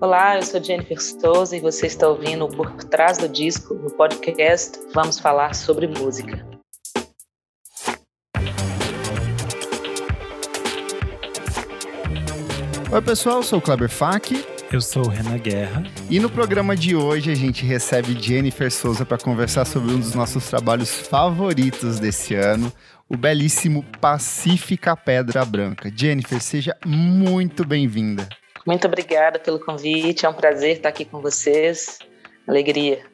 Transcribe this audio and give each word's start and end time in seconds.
Olá, 0.00 0.36
eu 0.36 0.42
sou 0.42 0.64
Jennifer 0.64 0.98
Souza 0.98 1.54
e 1.54 1.60
você 1.60 1.86
está 1.86 2.08
ouvindo 2.08 2.48
Por 2.48 2.72
Trás 2.84 3.18
do 3.18 3.28
Disco, 3.28 3.74
no 3.74 3.90
podcast 3.90 4.78
Vamos 4.94 5.18
Falar 5.18 5.54
sobre 5.54 5.86
Música. 5.86 6.42
Oi, 12.90 13.02
pessoal, 13.02 13.36
eu 13.36 13.42
sou 13.42 13.58
o 13.58 13.62
Kleber 13.62 13.90
Fak. 13.90 14.42
Eu 14.72 14.80
sou 14.80 15.04
o 15.04 15.08
Renan 15.08 15.36
Guerra. 15.36 15.82
E 16.08 16.18
no 16.18 16.30
programa 16.30 16.74
de 16.74 16.96
hoje 16.96 17.30
a 17.30 17.34
gente 17.34 17.66
recebe 17.66 18.18
Jennifer 18.18 18.72
Souza 18.72 19.04
para 19.04 19.18
conversar 19.18 19.66
sobre 19.66 19.92
um 19.92 20.00
dos 20.00 20.14
nossos 20.14 20.48
trabalhos 20.48 20.94
favoritos 20.94 22.00
desse 22.00 22.34
ano, 22.34 22.72
o 23.06 23.18
belíssimo 23.18 23.84
Pacífica 24.00 24.96
Pedra 24.96 25.44
Branca. 25.44 25.92
Jennifer, 25.94 26.40
seja 26.40 26.74
muito 26.86 27.66
bem-vinda. 27.66 28.26
Muito 28.70 28.86
obrigada 28.86 29.36
pelo 29.40 29.58
convite, 29.58 30.24
é 30.24 30.28
um 30.28 30.32
prazer 30.32 30.76
estar 30.76 30.90
aqui 30.90 31.04
com 31.04 31.20
vocês. 31.20 31.98
Alegria. 32.46 33.04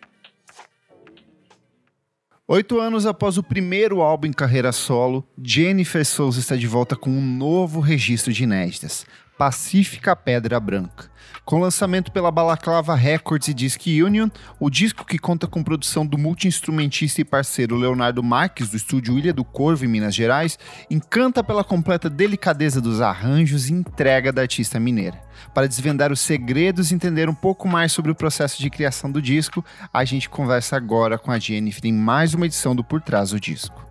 Oito 2.47 2.79
anos 2.79 3.07
após 3.07 3.39
o 3.39 3.43
primeiro 3.43 4.03
álbum 4.03 4.27
em 4.27 4.35
carreira 4.35 4.71
solo, 4.71 5.27
Jennifer 5.43 6.05
Souza 6.05 6.41
está 6.41 6.57
de 6.57 6.66
volta 6.66 6.95
com 6.95 7.09
um 7.09 7.23
novo 7.23 7.80
registro 7.80 8.35
de 8.35 8.45
inéditas, 8.45 9.07
Pacífica 9.39 10.17
Pedra 10.17 10.59
Branca. 10.59 11.11
Com 11.45 11.61
lançamento 11.61 12.11
pela 12.11 12.31
Balaclava 12.31 12.95
Records 12.95 13.49
e 13.49 13.55
Disc 13.55 13.87
Union, 13.87 14.29
o 14.59 14.69
disco 14.69 15.05
que 15.05 15.19
conta 15.19 15.47
com 15.47 15.63
produção 15.63 16.07
do 16.07 16.19
multiinstrumentista 16.19 17.21
e 17.21 17.25
parceiro 17.25 17.77
Leonardo 17.77 18.23
Marques, 18.23 18.71
do 18.71 18.77
estúdio 18.77 19.19
Ilha 19.19 19.33
do 19.33 19.45
Corvo, 19.45 19.85
em 19.85 19.89
Minas 19.89 20.15
Gerais, 20.15 20.59
encanta 20.91 21.45
pela 21.45 21.63
completa 21.63 22.11
delicadeza 22.11 22.80
dos 22.80 23.01
arranjos 23.01 23.69
e 23.69 23.75
entrega 23.75 24.33
da 24.33 24.43
artista 24.43 24.80
mineira. 24.80 25.21
Para 25.55 25.69
desvendar 25.69 26.11
os 26.11 26.21
segredos 26.21 26.91
e 26.91 26.95
entender 26.95 27.29
um 27.29 27.35
pouco 27.35 27.69
mais 27.69 27.93
sobre 27.93 28.11
o 28.11 28.15
processo 28.15 28.61
de 28.61 28.71
criação 28.71 29.13
do 29.13 29.21
disco, 29.21 29.65
a 29.93 30.05
gente 30.05 30.29
conversa 30.29 30.77
agora 30.77 31.19
com 31.19 31.30
a 31.30 31.38
Jennifer 31.38 31.87
em 31.87 31.93
mais 31.93 32.35
uma 32.35 32.47
edição 32.47 32.75
do 32.75 32.82
Por 32.82 33.01
Trás 33.03 33.30
do 33.30 33.38
Disco. 33.38 33.87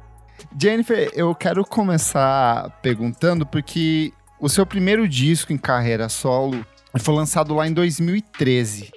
Jennifer, 0.59 1.11
eu 1.13 1.33
quero 1.33 1.63
começar 1.63 2.69
perguntando 2.81 3.45
porque 3.45 4.11
o 4.39 4.49
seu 4.49 4.65
primeiro 4.65 5.07
disco 5.07 5.53
em 5.53 5.57
carreira 5.57 6.09
solo 6.09 6.65
foi 6.99 7.13
lançado 7.13 7.53
lá 7.53 7.67
em 7.67 7.73
2013. 7.73 8.91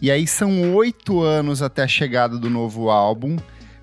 E 0.00 0.10
aí 0.10 0.26
são 0.26 0.74
oito 0.74 1.22
anos 1.22 1.62
até 1.62 1.82
a 1.82 1.88
chegada 1.88 2.36
do 2.36 2.50
novo 2.50 2.90
álbum. 2.90 3.36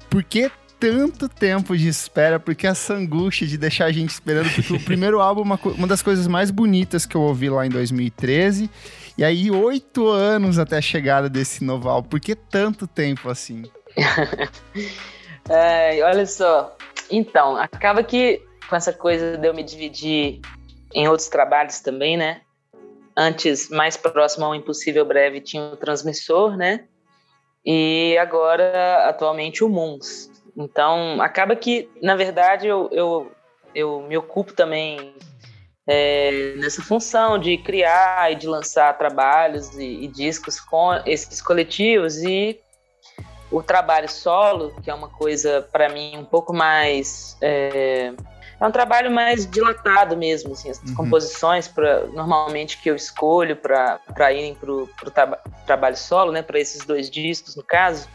Por 0.10 0.24
que 0.24 0.52
tanto 0.80 1.28
tempo 1.28 1.78
de 1.78 1.88
espera? 1.88 2.40
Porque 2.40 2.66
essa 2.66 2.94
angústia 2.94 3.46
de 3.46 3.58
deixar 3.58 3.86
a 3.86 3.92
gente 3.92 4.10
esperando? 4.10 4.50
Porque 4.54 4.74
o 4.74 4.80
primeiro 4.80 5.20
álbum 5.22 5.42
é 5.42 5.44
uma, 5.44 5.60
uma 5.78 5.88
das 5.88 6.02
coisas 6.02 6.28
mais 6.28 6.52
bonitas 6.52 7.06
que 7.06 7.16
eu 7.16 7.22
ouvi 7.22 7.50
lá 7.50 7.66
em 7.66 7.70
2013. 7.70 8.70
E 9.18 9.24
aí, 9.24 9.52
oito 9.52 10.08
anos 10.08 10.58
até 10.58 10.78
a 10.78 10.82
chegada 10.82 11.30
desse 11.30 11.64
novo 11.64 11.90
álbum. 11.90 12.08
Por 12.10 12.20
que 12.20 12.36
tanto 12.36 12.88
tempo 12.88 13.30
assim? 13.30 13.64
é, 15.50 16.02
olha 16.04 16.26
só. 16.26 16.76
Então, 17.12 17.58
acaba 17.58 18.04
que 18.04 18.42
com 18.70 18.76
essa 18.76 18.94
coisa 18.94 19.38
de 19.38 19.48
eu 19.48 19.54
me 19.54 19.64
dividir 19.64 20.42
em 20.94 21.08
outros 21.08 21.28
trabalhos 21.28 21.80
também, 21.80 22.18
né? 22.18 22.42
Antes, 23.16 23.70
mais 23.70 23.98
próximo 23.98 24.46
ao 24.46 24.56
Impossível 24.56 25.06
Breve, 25.06 25.42
tinha 25.42 25.64
o 25.64 25.78
Transmissor, 25.78 26.56
né? 26.56 26.86
E 27.66 28.18
agora, 28.18 29.08
atualmente, 29.08 29.64
o 29.64 29.70
Moons. 29.70 30.32
Então, 30.56 31.22
acaba 31.22 31.56
que, 31.56 31.90
na 32.02 32.16
verdade, 32.16 32.68
eu, 32.68 32.90
eu, 32.92 33.32
eu 33.76 34.02
me 34.02 34.18
ocupo 34.18 34.54
também 34.54 35.14
é, 35.88 36.54
nessa 36.58 36.82
função 36.82 37.40
de 37.40 37.58
criar 37.58 38.32
e 38.32 38.36
de 38.36 38.48
lançar 38.48 38.98
trabalhos 38.98 39.76
e, 39.78 40.04
e 40.04 40.08
discos 40.08 40.60
com 40.60 40.94
esses 41.06 41.42
coletivos 41.42 42.22
e 42.24 42.60
o 43.52 43.64
trabalho 43.64 44.08
solo, 44.08 44.74
que 44.84 44.92
é 44.92 44.94
uma 44.94 45.10
coisa 45.10 45.68
para 45.72 45.90
mim 45.90 46.18
um 46.18 46.26
pouco 46.26 46.54
mais 46.54 47.36
é, 47.42 48.14
é 48.60 48.66
um 48.66 48.72
trabalho 48.72 49.10
mais 49.10 49.50
dilatado 49.50 50.18
mesmo, 50.18 50.52
assim, 50.52 50.70
as 50.70 50.80
uhum. 50.80 50.94
composições 50.96 51.68
pra, 51.68 52.06
normalmente 52.08 52.78
que 52.82 52.90
eu 52.90 52.96
escolho 52.96 53.56
para 53.56 54.34
irem 54.34 54.54
para 54.54 54.72
o 54.72 54.88
tra 55.12 55.40
trabalho 55.66 55.96
solo, 55.96 56.32
né, 56.32 56.42
para 56.42 56.60
esses 56.60 56.86
dois 56.86 57.10
discos 57.10 57.56
no 57.56 57.64
caso, 57.64 58.08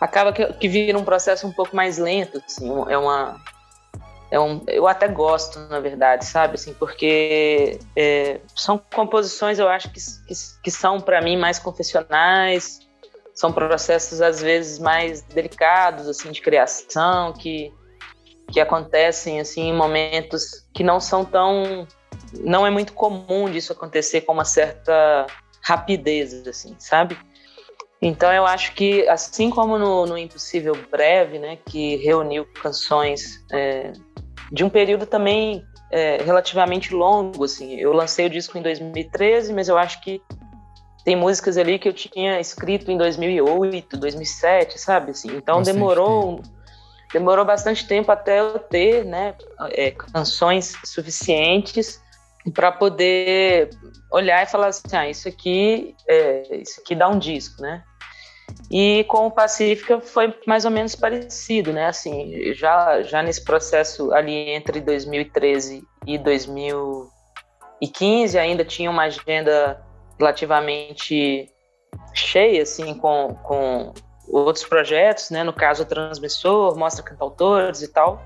acaba 0.00 0.32
que, 0.32 0.44
que 0.54 0.68
vira 0.68 0.98
um 0.98 1.04
processo 1.04 1.46
um 1.46 1.52
pouco 1.52 1.74
mais 1.74 1.98
lento, 1.98 2.42
assim, 2.44 2.68
é 2.88 2.98
uma 2.98 3.40
é 4.30 4.38
um, 4.38 4.62
eu 4.68 4.86
até 4.86 5.08
gosto, 5.08 5.58
na 5.68 5.80
verdade, 5.80 6.24
sabe, 6.24 6.54
assim, 6.54 6.72
porque 6.74 7.80
é, 7.96 8.40
são 8.54 8.78
composições, 8.78 9.58
eu 9.58 9.68
acho 9.68 9.90
que, 9.90 9.98
que, 9.98 10.34
que 10.62 10.70
são 10.70 11.00
para 11.00 11.20
mim 11.20 11.36
mais 11.36 11.58
confessionais, 11.58 12.78
são 13.34 13.52
processos 13.52 14.20
às 14.20 14.40
vezes 14.40 14.78
mais 14.78 15.22
delicados, 15.22 16.06
assim, 16.06 16.30
de 16.30 16.40
criação, 16.40 17.32
que 17.32 17.72
que 18.50 18.60
acontecem 18.60 19.40
assim 19.40 19.68
em 19.68 19.74
momentos 19.74 20.66
que 20.74 20.82
não 20.82 21.00
são 21.00 21.24
tão 21.24 21.86
não 22.40 22.66
é 22.66 22.70
muito 22.70 22.92
comum 22.92 23.50
disso 23.50 23.72
acontecer 23.72 24.22
com 24.22 24.32
uma 24.32 24.44
certa 24.44 25.26
rapidez 25.62 26.46
assim 26.46 26.74
sabe? 26.78 27.16
Então 28.02 28.32
eu 28.32 28.46
acho 28.46 28.72
que 28.74 29.06
assim 29.08 29.50
como 29.50 29.78
no, 29.78 30.06
no 30.06 30.16
Impossível 30.16 30.74
Breve 30.90 31.38
né 31.38 31.58
que 31.64 31.96
reuniu 31.96 32.46
canções 32.62 33.44
é, 33.52 33.92
de 34.50 34.64
um 34.64 34.70
período 34.70 35.06
também 35.06 35.62
é, 35.90 36.22
relativamente 36.22 36.94
longo 36.94 37.44
assim 37.44 37.76
eu 37.76 37.92
lancei 37.92 38.26
o 38.26 38.30
disco 38.30 38.56
em 38.58 38.62
2013 38.62 39.52
mas 39.52 39.68
eu 39.68 39.76
acho 39.76 40.00
que 40.02 40.22
tem 41.04 41.16
músicas 41.16 41.56
ali 41.56 41.78
que 41.78 41.88
eu 41.88 41.92
tinha 41.92 42.40
escrito 42.40 42.90
em 42.90 42.96
2008 42.96 43.96
2007 43.96 44.80
sabe 44.80 45.10
assim 45.10 45.36
então 45.36 45.62
demorou 45.62 46.40
demorou 47.12 47.44
bastante 47.44 47.86
tempo 47.86 48.10
até 48.10 48.40
eu 48.40 48.58
ter 48.58 49.04
né, 49.04 49.34
é, 49.72 49.90
canções 49.90 50.76
suficientes 50.84 52.00
para 52.54 52.72
poder 52.72 53.70
olhar 54.10 54.42
e 54.42 54.46
falar 54.46 54.68
assim, 54.68 54.96
ah, 54.96 55.08
isso 55.08 55.28
aqui, 55.28 55.94
é, 56.08 56.56
isso 56.56 56.80
aqui 56.80 56.94
dá 56.94 57.08
um 57.08 57.18
disco, 57.18 57.60
né? 57.60 57.84
E 58.70 59.04
com 59.04 59.26
o 59.26 59.30
Pacífica 59.30 60.00
foi 60.00 60.34
mais 60.46 60.64
ou 60.64 60.70
menos 60.70 60.94
parecido, 60.94 61.72
né? 61.72 61.86
Assim, 61.86 62.54
já, 62.54 63.02
já 63.02 63.22
nesse 63.22 63.44
processo 63.44 64.12
ali 64.12 64.50
entre 64.50 64.80
2013 64.80 65.82
e 66.06 66.18
2015 66.18 68.38
ainda 68.38 68.64
tinha 68.64 68.90
uma 68.90 69.04
agenda 69.04 69.82
relativamente 70.18 71.50
cheia, 72.14 72.62
assim, 72.62 72.94
com, 72.94 73.34
com 73.42 73.92
outros 74.30 74.64
projetos, 74.64 75.30
né? 75.30 75.42
No 75.42 75.52
caso, 75.52 75.82
o 75.82 75.86
Transmissor, 75.86 76.76
Mostra 76.76 77.02
Cantautores 77.02 77.82
e 77.82 77.88
tal. 77.88 78.24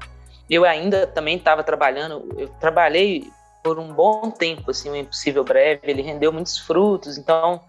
Eu 0.48 0.65
ainda 0.65 1.06
também 1.06 1.37
estava 1.37 1.62
trabalhando, 1.62 2.28
eu 2.37 2.48
trabalhei 2.60 3.31
por 3.62 3.78
um 3.78 3.94
bom 3.94 4.31
tempo, 4.31 4.70
assim, 4.70 4.91
o 4.91 4.97
Impossível 4.97 5.43
Breve, 5.43 5.81
ele 5.84 6.03
rendeu 6.03 6.31
muitos 6.31 6.59
frutos, 6.59 7.16
então 7.16 7.62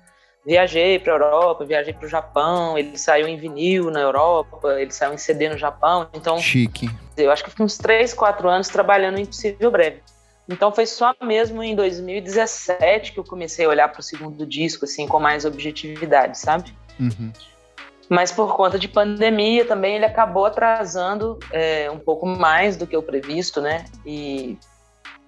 viajei 0.45 0.99
para 0.99 1.13
a 1.13 1.15
Europa, 1.15 1.63
viajei 1.63 1.93
para 1.93 2.05
o 2.05 2.09
Japão, 2.09 2.77
ele 2.77 2.97
saiu 2.97 3.29
em 3.29 3.37
vinil 3.37 3.89
na 3.89 4.01
Europa, 4.01 4.79
ele 4.79 4.91
saiu 4.91 5.13
em 5.13 5.17
CD 5.17 5.47
no 5.47 5.57
Japão, 5.57 6.09
então... 6.13 6.37
Chique. 6.37 6.89
Eu 7.15 7.31
acho 7.31 7.45
que 7.45 7.49
fiquei 7.49 7.65
uns 7.65 7.77
3, 7.77 8.13
4 8.13 8.49
anos 8.49 8.67
trabalhando 8.67 9.17
em 9.17 9.21
Impossível 9.21 9.71
Breve. 9.71 10.03
Então 10.49 10.69
foi 10.71 10.85
só 10.85 11.15
mesmo 11.23 11.63
em 11.63 11.73
2017 11.75 13.13
que 13.13 13.19
eu 13.19 13.23
comecei 13.23 13.65
a 13.65 13.69
olhar 13.69 13.87
para 13.87 14.01
o 14.01 14.03
segundo 14.03 14.45
disco, 14.45 14.83
assim, 14.83 15.07
com 15.07 15.17
mais 15.17 15.45
objetividade, 15.45 16.37
sabe? 16.37 16.75
Uhum 16.99 17.31
mas 18.09 18.31
por 18.31 18.55
conta 18.55 18.77
de 18.77 18.87
pandemia 18.87 19.65
também 19.65 19.95
ele 19.95 20.05
acabou 20.05 20.45
atrasando 20.45 21.39
é, 21.51 21.89
um 21.89 21.99
pouco 21.99 22.25
mais 22.25 22.77
do 22.77 22.85
que 22.85 22.95
o 22.95 23.01
previsto, 23.01 23.61
né? 23.61 23.85
E, 24.05 24.57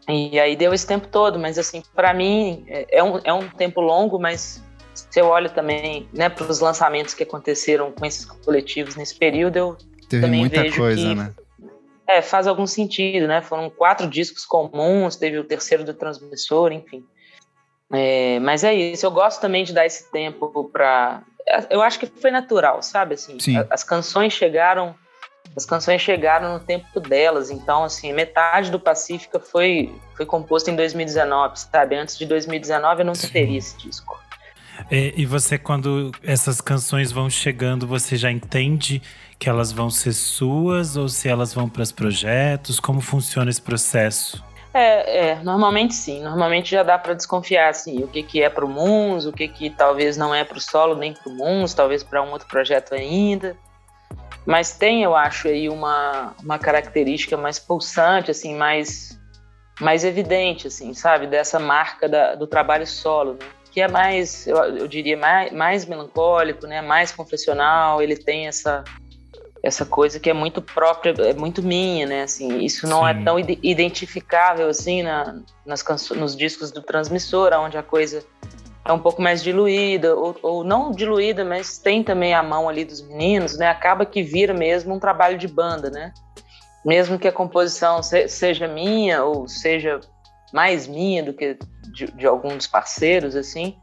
e 0.07 0.39
aí 0.39 0.55
deu 0.55 0.73
esse 0.73 0.85
tempo 0.85 1.07
todo, 1.07 1.39
mas 1.39 1.57
assim, 1.57 1.81
para 1.95 2.13
mim 2.13 2.63
é, 2.67 2.99
é 2.99 3.03
um, 3.03 3.19
é 3.23 3.33
um 3.33 3.49
tempo 3.49 3.81
longo, 3.81 4.19
mas 4.19 4.63
se 4.93 5.19
eu 5.19 5.27
olho 5.27 5.49
também 5.49 6.07
né, 6.13 6.29
para 6.29 6.49
os 6.49 6.59
lançamentos 6.59 7.13
que 7.13 7.23
aconteceram 7.23 7.91
com 7.91 8.05
esses 8.05 8.25
coletivos 8.25 8.95
nesse 8.95 9.15
período, 9.15 9.57
eu 9.57 9.77
Teve 10.09 10.23
também 10.23 10.39
muita 10.39 10.61
vejo 10.61 10.81
coisa, 10.81 11.01
que 11.01 11.15
né? 11.15 11.33
é, 12.07 12.21
faz 12.21 12.47
algum 12.47 12.65
sentido, 12.65 13.27
né? 13.27 13.41
Foram 13.41 13.69
quatro 13.69 14.07
discos 14.07 14.45
comuns, 14.45 15.15
teve 15.17 15.37
o 15.37 15.43
terceiro 15.43 15.83
do 15.83 15.93
transmissor, 15.93 16.71
enfim. 16.71 17.03
É, 17.91 18.39
mas 18.39 18.63
é 18.63 18.73
isso, 18.73 19.05
eu 19.05 19.11
gosto 19.11 19.39
também 19.39 19.63
de 19.63 19.73
dar 19.73 19.85
esse 19.85 20.09
tempo 20.11 20.69
para 20.71 21.23
eu 21.69 21.81
acho 21.81 21.99
que 21.99 22.07
foi 22.07 22.31
natural, 22.31 22.81
sabe? 22.81 23.15
Assim, 23.15 23.39
Sim. 23.39 23.63
as 23.69 23.83
canções 23.83 24.33
chegaram, 24.33 24.95
as 25.55 25.65
canções 25.65 26.01
chegaram 26.01 26.53
no 26.53 26.59
tempo 26.59 26.99
delas. 26.99 27.49
Então, 27.49 27.83
assim, 27.83 28.11
metade 28.13 28.69
do 28.69 28.79
Pacífica 28.79 29.39
foi 29.39 29.93
foi 30.15 30.25
composta 30.25 30.69
em 30.69 30.75
2019, 30.75 31.59
sabe? 31.59 31.95
Antes 31.95 32.17
de 32.17 32.25
2019 32.25 33.01
eu 33.01 33.05
não 33.05 33.13
teria 33.13 33.57
esse 33.57 33.77
disco. 33.77 34.17
É, 34.91 35.13
e 35.15 35.25
você, 35.25 35.57
quando 35.57 36.11
essas 36.23 36.61
canções 36.61 37.11
vão 37.11 37.29
chegando, 37.29 37.87
você 37.87 38.15
já 38.15 38.31
entende 38.31 39.01
que 39.39 39.49
elas 39.49 39.71
vão 39.71 39.89
ser 39.89 40.13
suas 40.13 40.95
ou 40.95 41.09
se 41.09 41.27
elas 41.27 41.53
vão 41.53 41.67
para 41.67 41.81
os 41.81 41.91
projetos? 41.91 42.79
Como 42.79 43.01
funciona 43.01 43.49
esse 43.49 43.61
processo? 43.61 44.43
É, 44.73 45.29
é, 45.29 45.35
normalmente 45.43 45.93
sim. 45.93 46.21
Normalmente 46.21 46.71
já 46.71 46.83
dá 46.83 46.97
para 46.97 47.13
desconfiar 47.13 47.69
assim, 47.69 48.03
o 48.03 48.07
que, 48.07 48.23
que 48.23 48.41
é 48.41 48.49
para 48.49 48.65
o 48.65 48.69
Moons, 48.69 49.25
o 49.25 49.31
que, 49.31 49.47
que 49.47 49.69
talvez 49.69 50.17
não 50.17 50.33
é 50.33 50.43
para 50.43 50.57
o 50.57 50.61
solo 50.61 50.95
nem 50.95 51.13
para 51.13 51.31
o 51.31 51.35
Moons, 51.35 51.73
talvez 51.73 52.03
para 52.03 52.21
um 52.21 52.31
outro 52.31 52.47
projeto 52.47 52.93
ainda. 52.93 53.57
Mas 54.45 54.77
tem, 54.77 55.03
eu 55.03 55.13
acho, 55.13 55.49
aí 55.49 55.67
uma, 55.67 56.33
uma 56.41 56.57
característica 56.57 57.35
mais 57.35 57.59
pulsante, 57.59 58.31
assim, 58.31 58.55
mais, 58.55 59.19
mais 59.81 60.05
evidente, 60.05 60.67
assim, 60.67 60.93
sabe? 60.93 61.27
Dessa 61.27 61.59
marca 61.59 62.07
da, 62.07 62.35
do 62.35 62.47
trabalho 62.47 62.87
solo, 62.87 63.33
né? 63.33 63.39
Que 63.71 63.81
é 63.81 63.87
mais, 63.89 64.47
eu, 64.47 64.55
eu 64.55 64.87
diria, 64.87 65.17
mais, 65.17 65.51
mais 65.51 65.85
melancólico, 65.85 66.65
né? 66.65 66.81
Mais 66.81 67.11
confessional, 67.11 68.01
ele 68.01 68.15
tem 68.15 68.47
essa 68.47 68.85
essa 69.63 69.85
coisa 69.85 70.19
que 70.19 70.29
é 70.29 70.33
muito 70.33 70.61
própria, 70.61 71.13
é 71.19 71.33
muito 71.33 71.63
minha, 71.63 72.05
né? 72.05 72.23
Assim, 72.23 72.59
isso 72.59 72.87
não 72.87 73.07
é 73.07 73.13
Sim. 73.13 73.21
é 73.21 73.23
tão 73.23 73.39
identificável 73.39 74.69
assim 74.69 75.03
na, 75.03 75.39
nas 75.65 75.83
nos 76.11 76.35
discos 76.35 76.71
do 76.71 76.81
transmissor, 76.81 77.51
onde 77.53 77.77
a 77.77 77.83
coisa 77.83 78.23
é 78.85 78.93
um 78.93 78.99
pouco 78.99 79.21
mais 79.21 79.43
diluída, 79.43 80.15
ou, 80.15 80.35
ou, 80.41 80.63
não 80.63 80.91
diluída, 80.91 81.43
mas 81.43 81.77
tem 81.77 82.03
também 82.03 82.33
a 82.33 82.41
mão 82.41 82.69
ali 82.69 82.85
dos 82.85 83.01
meninos, 83.01 83.57
né? 83.57 83.67
Acaba 83.67 84.05
que 84.05 84.23
vira 84.23 84.53
mesmo 84.53 84.95
um 84.95 84.99
trabalho 84.99 85.37
de 85.37 85.47
banda, 85.47 85.89
né? 85.89 86.13
Mesmo 86.85 87.19
que 87.19 87.27
a 87.27 87.31
composição 87.31 88.01
se, 88.01 88.29
seja 88.29 88.67
minha 88.67 89.23
ou 89.23 89.47
seja 89.47 89.99
mais 90.53 90.87
minha 90.87 91.21
do 91.21 91.33
que 91.33 91.57
de, 91.93 92.07
de 92.07 92.25
algum 92.25 92.55
dos 92.55 92.67
parceiros, 92.67 93.35
assim, 93.35 93.75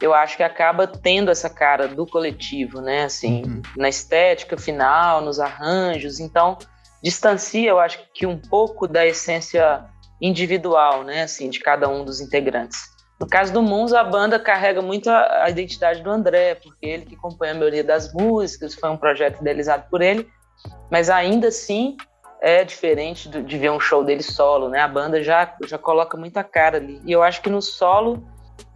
eu 0.00 0.12
acho 0.12 0.36
que 0.36 0.42
acaba 0.42 0.86
tendo 0.86 1.30
essa 1.30 1.48
cara 1.48 1.88
do 1.88 2.06
coletivo, 2.06 2.80
né? 2.80 3.04
Assim, 3.04 3.42
uhum. 3.44 3.62
na 3.76 3.88
estética 3.88 4.56
final, 4.56 5.20
nos 5.20 5.40
arranjos. 5.40 6.20
Então, 6.20 6.58
distancia, 7.02 7.70
eu 7.70 7.78
acho 7.78 7.98
que 8.12 8.26
um 8.26 8.38
pouco 8.38 8.86
da 8.86 9.06
essência 9.06 9.84
individual, 10.20 11.02
né? 11.02 11.22
Assim, 11.22 11.48
de 11.48 11.60
cada 11.60 11.88
um 11.88 12.04
dos 12.04 12.20
integrantes. 12.20 12.96
No 13.18 13.26
caso 13.26 13.52
do 13.52 13.62
Moons, 13.62 13.94
a 13.94 14.04
banda 14.04 14.38
carrega 14.38 14.82
muito 14.82 15.08
a, 15.08 15.44
a, 15.44 15.50
identidade 15.50 16.02
do 16.02 16.10
André, 16.10 16.56
porque 16.56 16.86
ele 16.86 17.06
que 17.06 17.16
compõe 17.16 17.48
a 17.48 17.54
maioria 17.54 17.82
das 17.82 18.12
músicas, 18.12 18.74
foi 18.74 18.90
um 18.90 18.96
projeto 18.96 19.40
idealizado 19.40 19.84
por 19.90 20.02
ele, 20.02 20.28
mas 20.90 21.08
ainda 21.08 21.48
assim 21.48 21.96
é 22.42 22.62
diferente 22.62 23.26
do, 23.30 23.42
de 23.42 23.56
ver 23.56 23.70
um 23.70 23.80
show 23.80 24.04
dele 24.04 24.22
solo, 24.22 24.68
né? 24.68 24.80
A 24.80 24.88
banda 24.88 25.22
já, 25.22 25.56
já 25.66 25.78
coloca 25.78 26.18
muita 26.18 26.44
cara 26.44 26.76
ali. 26.76 27.00
E 27.06 27.12
eu 27.12 27.22
acho 27.22 27.40
que 27.40 27.48
no 27.48 27.62
solo 27.62 28.22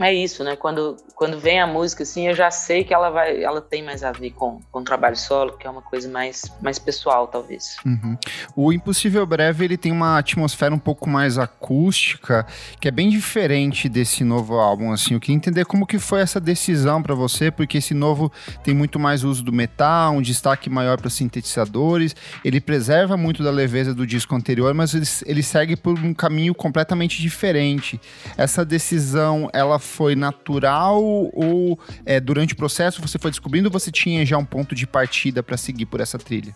é 0.00 0.14
isso, 0.14 0.42
né? 0.42 0.56
Quando, 0.56 0.96
quando 1.14 1.38
vem 1.38 1.60
a 1.60 1.66
música, 1.66 2.02
assim, 2.02 2.26
eu 2.26 2.34
já 2.34 2.50
sei 2.50 2.84
que 2.84 2.94
ela 2.94 3.10
vai, 3.10 3.42
ela 3.42 3.60
tem 3.60 3.82
mais 3.82 4.02
a 4.02 4.10
ver 4.10 4.30
com, 4.30 4.58
com 4.72 4.82
trabalho 4.82 5.16
solo, 5.16 5.58
que 5.58 5.66
é 5.66 5.70
uma 5.70 5.82
coisa 5.82 6.08
mais, 6.08 6.42
mais 6.62 6.78
pessoal, 6.78 7.26
talvez. 7.28 7.76
Uhum. 7.84 8.16
O 8.56 8.72
Impossível 8.72 9.26
Breve, 9.26 9.64
ele 9.64 9.76
tem 9.76 9.92
uma 9.92 10.18
atmosfera 10.18 10.74
um 10.74 10.78
pouco 10.78 11.08
mais 11.08 11.36
acústica, 11.36 12.46
que 12.80 12.88
é 12.88 12.90
bem 12.90 13.10
diferente 13.10 13.88
desse 13.88 14.24
novo 14.24 14.54
álbum, 14.54 14.90
assim. 14.90 15.14
Eu 15.14 15.20
queria 15.20 15.36
entender 15.36 15.66
como 15.66 15.86
que 15.86 15.98
foi 15.98 16.20
essa 16.20 16.40
decisão 16.40 17.02
para 17.02 17.14
você, 17.14 17.50
porque 17.50 17.78
esse 17.78 17.92
novo 17.92 18.32
tem 18.64 18.72
muito 18.72 18.98
mais 18.98 19.22
uso 19.22 19.44
do 19.44 19.52
metal, 19.52 20.14
um 20.14 20.22
destaque 20.22 20.70
maior 20.70 20.98
para 20.98 21.10
sintetizadores, 21.10 22.16
ele 22.42 22.60
preserva 22.60 23.16
muito 23.16 23.42
da 23.42 23.50
leveza 23.50 23.94
do 23.94 24.06
disco 24.06 24.34
anterior, 24.34 24.72
mas 24.72 24.94
ele, 24.94 25.06
ele 25.26 25.42
segue 25.42 25.76
por 25.76 25.98
um 25.98 26.14
caminho 26.14 26.54
completamente 26.54 27.20
diferente. 27.20 28.00
Essa 28.38 28.64
decisão, 28.64 29.50
ela 29.52 29.78
foi 29.90 30.14
natural 30.14 31.02
ou 31.02 31.78
é, 32.06 32.20
durante 32.20 32.54
o 32.54 32.56
processo 32.56 33.02
você 33.02 33.18
foi 33.18 33.30
descobrindo 33.30 33.68
ou 33.68 33.72
você 33.72 33.90
tinha 33.90 34.24
já 34.24 34.38
um 34.38 34.44
ponto 34.44 34.74
de 34.74 34.86
partida 34.86 35.42
para 35.42 35.56
seguir 35.56 35.86
por 35.86 36.00
essa 36.00 36.18
trilha? 36.18 36.54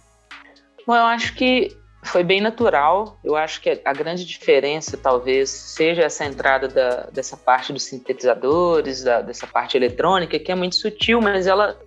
Bom, 0.86 0.94
eu 0.94 1.04
acho 1.04 1.34
que 1.34 1.76
foi 2.04 2.22
bem 2.22 2.40
natural. 2.40 3.18
Eu 3.24 3.34
acho 3.34 3.60
que 3.60 3.80
a 3.84 3.92
grande 3.92 4.24
diferença 4.24 4.96
talvez 4.96 5.50
seja 5.50 6.02
essa 6.02 6.24
entrada 6.24 6.68
da, 6.68 7.08
dessa 7.10 7.36
parte 7.36 7.72
dos 7.72 7.82
sintetizadores, 7.84 9.02
da, 9.02 9.20
dessa 9.20 9.46
parte 9.46 9.76
eletrônica, 9.76 10.38
que 10.38 10.52
é 10.52 10.54
muito 10.54 10.76
sutil, 10.76 11.20
mas 11.20 11.46
ela, 11.46 11.78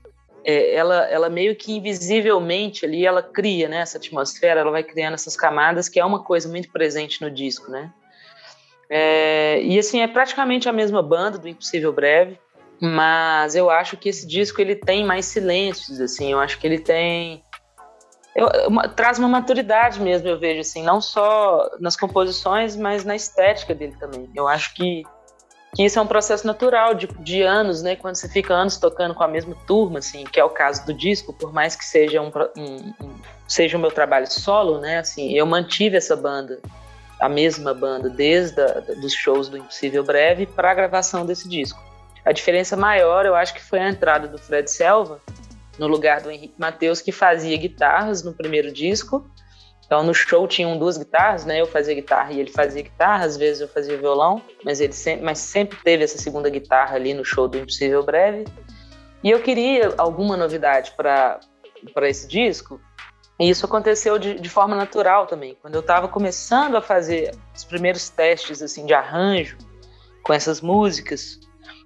é, 0.43 0.73
ela, 0.73 1.05
ela 1.05 1.29
meio 1.29 1.55
que 1.55 1.71
invisivelmente 1.71 2.85
ali, 2.85 3.05
ela 3.05 3.21
cria 3.21 3.69
né, 3.69 3.77
essa 3.77 3.97
atmosfera, 3.97 4.61
ela 4.61 4.71
vai 4.71 4.83
criando 4.83 5.13
essas 5.13 5.37
camadas, 5.37 5.87
que 5.87 5.99
é 5.99 6.05
uma 6.05 6.23
coisa 6.23 6.49
muito 6.49 6.71
presente 6.71 7.21
no 7.21 7.29
disco, 7.29 7.71
né? 7.71 7.91
É, 8.89 9.61
e 9.61 9.77
assim, 9.77 10.01
é 10.01 10.07
praticamente 10.07 10.69
a 10.69 10.73
mesma 10.73 11.01
banda 11.03 11.37
do 11.37 11.47
Impossível 11.47 11.91
Breve, 11.91 12.39
mas 12.81 13.55
eu 13.55 13.69
acho 13.69 13.97
que 13.97 14.09
esse 14.09 14.25
disco 14.27 14.61
ele 14.61 14.75
tem 14.75 15.03
mais 15.05 15.25
silêncios, 15.25 15.99
assim, 15.99 16.31
eu 16.31 16.39
acho 16.39 16.59
que 16.59 16.67
ele 16.67 16.79
tem 16.79 17.43
eu, 18.37 18.47
uma, 18.67 18.87
traz 18.87 19.17
uma 19.17 19.27
maturidade 19.27 19.99
mesmo, 19.99 20.27
eu 20.27 20.37
vejo 20.37 20.61
assim, 20.61 20.83
não 20.83 21.01
só 21.01 21.71
nas 21.79 21.95
composições, 21.95 22.75
mas 22.75 23.03
na 23.03 23.15
estética 23.15 23.73
dele 23.73 23.95
também. 23.99 24.29
Eu 24.35 24.47
acho 24.47 24.75
que, 24.75 25.01
que 25.75 25.83
isso 25.83 25.97
é 25.97 26.01
um 26.03 26.05
processo 26.05 26.45
natural 26.45 26.93
de, 26.93 27.07
de 27.19 27.41
anos, 27.41 27.81
né? 27.81 27.95
Quando 27.95 28.13
você 28.13 28.29
fica 28.29 28.53
anos 28.53 28.77
tocando 28.77 29.15
com 29.15 29.23
a 29.23 29.27
mesma 29.27 29.55
turma, 29.65 29.97
assim, 29.97 30.23
que 30.23 30.39
é 30.39 30.43
o 30.43 30.51
caso 30.51 30.85
do 30.85 30.93
disco, 30.93 31.33
por 31.33 31.51
mais 31.51 31.75
que 31.75 31.83
seja 31.83 32.21
um, 32.21 32.31
um, 32.55 32.93
um 33.03 33.15
seja 33.47 33.75
o 33.75 33.81
meu 33.81 33.89
trabalho 33.89 34.27
solo, 34.31 34.79
né? 34.79 34.99
Assim, 34.99 35.33
eu 35.33 35.47
mantive 35.47 35.97
essa 35.97 36.15
banda 36.15 36.61
a 37.19 37.27
mesma 37.27 37.73
banda 37.73 38.09
desde 38.09 38.61
a, 38.61 38.81
dos 39.01 39.13
shows 39.13 39.49
do 39.49 39.57
Impossível 39.57 40.03
Breve 40.03 40.45
para 40.45 40.71
a 40.71 40.73
gravação 40.73 41.25
desse 41.25 41.47
disco. 41.47 41.81
A 42.23 42.31
diferença 42.31 42.75
maior, 42.75 43.25
eu 43.25 43.35
acho 43.35 43.53
que 43.53 43.61
foi 43.61 43.79
a 43.79 43.89
entrada 43.89 44.27
do 44.27 44.37
Fred 44.37 44.69
Selva 44.69 45.21
no 45.79 45.87
lugar 45.87 46.21
do 46.21 46.31
Henrique 46.31 46.55
Matheus, 46.57 47.01
que 47.01 47.11
fazia 47.11 47.55
guitarras 47.57 48.23
no 48.23 48.33
primeiro 48.33 48.71
disco. 48.71 49.29
Então, 49.85 50.03
no 50.03 50.13
show 50.13 50.45
tinham 50.47 50.77
duas 50.77 50.97
guitarras, 50.97 51.45
né? 51.45 51.61
Eu 51.61 51.67
fazia 51.67 51.93
guitarra 51.93 52.33
e 52.33 52.39
ele 52.41 52.51
fazia 52.51 52.81
guitarra, 52.81 53.23
às 53.23 53.37
vezes 53.37 53.61
eu 53.61 53.67
fazia 53.69 53.97
violão, 53.97 54.41
mas 54.65 54.81
ele 54.81 54.91
sempre, 54.91 55.23
mas 55.23 55.39
sempre 55.39 55.77
teve 55.81 56.03
essa 56.03 56.17
segunda 56.17 56.49
guitarra 56.49 56.95
ali 56.95 57.13
no 57.13 57.23
show 57.23 57.47
do 57.47 57.57
Impossível 57.57 58.03
Breve. 58.03 58.45
E 59.23 59.31
eu 59.31 59.39
queria 59.39 59.93
alguma 59.97 60.35
novidade 60.35 60.91
para 60.97 61.39
esse 62.01 62.27
disco, 62.27 62.81
e 63.39 63.49
isso 63.49 63.65
aconteceu 63.65 64.17
de, 64.17 64.39
de 64.39 64.49
forma 64.49 64.75
natural 64.75 65.27
também. 65.27 65.55
Quando 65.61 65.75
eu 65.75 65.81
estava 65.81 66.07
começando 66.07 66.75
a 66.75 66.81
fazer 66.81 67.35
os 67.55 67.63
primeiros 67.63 68.09
testes 68.09 68.61
assim 68.61 68.85
de 68.85 68.93
arranjo 68.93 69.57
com 70.23 70.33
essas 70.33 70.59
músicas, 70.59 71.39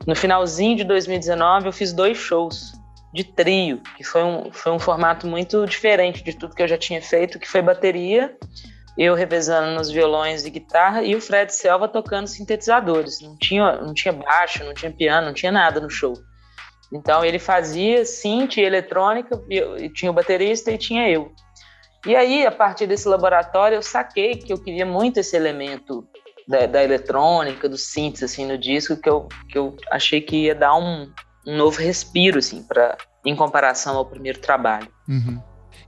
no 0.07 0.15
finalzinho 0.15 0.77
de 0.77 0.83
2019 0.83 1.67
eu 1.67 1.73
fiz 1.73 1.91
dois 1.91 2.17
shows 2.17 2.73
de 3.13 3.25
trio, 3.25 3.81
que 3.97 4.03
foi 4.03 4.23
um, 4.23 4.51
foi 4.51 4.71
um 4.71 4.79
formato 4.79 5.27
muito 5.27 5.65
diferente 5.65 6.23
de 6.23 6.33
tudo 6.33 6.55
que 6.55 6.63
eu 6.63 6.67
já 6.67 6.77
tinha 6.77 7.01
feito, 7.01 7.37
que 7.37 7.47
foi 7.47 7.61
bateria, 7.61 8.35
eu 8.97 9.13
revezando 9.13 9.75
nos 9.75 9.89
violões 9.89 10.45
e 10.45 10.49
guitarra 10.49 11.03
e 11.03 11.15
o 11.15 11.21
Fred 11.21 11.53
Selva 11.53 11.87
tocando 11.87 12.27
sintetizadores. 12.27 13.19
Não 13.21 13.35
tinha, 13.37 13.81
não 13.81 13.93
tinha 13.93 14.13
baixo, 14.13 14.63
não 14.63 14.73
tinha 14.73 14.91
piano, 14.91 15.27
não 15.27 15.33
tinha 15.33 15.51
nada 15.51 15.81
no 15.81 15.89
show. 15.89 16.13
Então 16.91 17.23
ele 17.23 17.39
fazia 17.39 18.05
synth 18.05 18.57
eletrônica, 18.57 19.41
e 19.49 19.89
tinha 19.89 20.11
o 20.11 20.13
baterista 20.13 20.71
e 20.71 20.77
tinha 20.77 21.09
eu. 21.09 21.31
E 22.05 22.15
aí, 22.15 22.45
a 22.45 22.51
partir 22.51 22.87
desse 22.87 23.07
laboratório, 23.07 23.75
eu 23.75 23.83
saquei 23.83 24.35
que 24.35 24.51
eu 24.51 24.57
queria 24.57 24.85
muito 24.85 25.19
esse 25.19 25.35
elemento 25.35 26.05
da, 26.47 26.65
da 26.65 26.83
eletrônica, 26.83 27.69
do 27.69 27.77
synth, 27.77 28.23
assim, 28.23 28.45
no 28.45 28.57
disco, 28.57 28.97
que 28.97 29.07
eu, 29.07 29.27
que 29.47 29.57
eu 29.57 29.75
achei 29.91 30.19
que 30.19 30.45
ia 30.45 30.55
dar 30.55 30.75
um, 30.75 31.11
um 31.47 31.57
novo 31.57 31.79
respiro, 31.79 32.39
assim, 32.39 32.63
pra, 32.63 32.97
em 33.23 33.35
comparação 33.35 33.97
ao 33.97 34.05
primeiro 34.05 34.39
trabalho. 34.39 34.87
Uhum. 35.07 35.39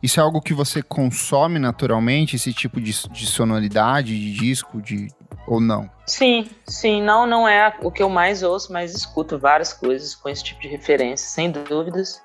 Isso 0.04 0.20
é 0.20 0.24
algo 0.24 0.42
que 0.42 0.54
você 0.54 0.84
consome 0.84 1.58
naturalmente, 1.58 2.36
esse 2.36 2.54
tipo 2.54 2.80
de, 2.80 2.92
de 2.92 3.26
sonoridade, 3.26 4.20
de 4.20 4.34
disco, 4.34 4.82
de 4.82 5.08
ou 5.48 5.60
não? 5.60 5.90
Sim, 6.06 6.50
sim, 6.66 7.02
não, 7.02 7.26
não 7.26 7.48
é 7.48 7.74
o 7.82 7.92
que 7.92 8.04
eu 8.04 8.10
mais 8.10 8.44
ouço, 8.44 8.72
mas 8.72 8.94
escuto 8.94 9.38
várias 9.38 9.74
coisas 9.74 10.16
com 10.16 10.30
esse 10.30 10.44
tipo 10.44 10.62
de 10.62 10.68
referência, 10.68 11.28
sem 11.28 11.52
dúvidas. 11.52 12.22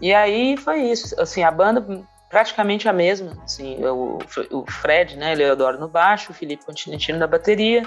E 0.00 0.12
aí 0.12 0.56
foi 0.56 0.82
isso, 0.82 1.18
assim, 1.20 1.42
a 1.42 1.50
banda 1.50 2.04
praticamente 2.28 2.88
a 2.88 2.92
mesma, 2.92 3.36
assim, 3.44 3.76
o, 3.84 4.18
o 4.50 4.70
Fred, 4.70 5.16
né, 5.16 5.34
Leodoro 5.34 5.78
no 5.78 5.86
baixo, 5.86 6.32
o 6.32 6.34
Felipe 6.34 6.64
Continentino 6.64 7.18
na 7.18 7.26
bateria. 7.26 7.82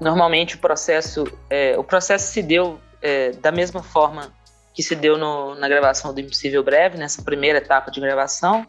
Normalmente 0.00 0.56
o 0.56 0.58
processo, 0.58 1.24
é, 1.50 1.78
o 1.78 1.84
processo 1.84 2.32
se 2.32 2.42
deu 2.42 2.80
é, 3.02 3.32
da 3.32 3.52
mesma 3.52 3.82
forma 3.82 4.32
que 4.72 4.82
se 4.82 4.94
deu 4.96 5.18
no, 5.18 5.54
na 5.56 5.68
gravação 5.68 6.14
do 6.14 6.20
Impossível 6.20 6.62
Breve, 6.62 6.96
nessa 6.96 7.22
primeira 7.22 7.58
etapa 7.58 7.90
de 7.90 8.00
gravação, 8.00 8.66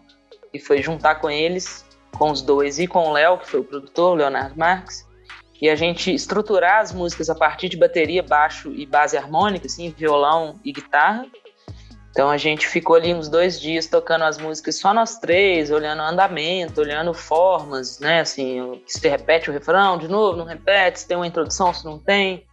e 0.54 0.60
foi 0.60 0.82
juntar 0.82 1.16
com 1.16 1.30
eles, 1.30 1.86
com 2.18 2.30
os 2.30 2.42
dois 2.42 2.78
e 2.78 2.86
com 2.86 3.08
o 3.08 3.14
Léo, 3.14 3.38
que 3.38 3.50
foi 3.50 3.62
o 3.62 3.64
produtor, 3.64 4.12
o 4.12 4.16
Leonardo 4.16 4.58
Marques, 4.58 5.06
e 5.64 5.70
a 5.70 5.78
gente 5.78 6.14
estruturar 6.14 6.82
as 6.82 6.92
músicas 6.92 7.30
a 7.30 7.36
partir 7.36 7.70
de 7.70 7.78
bateria, 7.78 8.22
baixo 8.22 8.70
e 8.76 8.86
base 8.86 9.16
harmônica, 9.16 9.66
assim, 9.66 9.96
violão 9.98 10.60
e 10.62 10.74
guitarra, 10.74 11.26
então 12.10 12.30
a 12.30 12.36
gente 12.36 12.68
ficou 12.68 12.98
ali 12.98 13.14
uns 13.14 13.30
dois 13.30 13.62
dias 13.62 13.88
tocando 13.88 14.26
as 14.26 14.38
músicas 14.38 14.76
só 14.78 14.94
nós 14.94 15.18
três, 15.20 15.72
olhando 15.72 16.02
o 16.02 16.06
andamento, 16.06 16.82
olhando 16.82 17.14
formas, 17.14 17.98
né? 18.02 18.20
Assim, 18.20 18.84
se 18.86 19.08
repete 19.08 19.50
o 19.50 19.54
refrão 19.54 19.98
de 19.98 20.10
novo, 20.10 20.38
não 20.38 20.44
repete, 20.44 21.00
se 21.00 21.08
tem 21.08 21.16
uma 21.16 21.26
introdução, 21.26 21.74
se 21.74 21.86
não 21.86 21.98
tem. 21.98 22.46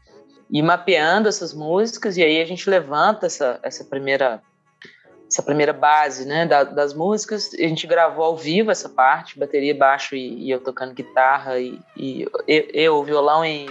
E 0.49 0.63
mapeando 0.63 1.29
essas 1.29 1.53
músicas, 1.53 2.17
e 2.17 2.23
aí 2.23 2.41
a 2.41 2.45
gente 2.45 2.71
levanta 2.71 3.27
essa, 3.27 3.59
essa 3.65 3.85
primeira 3.85 4.41
essa 5.31 5.43
primeira 5.43 5.73
base 5.73 6.27
né, 6.27 6.45
da, 6.45 6.65
das 6.65 6.93
músicas. 6.93 7.51
A 7.55 7.63
gente 7.63 7.87
gravou 7.87 8.25
ao 8.25 8.37
vivo 8.37 8.71
essa 8.73 8.89
parte, 8.89 9.39
bateria, 9.39 9.75
baixo 9.75 10.17
e, 10.17 10.47
e 10.47 10.51
eu 10.51 10.61
tocando 10.61 10.93
guitarra 10.93 11.59
e, 11.61 11.79
e 11.97 12.23
eu, 12.49 12.69
eu, 12.75 13.05
violão 13.05 13.45
e, 13.45 13.71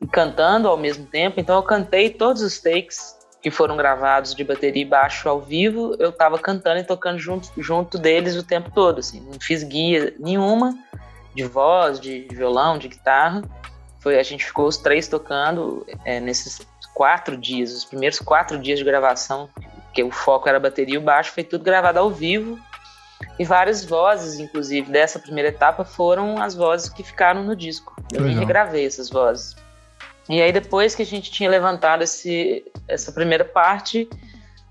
e, 0.00 0.06
cantando 0.06 0.68
ao 0.68 0.76
mesmo 0.78 1.04
tempo. 1.04 1.38
Então 1.38 1.56
eu 1.56 1.62
cantei 1.62 2.08
todos 2.08 2.40
os 2.40 2.58
takes 2.58 3.20
que 3.42 3.50
foram 3.50 3.76
gravados 3.76 4.34
de 4.34 4.42
bateria 4.42 4.82
e 4.82 4.86
baixo 4.86 5.28
ao 5.28 5.40
vivo. 5.40 5.94
Eu 5.98 6.08
estava 6.08 6.38
cantando 6.38 6.80
e 6.80 6.84
tocando 6.84 7.18
junto, 7.18 7.50
junto 7.58 7.98
deles 7.98 8.34
o 8.36 8.42
tempo 8.42 8.70
todo. 8.70 9.00
Assim, 9.00 9.20
não 9.20 9.38
fiz 9.38 9.62
guia 9.62 10.14
nenhuma 10.18 10.74
de 11.34 11.44
voz, 11.44 12.00
de 12.00 12.26
violão, 12.30 12.78
de 12.78 12.88
guitarra. 12.88 13.42
Foi, 14.00 14.18
a 14.18 14.22
gente 14.22 14.44
ficou 14.44 14.66
os 14.66 14.78
três 14.78 15.06
tocando 15.06 15.86
é, 16.04 16.18
nesses 16.18 16.66
quatro 16.94 17.36
dias, 17.36 17.72
os 17.72 17.84
primeiros 17.84 18.18
quatro 18.18 18.58
dias 18.58 18.78
de 18.78 18.84
gravação 18.84 19.50
porque 19.92 20.02
o 20.02 20.10
foco 20.10 20.48
era 20.48 20.56
a 20.56 20.60
bateria 20.60 20.94
e 20.94 20.98
o 20.98 21.02
baixo, 21.02 21.32
foi 21.32 21.44
tudo 21.44 21.62
gravado 21.62 21.98
ao 21.98 22.10
vivo. 22.10 22.58
E 23.38 23.44
várias 23.44 23.84
vozes, 23.84 24.40
inclusive, 24.40 24.90
dessa 24.90 25.18
primeira 25.18 25.50
etapa 25.50 25.84
foram 25.84 26.42
as 26.42 26.54
vozes 26.54 26.88
que 26.88 27.02
ficaram 27.02 27.44
no 27.44 27.54
disco. 27.54 27.94
Eu 28.10 28.24
regravei 28.24 28.86
essas 28.86 29.10
vozes. 29.10 29.54
E 30.30 30.40
aí, 30.40 30.50
depois 30.50 30.94
que 30.94 31.02
a 31.02 31.06
gente 31.06 31.30
tinha 31.30 31.48
levantado 31.48 32.02
esse, 32.02 32.64
essa 32.88 33.12
primeira 33.12 33.44
parte, 33.44 34.08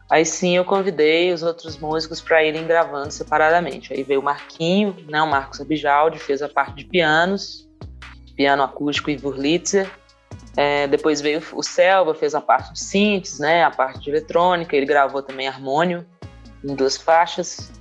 aí 0.10 0.26
sim 0.26 0.58
eu 0.58 0.66
convidei 0.66 1.32
os 1.32 1.44
outros 1.44 1.78
músicos 1.78 2.20
para 2.20 2.44
irem 2.44 2.66
gravando 2.66 3.12
separadamente. 3.12 3.94
Aí 3.94 4.02
veio 4.04 4.22
o 4.22 4.24
Marquinho, 4.24 4.96
né, 5.08 5.22
o 5.22 5.28
Marcos 5.28 5.62
Abijaldi, 5.62 6.18
fez 6.18 6.42
a 6.42 6.50
parte 6.50 6.76
de 6.78 6.86
pianos, 6.86 7.70
piano 8.36 8.64
acústico 8.64 9.12
e 9.12 9.20
Wurlitzer. 9.22 9.88
É, 10.56 10.88
depois 10.88 11.22
veio 11.22 11.42
o 11.54 11.64
Selva, 11.64 12.14
fez 12.14 12.36
a 12.36 12.42
parte 12.42 12.74
de 12.74 12.80
synths, 12.80 13.40
né, 13.40 13.64
a 13.64 13.72
parte 13.72 14.00
de 14.00 14.10
eletrônica, 14.10 14.76
ele 14.76 14.86
gravou 14.86 15.24
também 15.24 15.48
harmônio 15.48 16.06
em 16.64 16.76
duas 16.76 16.98
faixas. 16.98 17.72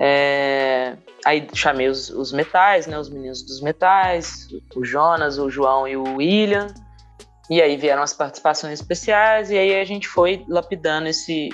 É, 0.00 0.96
aí 1.24 1.46
chamei 1.54 1.88
os, 1.88 2.10
os, 2.10 2.32
metais, 2.32 2.86
né, 2.86 2.98
os 2.98 3.08
meninos 3.08 3.42
dos 3.42 3.60
metais, 3.60 4.48
o 4.74 4.84
Jonas, 4.84 5.38
o 5.38 5.48
João 5.48 5.86
e 5.86 5.96
o 5.96 6.16
William. 6.16 6.68
E 7.50 7.62
aí 7.62 7.76
vieram 7.76 8.02
as 8.02 8.12
participações 8.12 8.80
especiais 8.80 9.50
e 9.50 9.56
aí 9.56 9.80
a 9.80 9.84
gente 9.84 10.06
foi 10.06 10.44
lapidando 10.48 11.08
esse, 11.08 11.48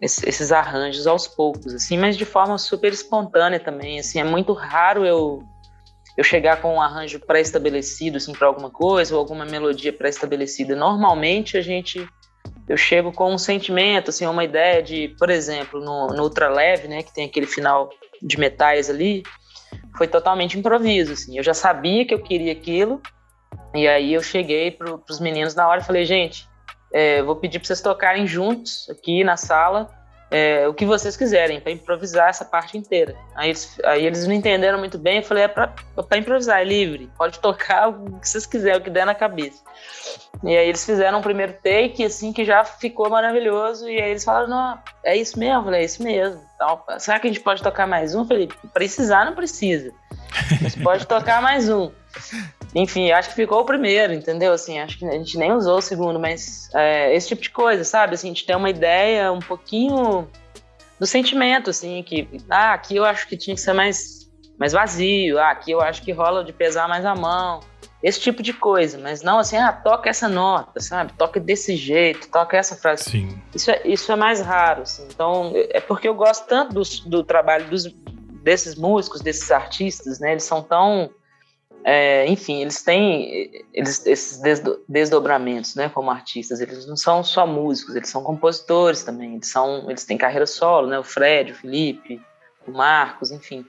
esse, 0.00 0.28
esses 0.28 0.50
arranjos 0.50 1.06
aos 1.06 1.28
poucos, 1.28 1.72
assim, 1.74 1.96
mas 1.96 2.16
de 2.16 2.24
forma 2.24 2.58
super 2.58 2.92
espontânea 2.92 3.60
também. 3.60 4.00
Assim, 4.00 4.18
é 4.18 4.24
muito 4.24 4.52
raro 4.52 5.06
eu 5.06 5.42
eu 6.16 6.24
chegar 6.24 6.60
com 6.60 6.74
um 6.74 6.80
arranjo 6.80 7.20
pré-estabelecido 7.20 8.16
assim 8.16 8.32
para 8.32 8.46
alguma 8.46 8.70
coisa 8.70 9.14
ou 9.14 9.20
alguma 9.20 9.44
melodia 9.44 9.92
pré-estabelecida. 9.92 10.76
Normalmente 10.76 11.56
a 11.56 11.60
gente 11.62 12.06
eu 12.68 12.76
chego 12.76 13.12
com 13.12 13.32
um 13.32 13.38
sentimento, 13.38 14.10
assim, 14.10 14.26
uma 14.26 14.44
ideia 14.44 14.82
de, 14.82 15.14
por 15.18 15.30
exemplo, 15.30 15.80
no, 15.80 16.08
no 16.08 16.22
ultra 16.22 16.48
leve, 16.48 16.88
né, 16.88 17.02
que 17.02 17.12
tem 17.12 17.26
aquele 17.26 17.46
final 17.46 17.90
de 18.20 18.38
metais 18.38 18.88
ali, 18.88 19.22
foi 19.96 20.06
totalmente 20.06 20.58
improviso, 20.58 21.12
assim. 21.12 21.36
Eu 21.36 21.42
já 21.42 21.54
sabia 21.54 22.06
que 22.06 22.14
eu 22.14 22.22
queria 22.22 22.52
aquilo 22.52 23.00
e 23.74 23.86
aí 23.88 24.14
eu 24.14 24.22
cheguei 24.22 24.70
para 24.70 24.94
os 25.08 25.20
meninos 25.20 25.54
na 25.54 25.68
hora 25.68 25.80
e 25.80 25.84
falei, 25.84 26.04
gente, 26.04 26.48
é, 26.92 27.22
vou 27.22 27.36
pedir 27.36 27.58
para 27.58 27.66
vocês 27.66 27.80
tocarem 27.80 28.26
juntos 28.26 28.88
aqui 28.90 29.24
na 29.24 29.36
sala 29.36 29.90
é, 30.32 30.66
o 30.66 30.72
que 30.72 30.86
vocês 30.86 31.14
quiserem, 31.14 31.60
para 31.60 31.70
improvisar 31.70 32.30
essa 32.30 32.42
parte 32.42 32.78
inteira. 32.78 33.14
Aí 33.34 33.50
eles, 33.50 33.78
aí 33.84 34.06
eles 34.06 34.26
não 34.26 34.32
entenderam 34.32 34.78
muito 34.78 34.96
bem, 34.96 35.18
eu 35.18 35.22
falei, 35.22 35.44
é 35.44 35.48
para 35.48 36.16
improvisar, 36.16 36.60
é 36.60 36.64
livre, 36.64 37.10
pode 37.18 37.38
tocar 37.38 37.90
o 37.92 38.18
que 38.18 38.26
vocês 38.26 38.46
quiserem, 38.46 38.80
o 38.80 38.82
que 38.82 38.88
der 38.88 39.04
na 39.04 39.14
cabeça. 39.14 39.62
E 40.42 40.56
aí 40.56 40.68
eles 40.68 40.84
fizeram 40.86 41.18
um 41.18 41.22
primeiro 41.22 41.52
take, 41.62 42.02
assim, 42.02 42.32
que 42.32 42.46
já 42.46 42.64
ficou 42.64 43.10
maravilhoso, 43.10 43.88
e 43.88 44.00
aí 44.00 44.10
eles 44.10 44.24
falaram, 44.24 44.48
não, 44.48 44.78
é 45.04 45.14
isso 45.14 45.38
mesmo? 45.38 45.58
Eu 45.58 45.64
falei, 45.64 45.80
é 45.82 45.84
isso 45.84 46.02
mesmo. 46.02 46.40
Então, 46.54 46.82
será 46.98 47.20
que 47.20 47.26
a 47.26 47.30
gente 47.30 47.42
pode 47.42 47.62
tocar 47.62 47.86
mais 47.86 48.14
um? 48.14 48.26
Falei, 48.26 48.48
precisar 48.72 49.26
não 49.26 49.34
precisa, 49.34 49.92
mas 50.62 50.74
pode 50.74 51.06
tocar 51.06 51.42
mais 51.42 51.68
um. 51.68 51.92
Enfim, 52.74 53.10
acho 53.10 53.30
que 53.30 53.34
ficou 53.34 53.60
o 53.60 53.64
primeiro, 53.64 54.14
entendeu? 54.14 54.52
Assim, 54.52 54.78
acho 54.78 54.98
que 54.98 55.04
a 55.04 55.12
gente 55.12 55.36
nem 55.36 55.52
usou 55.52 55.78
o 55.78 55.82
segundo, 55.82 56.18
mas 56.18 56.70
é, 56.74 57.14
esse 57.14 57.28
tipo 57.28 57.42
de 57.42 57.50
coisa, 57.50 57.84
sabe? 57.84 58.14
Assim, 58.14 58.28
a 58.28 58.30
gente 58.30 58.46
tem 58.46 58.56
uma 58.56 58.70
ideia 58.70 59.30
um 59.30 59.40
pouquinho 59.40 60.26
do 60.98 61.06
sentimento, 61.06 61.68
assim, 61.68 62.02
que 62.02 62.28
ah, 62.48 62.72
aqui 62.72 62.96
eu 62.96 63.04
acho 63.04 63.28
que 63.28 63.36
tinha 63.36 63.54
que 63.54 63.60
ser 63.60 63.72
mais, 63.74 64.30
mais 64.58 64.72
vazio, 64.72 65.38
ah, 65.38 65.50
aqui 65.50 65.70
eu 65.70 65.80
acho 65.80 66.02
que 66.02 66.12
rola 66.12 66.44
de 66.44 66.52
pesar 66.52 66.88
mais 66.88 67.04
a 67.04 67.14
mão, 67.14 67.60
esse 68.02 68.20
tipo 68.20 68.42
de 68.42 68.52
coisa, 68.52 68.98
mas 68.98 69.22
não 69.22 69.38
assim, 69.38 69.56
ah, 69.56 69.72
toca 69.72 70.08
essa 70.08 70.28
nota, 70.28 70.80
sabe? 70.80 71.12
Toca 71.12 71.38
desse 71.38 71.76
jeito, 71.76 72.28
toca 72.30 72.56
essa 72.56 72.74
frase. 72.74 73.04
Sim. 73.04 73.40
Isso 73.54 73.70
é, 73.70 73.82
isso 73.84 74.10
é 74.10 74.16
mais 74.16 74.40
raro, 74.40 74.82
assim. 74.82 75.06
Então, 75.12 75.52
é 75.54 75.80
porque 75.80 76.08
eu 76.08 76.14
gosto 76.14 76.46
tanto 76.46 76.74
do, 76.74 76.82
do 77.08 77.22
trabalho 77.22 77.68
dos, 77.68 77.84
desses 78.42 78.74
músicos, 78.74 79.20
desses 79.20 79.50
artistas, 79.50 80.18
né? 80.18 80.32
Eles 80.32 80.44
são 80.44 80.62
tão 80.62 81.10
é, 81.84 82.26
enfim, 82.26 82.60
eles 82.60 82.82
têm 82.82 83.64
eles, 83.72 84.06
esses 84.06 84.40
desdobramentos, 84.88 85.74
né, 85.74 85.88
como 85.88 86.10
artistas. 86.10 86.60
Eles 86.60 86.86
não 86.86 86.96
são 86.96 87.24
só 87.24 87.46
músicos, 87.46 87.96
eles 87.96 88.08
são 88.08 88.22
compositores 88.22 89.02
também. 89.02 89.34
Eles 89.34 89.50
são, 89.50 89.90
eles 89.90 90.04
têm 90.04 90.16
carreira 90.16 90.46
solo, 90.46 90.86
né? 90.86 90.98
O 90.98 91.04
Fred, 91.04 91.52
o 91.52 91.54
Felipe, 91.54 92.20
o 92.66 92.70
Marcos, 92.70 93.30
enfim. 93.30 93.64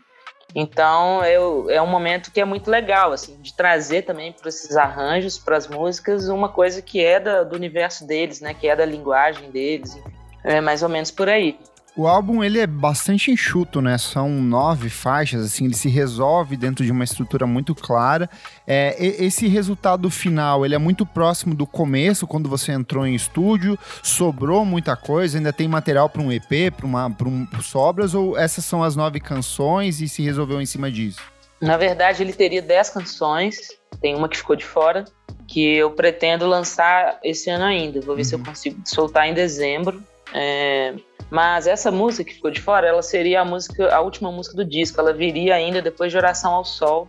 Então, 0.55 1.25
eu, 1.25 1.67
é 1.69 1.81
um 1.81 1.87
momento 1.87 2.31
que 2.31 2.39
é 2.39 2.45
muito 2.45 2.69
legal, 2.69 3.11
assim, 3.11 3.41
de 3.41 3.55
trazer 3.55 4.03
também 4.03 4.31
para 4.31 4.49
esses 4.49 4.77
arranjos, 4.77 5.39
para 5.39 5.57
as 5.57 5.67
músicas, 5.67 6.29
uma 6.29 6.49
coisa 6.49 6.79
que 6.79 7.03
é 7.03 7.19
da, 7.19 7.43
do 7.43 7.55
universo 7.55 8.05
deles, 8.05 8.39
né? 8.39 8.53
Que 8.53 8.67
é 8.67 8.75
da 8.75 8.85
linguagem 8.85 9.49
deles, 9.49 9.95
enfim. 9.95 10.13
É 10.43 10.61
mais 10.61 10.83
ou 10.83 10.89
menos 10.89 11.09
por 11.09 11.29
aí. 11.29 11.57
O 11.95 12.07
álbum 12.07 12.43
ele 12.43 12.59
é 12.59 12.65
bastante 12.65 13.29
enxuto, 13.29 13.79
né? 13.79 13.99
São 13.99 14.27
nove 14.27 14.89
faixas, 14.89 15.45
assim, 15.45 15.65
ele 15.65 15.75
se 15.75 15.87
resolve 15.87 16.57
dentro 16.57 16.83
de 16.83 16.91
uma 16.91 17.03
estrutura 17.03 17.45
muito 17.45 17.75
clara. 17.75 18.27
É, 18.65 18.95
esse 18.99 19.47
resultado 19.47 20.09
final, 20.09 20.65
ele 20.65 20.73
é 20.73 20.79
muito 20.79 21.05
próximo 21.05 21.53
do 21.53 21.67
começo, 21.67 22.25
quando 22.25 22.49
você 22.49 22.71
entrou 22.71 23.05
em 23.05 23.13
estúdio. 23.13 23.77
Sobrou 24.01 24.65
muita 24.65 24.95
coisa, 24.95 25.37
ainda 25.37 25.53
tem 25.53 25.67
material 25.67 26.09
para 26.09 26.23
um 26.23 26.31
EP, 26.31 26.73
para 26.75 26.85
uma, 26.85 27.11
pra 27.11 27.27
um, 27.27 27.47
sobras, 27.61 28.15
ou 28.15 28.35
essas 28.35 28.65
são 28.65 28.81
as 28.81 28.95
nove 28.95 29.19
canções 29.19 30.01
e 30.01 30.09
se 30.09 30.23
resolveu 30.23 30.59
em 30.59 30.65
cima 30.65 30.91
disso? 30.91 31.21
Na 31.61 31.77
verdade, 31.77 32.23
ele 32.23 32.33
teria 32.33 32.61
dez 32.61 32.89
canções. 32.89 33.69
Tem 34.01 34.15
uma 34.15 34.27
que 34.27 34.37
ficou 34.37 34.55
de 34.55 34.65
fora, 34.65 35.05
que 35.47 35.75
eu 35.75 35.91
pretendo 35.91 36.47
lançar 36.47 37.19
esse 37.23 37.51
ano 37.51 37.65
ainda. 37.65 38.01
Vou 38.01 38.15
ver 38.15 38.23
uhum. 38.23 38.27
se 38.27 38.33
eu 38.33 38.39
uhum. 38.39 38.45
consigo 38.45 38.81
soltar 38.83 39.27
em 39.27 39.33
dezembro. 39.35 40.03
É, 40.31 40.95
mas 41.29 41.65
essa 41.65 41.91
música 41.91 42.29
que 42.29 42.35
ficou 42.35 42.51
de 42.51 42.61
fora, 42.61 42.87
ela 42.87 43.01
seria 43.01 43.41
a 43.41 43.45
música, 43.45 43.93
a 43.93 43.99
última 44.01 44.31
música 44.31 44.55
do 44.55 44.63
disco. 44.63 45.01
Ela 45.01 45.11
viria 45.11 45.55
ainda 45.55 45.81
depois 45.81 46.11
de 46.11 46.17
Oração 46.17 46.53
ao 46.53 46.63
Sol. 46.63 47.07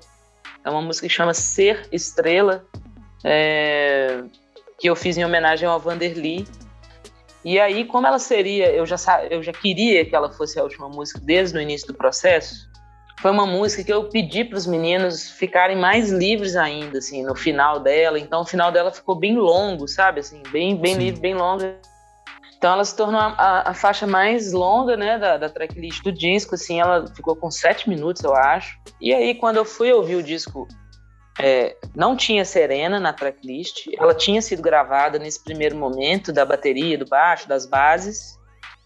É 0.65 0.71
uma 0.71 0.81
música 0.81 1.07
que 1.07 1.13
chama 1.13 1.35
Ser 1.35 1.87
Estrela, 1.93 2.65
é, 3.23 4.25
que 4.79 4.89
eu 4.89 4.97
fiz 4.97 5.19
em 5.19 5.25
homenagem 5.25 5.69
ao 5.69 5.79
Vanderly. 5.79 6.47
E 7.45 7.61
aí, 7.61 7.85
como 7.85 8.07
ela 8.07 8.19
seria, 8.19 8.73
eu 8.73 8.87
já, 8.87 8.97
eu 9.31 9.43
já 9.43 9.53
queria 9.53 10.07
que 10.07 10.17
ela 10.17 10.33
fosse 10.33 10.59
a 10.59 10.63
última 10.63 10.89
música 10.89 11.21
desde 11.23 11.59
o 11.59 11.61
início 11.61 11.87
do 11.87 11.95
processo. 11.95 12.67
Foi 13.21 13.31
uma 13.31 13.47
música 13.47 13.85
que 13.85 13.93
eu 13.93 14.09
pedi 14.09 14.45
para 14.45 14.57
os 14.57 14.67
meninos 14.67 15.31
ficarem 15.31 15.77
mais 15.77 16.11
livres 16.11 16.57
ainda, 16.57 16.99
assim, 16.99 17.23
no 17.23 17.35
final 17.35 17.79
dela. 17.79 18.19
Então, 18.19 18.41
o 18.41 18.47
final 18.47 18.73
dela 18.73 18.91
ficou 18.91 19.15
bem 19.15 19.37
longo, 19.37 19.87
sabe? 19.87 20.21
Assim, 20.21 20.43
bem, 20.51 20.77
bem 20.77 20.95
livre, 20.95 21.21
bem 21.21 21.35
longo. 21.35 21.63
Então 22.65 22.73
ela 22.73 22.85
se 22.87 22.97
tornou 22.97 23.21
a, 23.21 23.69
a, 23.69 23.75
faixa 23.75 24.07
mais 24.07 24.51
longa, 24.51 24.97
né, 24.97 25.19
da, 25.19 25.37
da 25.37 25.51
tracklist 25.51 26.03
do 26.03 26.11
disco, 26.11 26.55
assim, 26.55 26.81
ela 26.81 27.07
ficou 27.15 27.37
com 27.37 27.51
sete 27.51 27.87
minutos, 27.87 28.25
eu 28.25 28.35
acho. 28.35 28.81
E 28.99 29.13
aí, 29.13 29.35
quando 29.35 29.59
eu 29.59 29.67
fui 29.67 29.93
ouvir 29.93 30.17
o 30.17 30.23
disco, 30.23 30.67
é, 31.39 31.77
não 31.95 32.17
tinha 32.17 32.43
Serena 32.43 32.99
na 32.99 33.13
tracklist, 33.13 33.85
ela 33.99 34.15
tinha 34.15 34.41
sido 34.41 34.63
gravada 34.63 35.19
nesse 35.19 35.45
primeiro 35.45 35.77
momento 35.77 36.33
da 36.33 36.43
bateria, 36.47 36.97
do 36.97 37.05
baixo, 37.05 37.47
das 37.47 37.67
bases, 37.67 38.35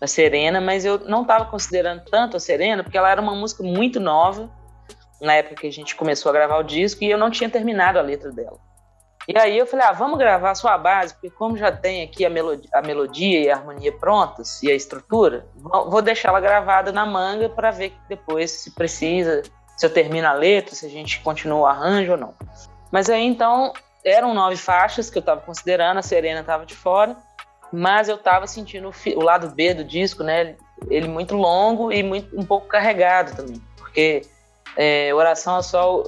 da 0.00 0.08
Serena, 0.08 0.61
mas 0.61 0.85
eu 0.85 0.99
não 0.99 1.23
estava 1.23 1.44
considerando 1.44 2.02
tanto 2.11 2.37
a 2.37 2.40
Serena, 2.40 2.82
porque 2.82 2.99
ela 2.99 3.08
era 3.08 3.23
uma 3.23 3.37
música 3.37 3.62
muito 3.62 4.00
nova, 4.00 4.50
na 5.23 5.35
época 5.35 5.54
que 5.54 5.68
a 5.68 5.73
gente 5.73 5.94
começou 5.94 6.30
a 6.30 6.32
gravar 6.32 6.58
o 6.58 6.64
disco, 6.64 7.04
e 7.04 7.11
eu 7.12 7.16
não 7.16 7.30
tinha 7.30 7.49
terminado 7.49 7.97
a 7.97 8.02
letra 8.02 8.32
dela. 8.32 8.58
E 9.28 9.38
aí 9.38 9.58
eu 9.58 9.66
falei, 9.66 9.85
ah, 9.85 9.92
vamos 9.92 10.18
gravar 10.18 10.54
a 10.64 10.78
base, 10.78 11.12
porque 11.12 11.28
como 11.28 11.54
já 11.54 11.70
tem 11.70 12.02
aqui 12.02 12.25
a 12.25 12.30
melodia, 12.30 12.70
a 12.73 12.80
melodia 12.80 13.40
e 13.42 13.50
a 13.50 13.56
harmonia 13.56 13.92
prontas 13.92 14.62
e 14.62 14.70
a 14.70 14.75
estrutura, 14.75 15.47
vou 15.54 16.00
deixar 16.00 16.30
ela 16.30 16.40
gravada 16.40 16.90
na 16.92 17.04
manga 17.04 17.47
para 17.47 17.70
ver 17.70 17.92
depois 18.08 18.50
se 18.50 18.70
precisa, 18.70 19.42
se 19.76 19.85
eu 19.85 19.92
termino 19.92 20.26
a 20.26 20.32
letra, 20.32 20.75
se 20.75 20.87
a 20.87 20.88
gente 20.88 21.20
continua 21.20 21.58
o 21.58 21.66
arranjo 21.66 22.12
ou 22.12 22.16
não. 22.16 22.35
Mas 22.90 23.11
aí 23.11 23.23
então 23.23 23.75
eram 24.02 24.32
nove 24.32 24.56
faixas 24.56 25.11
que 25.11 25.18
eu 25.18 25.20
estava 25.20 25.42
considerando, 25.42 25.99
a 25.99 26.02
Serena 26.02 26.40
estava 26.40 26.64
de 26.64 26.75
fora, 26.75 27.14
mas 27.70 28.08
eu 28.08 28.16
estava 28.16 28.47
sentindo 28.47 28.88
o, 28.88 29.18
o, 29.18 29.23
lado 29.23 29.50
B 29.50 29.75
do 29.75 29.85
disco, 29.85 30.23
né? 30.23 30.56
Ele 30.88 31.06
muito 31.06 31.37
longo 31.37 31.92
e 31.92 32.02
muito, 32.02 32.35
um 32.35 32.47
pouco 32.47 32.66
carregado 32.66 33.37
também, 33.37 33.62
porque 33.76 34.23
é, 34.80 35.12
Oração 35.12 35.56
ao 35.56 35.62
Sol, 35.62 36.04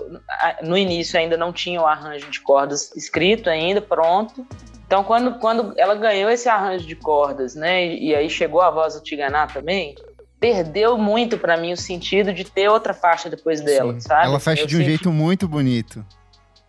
no 0.63 0.79
início 0.79 1.19
ainda 1.19 1.37
não 1.37 1.53
tinha 1.53 1.83
o 1.83 1.87
arranjo 1.87 2.31
de 2.31 2.41
cordas 2.41 2.95
escrito 2.95 3.51
ainda, 3.51 3.83
pronto. 3.83 4.47
Então, 4.87 5.03
quando, 5.03 5.41
quando 5.41 5.75
ela 5.77 5.97
ganhou 5.97 6.31
esse 6.31 6.49
arranjo 6.49 6.87
de 6.87 6.95
cordas, 6.95 7.57
né, 7.57 7.85
e, 7.85 8.11
e 8.11 8.15
aí 8.15 8.31
chegou 8.31 8.61
a 8.61 8.71
voz 8.71 8.95
do 8.95 9.01
Tiganá 9.03 9.49
também, 9.49 9.97
perdeu 10.39 10.97
muito 10.97 11.37
para 11.37 11.57
mim 11.57 11.73
o 11.73 11.77
sentido 11.77 12.33
de 12.33 12.45
ter 12.45 12.69
outra 12.69 12.95
faixa 12.95 13.29
depois 13.29 13.61
dela, 13.61 13.95
Sim. 13.95 14.01
sabe? 14.03 14.27
Ela 14.27 14.39
fecha 14.39 14.63
eu 14.63 14.67
de 14.69 14.77
um 14.77 14.79
senti... 14.79 14.89
jeito 14.89 15.11
muito 15.11 15.49
bonito. 15.49 16.07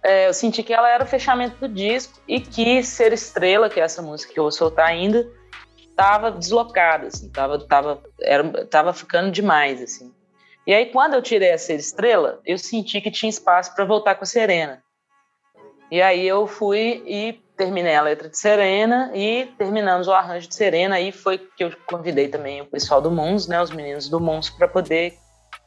É, 0.04 0.28
eu 0.28 0.34
senti 0.34 0.64
que 0.64 0.74
ela 0.74 0.90
era 0.90 1.04
o 1.04 1.08
fechamento 1.08 1.68
do 1.68 1.72
disco 1.72 2.20
e 2.28 2.40
que 2.40 2.82
Ser 2.82 3.14
Estrela, 3.14 3.70
que 3.70 3.80
é 3.80 3.84
essa 3.84 4.02
música 4.02 4.34
que 4.34 4.40
eu 4.40 4.46
vou 4.46 4.52
soltar 4.52 4.88
ainda, 4.88 5.30
tava 5.96 6.32
deslocada, 6.32 7.08
assim, 7.08 7.30
tava, 7.30 7.60
tava, 7.60 8.02
era, 8.20 8.66
tava 8.66 8.92
ficando 8.92 9.30
demais, 9.30 9.80
assim. 9.84 10.12
E 10.66 10.74
aí, 10.74 10.88
quando 10.88 11.16
eu 11.16 11.22
tirei 11.22 11.52
a 11.52 11.58
Ser 11.58 11.76
Estrela, 11.76 12.40
eu 12.46 12.58
senti 12.58 13.02
que 13.02 13.10
tinha 13.10 13.30
espaço 13.30 13.74
para 13.76 13.86
voltar 13.86 14.16
com 14.16 14.24
a 14.24 14.28
Serena. 14.28 14.82
E 15.90 16.02
aí 16.02 16.26
eu 16.26 16.48
fui 16.48 17.04
e 17.06 17.34
terminei 17.58 17.96
a 17.96 18.02
letra 18.02 18.30
de 18.30 18.38
Serena 18.38 19.12
e 19.14 19.46
terminamos 19.58 20.08
o 20.08 20.14
arranjo 20.14 20.48
de 20.48 20.56
Serena. 20.56 20.96
Aí 20.96 21.12
foi 21.12 21.38
que 21.38 21.64
eu 21.64 21.72
convidei 21.86 22.28
também 22.28 22.62
o 22.62 22.66
pessoal 22.66 23.02
do 23.02 23.12
Mons, 23.12 23.48
né, 23.48 23.62
os 23.62 23.72
meninos 23.72 24.08
do 24.08 24.20
Mons, 24.20 24.50
para 24.50 24.68
poder 24.68 25.18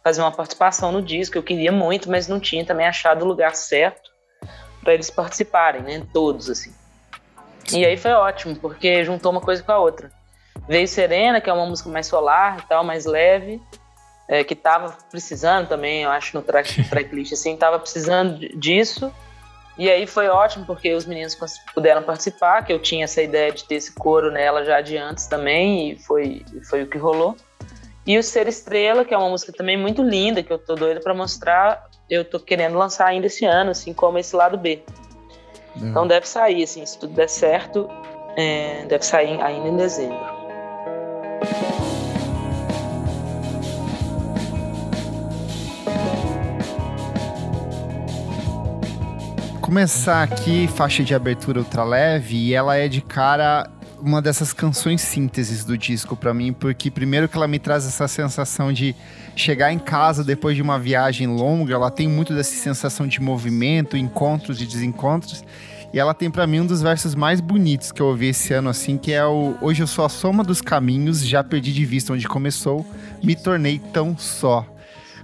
fazer 0.03 0.23
uma 0.23 0.33
participação 0.33 0.91
no 0.91 1.03
disco. 1.03 1.37
Eu 1.37 1.43
queria 1.43 1.71
muito, 1.71 2.11
mas 2.11 2.27
não 2.27 2.41
tinha 2.41 2.65
também 2.65 2.87
achado 2.87 3.25
o 3.25 3.29
lugar 3.29 3.55
certo 3.55 4.11
para 4.83 4.95
eles 4.95 5.11
participarem, 5.11 5.83
né, 5.83 6.07
todos 6.13 6.49
assim. 6.49 6.73
E 7.73 7.85
aí 7.85 7.97
foi 7.97 8.13
ótimo, 8.13 8.57
porque 8.57 9.05
juntou 9.05 9.33
uma 9.33 9.41
coisa 9.41 9.63
com 9.63 9.73
a 9.73 9.79
outra. 9.79 10.11
Veio 10.69 10.89
Serena, 10.89 11.41
que 11.41 11.51
é 11.51 11.53
uma 11.53 11.67
música 11.67 11.89
mais 11.89 12.07
solar 12.07 12.59
e 12.59 12.69
tal, 12.69 12.85
mais 12.85 13.05
leve, 13.05 13.61
é, 14.28 14.43
que 14.43 14.54
tava 14.54 14.97
precisando 15.11 15.69
também, 15.69 16.02
eu 16.02 16.11
acho, 16.11 16.37
no 16.37 16.43
track, 16.43 16.85
tracklist, 16.88 17.33
assim, 17.33 17.57
tava 17.57 17.78
precisando 17.78 18.38
disso. 18.59 19.12
E 19.76 19.90
aí 19.90 20.07
foi 20.07 20.28
ótimo, 20.28 20.64
porque 20.64 20.95
os 20.95 21.04
meninos 21.04 21.37
puderam 21.75 22.02
participar, 22.02 22.64
que 22.64 22.73
eu 22.73 22.78
tinha 22.78 23.04
essa 23.04 23.21
ideia 23.21 23.50
de 23.50 23.64
ter 23.64 23.75
esse 23.75 23.93
coro 23.93 24.31
nela 24.31 24.64
já 24.64 24.81
de 24.81 24.97
antes 24.97 25.26
também, 25.26 25.90
e 25.90 25.99
foi, 25.99 26.45
foi 26.69 26.85
o 26.85 26.87
que 26.87 26.97
rolou. 26.97 27.37
E 28.07 28.16
o 28.19 28.23
Ser 28.23 28.47
Estrela, 28.47 29.04
que 29.04 29.12
é 29.12 29.19
uma 29.19 29.31
música 29.31 29.52
também 29.52 29.76
muito 29.76 30.02
linda, 30.02 30.43
que 30.43 30.52
eu 30.52 30.59
tô 30.59 30.75
doida 30.75 31.00
para 31.00 31.14
mostrar, 31.14 31.88
eu 32.09 32.25
tô 32.25 32.38
querendo 32.38 32.78
lançar 32.78 33.07
ainda 33.07 33.26
esse 33.26 33.45
ano, 33.45 33.71
assim 33.71 33.93
como 33.93 34.19
esse 34.19 34.37
lado 34.37 34.57
B. 34.57 34.83
Então 35.76 36.07
deve 36.07 36.28
sair, 36.28 36.62
assim, 36.62 36.85
se 36.87 36.99
tudo 36.99 37.14
der 37.14 37.28
certo, 37.28 37.88
é, 38.37 38.85
deve 38.87 39.04
sair 39.04 39.40
ainda 39.40 39.69
em 39.69 39.76
dezembro. 39.76 40.34
Começar 49.75 50.23
aqui, 50.23 50.69
faixa 50.69 51.02
de 51.02 51.16
abertura 51.16 51.59
ultraleve, 51.59 52.37
e 52.37 52.54
ela 52.54 52.76
é 52.76 52.87
de 52.87 53.00
cara 53.00 53.69
uma 54.00 54.23
dessas 54.23 54.52
canções 54.52 55.02
sínteses 55.02 55.64
do 55.64 55.76
disco 55.76 56.14
para 56.14 56.33
mim, 56.33 56.52
porque 56.52 56.93
primeiro 56.93 57.28
que 57.28 57.37
ela 57.37 57.49
me 57.49 57.59
traz 57.59 57.85
essa 57.85 58.07
sensação 58.07 58.73
de 58.73 58.95
chegar 59.35 59.73
em 59.73 59.78
casa 59.81 60.23
depois 60.23 60.54
de 60.54 60.62
uma 60.62 60.78
viagem 60.78 61.26
longa, 61.26 61.75
ela 61.75 61.90
tem 61.90 62.07
muito 62.07 62.33
dessa 62.33 62.54
sensação 62.54 63.04
de 63.04 63.21
movimento, 63.21 63.97
encontros 63.97 64.62
e 64.62 64.64
desencontros. 64.64 65.43
E 65.93 65.99
ela 65.99 66.14
tem 66.14 66.31
para 66.31 66.47
mim 66.47 66.61
um 66.61 66.66
dos 66.66 66.81
versos 66.81 67.16
mais 67.16 67.40
bonitos 67.40 67.90
que 67.90 68.00
eu 68.00 68.07
ouvi 68.07 68.28
esse 68.28 68.54
ano, 68.54 68.69
assim, 68.69 68.97
que 68.97 69.12
é 69.12 69.26
o 69.26 69.57
Hoje 69.61 69.83
eu 69.83 69.88
sou 69.88 70.04
a 70.04 70.09
soma 70.09 70.45
dos 70.45 70.62
caminhos, 70.62 71.26
já 71.26 71.43
perdi 71.43 71.73
de 71.73 71.85
vista 71.85 72.12
onde 72.12 72.28
começou, 72.28 72.87
me 73.25 73.35
tornei 73.35 73.81
tão 73.93 74.16
só. 74.16 74.64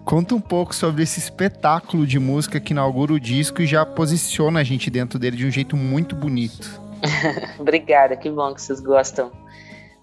Conta 0.05 0.35
um 0.35 0.41
pouco 0.41 0.75
sobre 0.75 1.03
esse 1.03 1.21
espetáculo 1.21 2.07
de 2.07 2.19
música 2.19 2.59
que 2.59 2.73
inaugura 2.73 3.13
o 3.13 3.21
disco 3.21 3.63
e 3.63 3.67
já 3.67 3.85
posiciona 3.85 4.61
a 4.61 4.65
gente 4.65 4.91
dentro 4.91 5.19
dele 5.19 5.37
de 5.37 5.47
um 5.47 5.51
jeito 5.51 5.77
muito 5.77 6.17
bonito. 6.17 6.81
Obrigada, 7.59 8.17
que 8.17 8.31
bom 8.31 8.55
que 8.55 8.63
vocês 8.63 8.81
gostam. 8.81 9.31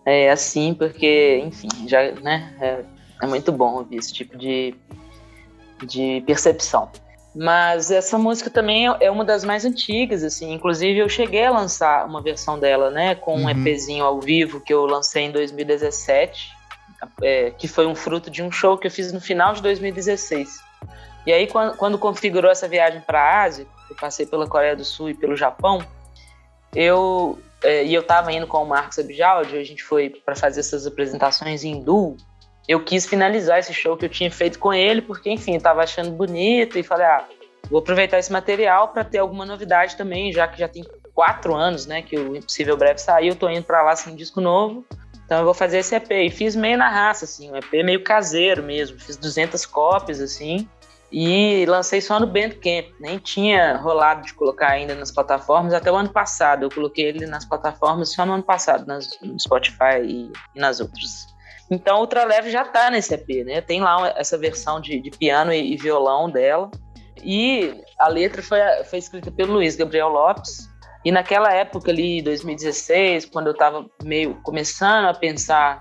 É 0.06 0.30
assim, 0.32 0.74
porque, 0.74 1.42
enfim, 1.46 1.68
já, 1.88 2.12
né, 2.22 2.54
é, 2.62 2.84
é 3.22 3.28
muito 3.28 3.52
bom 3.52 3.74
ouvir 3.74 3.98
esse 3.98 4.14
tipo 4.14 4.38
de, 4.38 4.74
de 5.86 6.24
percepção. 6.26 6.90
Mas 7.36 7.92
essa 7.92 8.18
música 8.18 8.50
também 8.50 8.88
é 9.00 9.12
uma 9.12 9.26
das 9.26 9.44
mais 9.44 9.66
antigas, 9.66 10.24
assim. 10.24 10.54
Inclusive, 10.54 11.00
eu 11.00 11.10
cheguei 11.10 11.44
a 11.44 11.52
lançar 11.52 12.06
uma 12.08 12.22
versão 12.22 12.58
dela, 12.58 12.90
né? 12.90 13.14
Com 13.14 13.36
um 13.38 13.44
uhum. 13.44 13.50
EPzinho 13.50 14.04
ao 14.04 14.20
vivo 14.20 14.60
que 14.60 14.74
eu 14.74 14.86
lancei 14.86 15.26
em 15.26 15.32
2017 15.32 16.57
é, 17.22 17.52
que 17.52 17.68
foi 17.68 17.86
um 17.86 17.96
fruto 17.96 18.30
de 18.30 18.42
um 18.42 18.52
show 18.52 18.78
que 18.78 18.88
eu 18.88 18.92
fiz 18.92 19.12
no 19.12 19.22
final 19.22 19.54
de 19.54 19.62
2016. 19.62 20.60
E 21.26 21.34
aí, 21.34 21.48
quando, 21.48 21.76
quando 21.76 21.98
configurou 21.98 22.50
essa 22.50 22.68
viagem 22.68 23.02
para 23.02 23.22
a 23.22 23.44
Ásia, 23.44 23.68
eu 23.90 23.96
passei 23.96 24.26
pela 24.26 24.48
Coreia 24.48 24.76
do 24.76 24.86
Sul 24.86 25.10
e 25.10 25.14
pelo 25.14 25.36
Japão, 25.36 25.86
eu 26.74 27.38
é, 27.64 27.84
e 27.84 27.94
eu 27.94 28.02
estava 28.02 28.32
indo 28.32 28.46
com 28.46 28.62
o 28.62 28.66
Marcos 28.66 29.00
Abjaldi, 29.00 29.58
a 29.58 29.64
gente 29.64 29.84
foi 29.84 30.10
para 30.10 30.36
fazer 30.36 30.60
essas 30.60 30.86
apresentações 30.86 31.64
em 31.64 31.82
duo. 31.82 32.16
Eu 32.68 32.84
quis 32.84 33.08
finalizar 33.08 33.60
esse 33.60 33.74
show 33.74 33.98
que 33.98 34.06
eu 34.06 34.10
tinha 34.10 34.30
feito 34.30 34.60
com 34.60 34.74
ele, 34.74 35.02
porque, 35.02 35.30
enfim, 35.30 35.56
estava 35.56 35.82
achando 35.82 36.12
bonito 36.12 36.78
e 36.78 36.84
falei, 36.84 37.06
ah, 37.06 37.26
vou 37.70 37.80
aproveitar 37.80 38.20
esse 38.20 38.32
material 38.32 38.90
para 38.90 39.04
ter 39.04 39.20
alguma 39.20 39.46
novidade 39.46 39.96
também, 39.96 40.32
já 40.32 40.48
que 40.48 40.60
já 40.60 40.68
tem 40.68 40.86
quatro 41.14 41.56
anos, 41.56 41.86
né, 41.88 42.02
que 42.02 42.16
o 42.18 42.36
Impossível 42.36 42.78
Breve 42.78 43.00
saiu, 43.00 43.36
tô 43.36 43.50
indo 43.50 43.64
para 43.64 43.82
lá 43.82 43.96
sem 43.96 44.16
disco 44.16 44.40
novo. 44.40 44.86
Então 45.28 45.40
eu 45.40 45.46
vou 45.46 45.54
fazer 45.54 45.80
esse 45.80 45.94
EP. 45.94 46.10
E 46.10 46.30
fiz 46.32 46.56
meio 46.56 46.78
na 46.78 46.90
raça, 46.90 47.26
assim, 47.26 47.52
um 47.52 47.58
EP 47.58 47.84
meio 47.84 48.02
caseiro 48.02 48.64
mesmo. 48.64 48.98
Fiz 48.98 49.18
200 49.18 49.66
cópias, 49.66 50.22
assim. 50.22 50.68
E 51.12 51.66
lancei 51.68 52.00
só 52.00 52.18
no 52.18 52.26
Bandcamp. 52.26 52.94
Nem 52.98 53.20
tinha 53.20 53.76
rolado 53.76 54.26
de 54.26 54.34
colocar 54.34 54.70
ainda 54.70 54.96
nas 54.96 55.12
plataformas 55.12 55.74
até 55.74 55.92
o 55.92 55.96
ano 55.98 56.10
passado. 56.10 56.64
Eu 56.64 56.70
coloquei 56.70 57.08
ele 57.08 57.26
nas 57.26 57.44
plataformas 57.44 58.14
só 58.14 58.26
no 58.26 58.34
ano 58.34 58.44
passado, 58.44 58.88
nas, 58.88 59.20
no 59.22 59.38
Spotify 59.38 60.00
e, 60.02 60.32
e 60.56 60.60
nas 60.60 60.80
outras. 60.80 61.28
Então, 61.70 62.00
Ultra 62.00 62.24
Leve 62.24 62.50
já 62.50 62.64
tá 62.64 62.90
nesse 62.90 63.14
EP, 63.14 63.46
né? 63.46 63.60
Tem 63.60 63.82
lá 63.82 64.14
essa 64.16 64.38
versão 64.38 64.80
de, 64.80 65.02
de 65.02 65.12
piano 65.12 65.52
e, 65.52 65.74
e, 65.74 65.76
violão 65.76 66.30
dela. 66.30 66.72
E 67.22 67.84
a 68.00 68.08
letra 68.08 68.42
foi, 68.42 68.60
foi 68.86 69.00
escrita 69.00 69.30
pelo 69.30 69.56
Luiz 69.56 69.76
Gabriel 69.76 70.08
Lopes, 70.08 70.70
e 71.08 71.12
naquela 71.12 71.54
época 71.54 71.90
ali, 71.90 72.22
2016, 72.22 73.28
quando 73.28 73.48
eu 73.48 73.54
estava 73.54 73.86
meio 74.04 74.36
começando 74.44 75.06
a 75.06 75.14
pensar, 75.14 75.80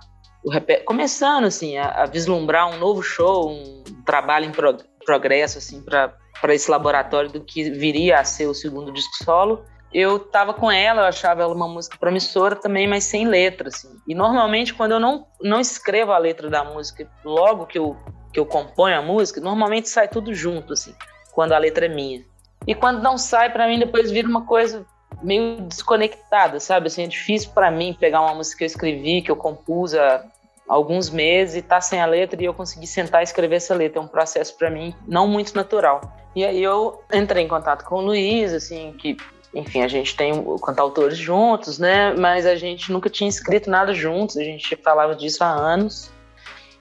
começando 0.84 1.46
assim, 1.46 1.76
a, 1.76 2.02
a, 2.02 2.06
vislumbrar 2.06 2.72
um 2.72 2.78
novo 2.78 3.02
show, 3.02 3.50
um 3.50 3.82
trabalho 4.04 4.44
em 4.44 4.52
pro, 4.52 4.76
progresso 5.04 5.58
assim 5.58 5.82
para 5.82 6.14
esse 6.54 6.70
laboratório 6.70 7.28
do 7.28 7.40
que 7.40 7.72
viria 7.72 8.20
a 8.20 8.24
ser 8.24 8.46
o 8.46 8.54
segundo 8.54 8.92
disco 8.92 9.24
solo, 9.24 9.64
eu 9.92 10.20
tava 10.20 10.54
com 10.54 10.70
ela, 10.70 11.02
eu 11.02 11.06
achava 11.06 11.42
ela 11.42 11.52
uma 11.52 11.66
música 11.66 11.98
promissora 11.98 12.54
também, 12.54 12.86
mas 12.86 13.02
sem 13.02 13.26
letra, 13.26 13.66
assim. 13.66 13.96
E 14.06 14.14
normalmente 14.14 14.74
quando 14.74 14.92
eu 14.92 15.00
não, 15.00 15.26
não 15.42 15.58
escrevo 15.58 16.12
a 16.12 16.18
letra 16.18 16.48
da 16.48 16.62
música, 16.62 17.10
logo 17.24 17.66
que 17.66 17.80
eu, 17.80 17.96
que 18.32 18.38
eu 18.38 18.46
componho 18.46 18.96
a 18.96 19.02
música, 19.02 19.40
normalmente 19.40 19.88
sai 19.88 20.06
tudo 20.06 20.32
junto, 20.32 20.72
assim, 20.72 20.94
quando 21.32 21.50
a 21.50 21.58
letra 21.58 21.86
é 21.86 21.88
minha. 21.88 22.24
E 22.64 22.76
quando 22.76 23.02
não 23.02 23.18
sai, 23.18 23.52
para 23.52 23.66
mim 23.66 23.80
depois 23.80 24.12
vira 24.12 24.28
uma 24.28 24.46
coisa 24.46 24.86
meio 25.22 25.60
desconectada, 25.62 26.60
sabe? 26.60 26.86
Assim, 26.88 27.04
é 27.04 27.06
difícil 27.06 27.50
para 27.54 27.70
mim 27.70 27.96
pegar 27.98 28.20
uma 28.20 28.34
música 28.34 28.58
que 28.58 28.64
eu 28.64 28.66
escrevi, 28.66 29.22
que 29.22 29.30
eu 29.30 29.36
compus 29.36 29.94
há 29.94 30.24
alguns 30.68 31.10
meses 31.10 31.56
e 31.56 31.62
tá 31.62 31.80
sem 31.80 32.00
a 32.00 32.06
letra 32.06 32.40
e 32.42 32.44
eu 32.44 32.54
consegui 32.54 32.86
sentar 32.86 33.20
e 33.20 33.24
escrever 33.24 33.56
essa 33.56 33.74
letra. 33.74 34.00
É 34.00 34.02
um 34.02 34.08
processo 34.08 34.56
para 34.56 34.70
mim 34.70 34.94
não 35.06 35.26
muito 35.26 35.54
natural. 35.54 36.00
E 36.34 36.44
aí 36.44 36.62
eu 36.62 37.02
entrei 37.12 37.44
em 37.44 37.48
contato 37.48 37.84
com 37.84 37.96
o 37.96 38.00
Luiz, 38.00 38.52
assim, 38.52 38.92
que 38.98 39.16
enfim, 39.54 39.82
a 39.82 39.88
gente 39.88 40.14
tem 40.14 40.32
cantautores 40.62 41.16
juntos, 41.16 41.78
né? 41.78 42.12
Mas 42.12 42.44
a 42.44 42.54
gente 42.56 42.92
nunca 42.92 43.08
tinha 43.08 43.28
escrito 43.28 43.70
nada 43.70 43.94
juntos, 43.94 44.36
a 44.36 44.44
gente 44.44 44.76
falava 44.76 45.14
disso 45.14 45.42
há 45.42 45.48
anos. 45.48 46.10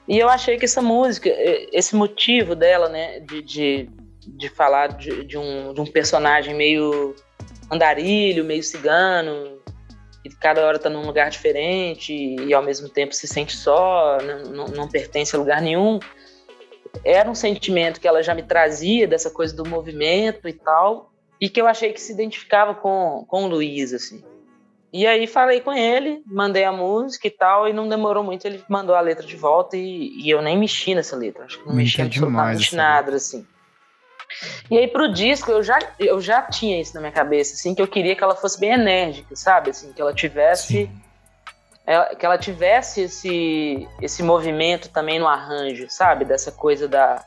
E 0.08 0.20
eu 0.20 0.30
achei 0.30 0.58
que 0.58 0.66
essa 0.66 0.82
música, 0.82 1.30
esse 1.72 1.96
motivo 1.96 2.54
dela, 2.54 2.90
né, 2.90 3.22
de, 3.22 3.42
de, 3.42 3.90
de 4.28 4.50
falar 4.50 4.90
de, 4.90 5.24
de, 5.24 5.38
um, 5.38 5.74
de 5.74 5.82
um 5.82 5.86
personagem 5.86 6.54
meio 6.54 7.16
andarilho, 7.72 8.44
meio 8.44 8.64
cigano, 8.64 9.60
e 10.24 10.30
cada 10.30 10.66
hora 10.66 10.80
tá 10.80 10.90
num 10.90 11.06
lugar 11.06 11.30
diferente 11.30 12.14
e, 12.14 12.54
ao 12.54 12.64
mesmo 12.64 12.90
tempo 12.90 13.14
se 13.14 13.28
sente 13.28 13.56
só, 13.56 14.18
não, 14.52 14.66
não, 14.66 14.90
pertence 14.90 15.36
a 15.36 15.40
lugar 15.40 15.62
nenhum. 15.62 16.00
Era 17.04 17.30
um 17.30 17.36
sentimento 17.36 18.00
que 18.00 18.08
ela 18.08 18.24
já 18.24 18.34
me 18.34 18.42
trazia 18.42 19.08
dessa 19.08 19.30
coisa 19.30 19.56
do 19.56 19.68
movimento 19.68 20.48
e 20.48 20.54
tal, 20.54 21.12
e 21.40 21.48
que 21.48 21.62
eu 21.62 21.68
achei 21.68 21.94
que 21.94 22.02
se 22.02 22.12
identificava 22.12 22.74
com, 22.74 23.24
com 23.28 23.44
o 23.44 23.48
Luiz, 23.48 23.94
assim. 23.94 24.24
E 24.92 25.06
aí 25.06 25.28
falei 25.28 25.60
com 25.60 25.74
ele, 25.74 26.24
mandei 26.26 26.64
a 26.64 26.72
música 26.72 27.28
e 27.28 27.32
tal, 27.32 27.68
e 27.68 27.74
não 27.74 27.88
demorou 27.88 28.24
muito, 28.24 28.46
ele 28.46 28.64
mandou 28.68 28.96
a 28.96 29.02
letra 29.02 29.28
de 29.28 29.36
volta 29.36 29.76
e, 29.76 30.24
e 30.24 30.30
eu 30.30 30.42
nem 30.42 30.58
mexi 30.58 30.96
nessa 30.96 31.16
letra. 31.16 31.44
Acho 31.44 31.60
que 31.60 31.68
não 31.68 31.76
mexi 31.76 32.02
absolutamente 32.02 32.76
nada, 32.76 33.16
assim. 33.16 33.46
E 34.70 34.78
aí 34.78 34.88
pro 34.88 35.12
disco 35.12 35.52
eu 35.52 35.64
já, 35.64 35.80
eu 36.00 36.20
já 36.20 36.42
tinha 36.42 36.80
isso 36.80 36.94
na 36.94 37.00
minha 37.00 37.12
cabeça, 37.12 37.54
assim, 37.54 37.74
que 37.74 37.82
eu 37.82 37.88
queria 37.88 38.16
que 38.16 38.24
ela 38.24 38.36
fosse 38.36 38.60
bem 38.60 38.74
enérgica, 38.74 39.36
sabe? 39.36 39.70
Assim, 39.70 39.94
que 39.94 40.02
ela 40.02 40.14
tivesse 40.14 40.90
ela, 41.86 42.16
que 42.16 42.26
ela 42.26 42.38
tivesse 42.38 43.02
esse 43.02 43.88
esse 44.02 44.24
movimento 44.24 44.90
também 44.90 45.20
no 45.20 45.28
arranjo, 45.28 45.86
sabe? 45.90 46.26
Dessa 46.26 46.52
coisa 46.52 46.88
da, 46.88 47.24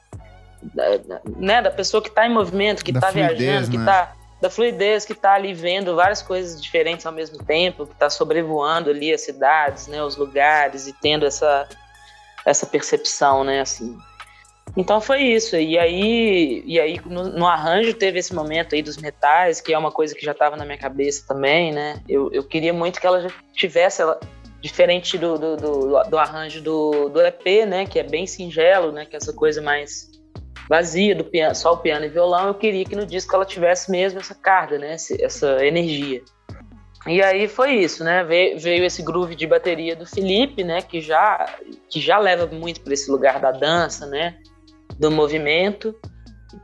da, 0.63 1.21
né, 1.37 1.63
da 1.63 1.71
pessoa 1.71 2.03
que 2.03 2.09
está 2.09 2.27
em 2.27 2.33
movimento, 2.33 2.85
que 2.85 2.91
está 2.91 3.11
viajando, 3.11 3.67
né? 3.67 3.71
que 3.71 3.77
está 3.77 4.15
da 4.41 4.49
fluidez 4.49 5.05
que 5.05 5.13
está 5.13 5.35
ali 5.35 5.53
vendo 5.53 5.97
várias 5.97 6.23
coisas 6.23 6.63
diferentes 6.63 7.05
ao 7.05 7.13
mesmo 7.13 7.43
tempo, 7.45 7.87
que 7.87 7.93
está 7.93 8.09
sobrevoando 8.09 8.91
ali 8.91 9.13
as 9.13 9.23
cidades, 9.23 9.89
né, 9.89 10.03
os 10.03 10.17
lugares 10.17 10.87
e 10.87 10.93
tendo 10.93 11.27
essa 11.27 11.69
essa 12.47 12.65
percepção, 12.65 13.45
né, 13.45 13.61
assim. 13.61 13.99
Então 14.79 15.01
foi 15.01 15.23
isso. 15.23 15.57
E 15.57 15.77
aí, 15.77 16.62
e 16.64 16.79
aí 16.79 17.01
no, 17.05 17.25
no, 17.25 17.47
arranjo 17.49 17.93
teve 17.95 18.21
esse 18.21 18.33
momento 18.33 18.77
aí 18.77 18.81
dos 18.81 18.97
metais, 18.97 19.61
que 19.61 19.75
é 19.75 19.79
uma 19.79 19.91
coisa 19.91 20.14
que 20.14 20.25
já 20.25 20.31
estava 20.31 20.57
na 20.57 20.64
minha 20.64 20.79
cabeça 20.79 21.27
também, 21.27 21.73
né? 21.73 22.01
Eu, 22.09 22.31
eu 22.33 22.45
queria 22.45 22.73
muito 22.73 23.01
que 23.01 23.07
ela 23.07 23.27
tivesse 23.53 24.03
ela, 24.03 24.21
diferente 24.61 25.19
do, 25.19 25.37
do, 25.37 25.57
do, 25.57 26.03
do 26.05 26.17
arranjo 26.17 26.62
do, 26.62 27.09
do 27.09 27.21
EP, 27.21 27.67
né? 27.67 27.87
Que 27.87 27.99
é 27.99 28.05
bem 28.05 28.25
singelo, 28.25 28.93
né? 28.93 29.05
Que 29.05 29.17
é 29.17 29.19
essa 29.19 29.33
coisa 29.33 29.61
mais 29.61 30.12
vazia 30.71 31.12
do 31.12 31.25
piano, 31.25 31.57
só 31.57 31.73
o 31.73 31.79
piano 31.79 32.05
e 32.05 32.09
violão. 32.09 32.47
Eu 32.47 32.55
queria 32.55 32.85
que 32.85 32.95
no 32.95 33.05
disco 33.05 33.35
ela 33.35 33.45
tivesse 33.45 33.91
mesmo 33.91 34.21
essa 34.21 34.35
carga, 34.37 34.79
né? 34.79 34.93
Essa 34.93 35.67
energia. 35.67 36.23
E 37.05 37.21
aí 37.21 37.49
foi 37.49 37.73
isso, 37.73 38.05
né? 38.05 38.23
Veio, 38.23 38.61
veio, 38.61 38.85
esse 38.85 39.03
groove 39.03 39.35
de 39.35 39.45
bateria 39.45 39.97
do 39.97 40.07
Felipe, 40.07 40.62
né? 40.62 40.83
Que 40.83 41.01
já, 41.01 41.53
que 41.91 42.01
já 42.01 42.17
leva 42.17 42.47
muito 42.47 42.81
para 42.81 42.93
esse 42.93 43.11
lugar 43.11 43.41
da 43.41 43.51
dança, 43.51 44.07
né? 44.07 44.38
Do 44.99 45.11
movimento. 45.11 45.95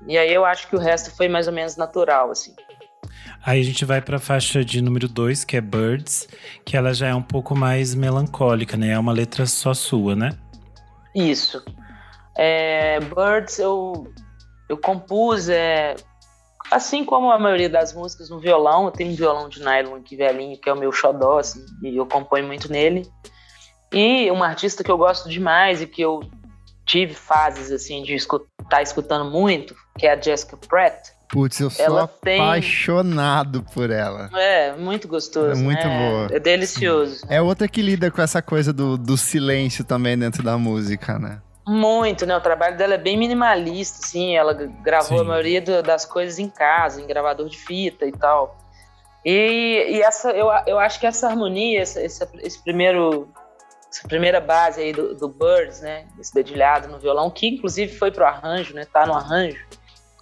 E 0.07 0.19
aí 0.19 0.33
eu 0.33 0.45
acho 0.45 0.69
que 0.69 0.77
o 0.77 0.79
resto 0.79 1.15
foi 1.17 1.29
mais 1.29 1.47
ou 1.47 1.53
menos 1.53 1.77
natural, 1.77 2.31
assim. 2.31 2.55
Aí 3.45 3.61
a 3.61 3.65
gente 3.65 3.85
vai 3.85 4.01
para 4.01 4.17
a 4.17 4.21
faixa 4.21 4.65
de 4.65 4.81
número 4.81 5.07
2, 5.07 5.45
que 5.45 5.57
é 5.57 5.61
Birds, 5.61 6.27
que 6.65 6.77
ela 6.77 6.95
já 6.95 7.09
é 7.09 7.15
um 7.15 7.23
pouco 7.23 7.55
mais 7.55 7.95
melancólica, 7.95 8.77
né? 8.77 8.93
É 8.93 8.99
uma 8.99 9.13
letra 9.13 9.45
só 9.45 9.75
sua, 9.75 10.17
né? 10.17 10.31
Isso. 11.15 11.63
É, 12.37 12.99
Birds 13.01 13.59
eu, 13.59 14.11
eu 14.69 14.79
compus, 14.79 15.51
é, 15.51 15.95
assim 16.71 17.05
como 17.05 17.31
a 17.31 17.39
maioria 17.39 17.69
das 17.69 17.93
músicas 17.93 18.31
no 18.31 18.41
violão, 18.41 18.87
eu 18.87 18.91
tenho 18.91 19.13
um 19.13 19.15
violão 19.15 19.49
de 19.49 19.61
nylon 19.61 19.97
aqui 19.97 20.17
velhinho, 20.17 20.59
que 20.59 20.69
é 20.69 20.73
o 20.73 20.79
meu 20.79 20.91
xodó, 20.91 21.39
assim, 21.39 21.65
e 21.83 21.97
eu 21.97 22.07
componho 22.07 22.47
muito 22.47 22.73
nele. 22.73 23.07
E 23.93 24.31
uma 24.31 24.47
artista 24.47 24.83
que 24.83 24.91
eu 24.91 24.97
gosto 24.99 25.29
demais 25.29 25.83
e 25.83 25.87
que 25.87 26.01
eu 26.01 26.21
tive 26.85 27.15
fases 27.15 27.71
assim 27.71 28.03
de 28.03 28.15
escutar 28.15 28.83
escutando 28.83 29.31
muito, 29.31 29.75
que 29.99 30.07
é 30.07 30.13
a 30.13 30.21
Jessica 30.21 30.57
Pratt. 30.57 31.09
Putz, 31.31 31.59
eu 31.59 31.71
sou 31.71 31.85
ela 31.85 32.03
apaixonado 32.05 33.63
tem... 33.63 33.75
por 33.75 33.91
ela. 33.91 34.31
É, 34.39 34.73
muito 34.77 35.09
gostoso. 35.09 35.51
É 35.51 35.55
muito 35.55 35.85
né? 35.87 36.11
boa. 36.11 36.37
É 36.37 36.39
delicioso. 36.39 37.27
É 37.29 37.43
outra 37.43 37.67
que 37.67 37.83
lida 37.83 38.11
com 38.11 38.23
essa 38.23 38.41
coisa 38.41 38.73
do, 38.73 38.97
do 38.97 39.17
silêncio 39.17 39.85
também 39.85 40.17
dentro 40.17 40.43
da 40.43 40.57
música, 40.57 41.19
né? 41.19 41.41
Muito, 41.67 42.27
né? 42.27 42.37
O 42.37 42.41
trabalho 42.41 42.77
dela 42.77 42.95
é 42.95 42.99
bem 42.99 43.17
minimalista, 43.17 44.01
assim. 44.05 44.37
Ela 44.37 44.53
gravou 44.55 45.19
Sim. 45.19 45.25
a 45.25 45.27
maioria 45.27 45.61
do, 45.61 45.83
das 45.83 46.05
coisas 46.05 46.39
em 46.39 46.49
casa, 46.49 47.01
em 47.01 47.07
gravador 47.07 47.49
de 47.49 47.57
fita 47.57 48.07
e 48.07 48.13
tal. 48.13 48.57
E, 49.25 49.87
e 49.89 50.03
essa, 50.03 50.31
eu, 50.31 50.49
eu 50.67 50.79
acho 50.79 51.01
que 51.01 51.07
essa 51.07 51.27
harmonia, 51.27 51.81
essa, 51.81 52.01
esse, 52.03 52.29
esse 52.43 52.63
primeiro 52.63 53.29
essa 53.95 54.09
primeira 54.09 54.41
base 54.41 54.81
aí 54.81 54.93
do, 54.93 55.15
do 55.15 55.29
Birds, 55.29 55.81
né? 55.81 56.05
Esse 56.19 56.35
dedilhado 56.35 56.89
no 56.89 56.99
violão, 56.99 57.31
que 57.31 57.47
inclusive 57.47 57.97
foi 57.97 58.11
pro 58.11 58.25
arranjo, 58.27 58.75
né? 58.75 58.85
Tá 58.85 59.07
no 59.07 59.15
arranjo. 59.15 59.65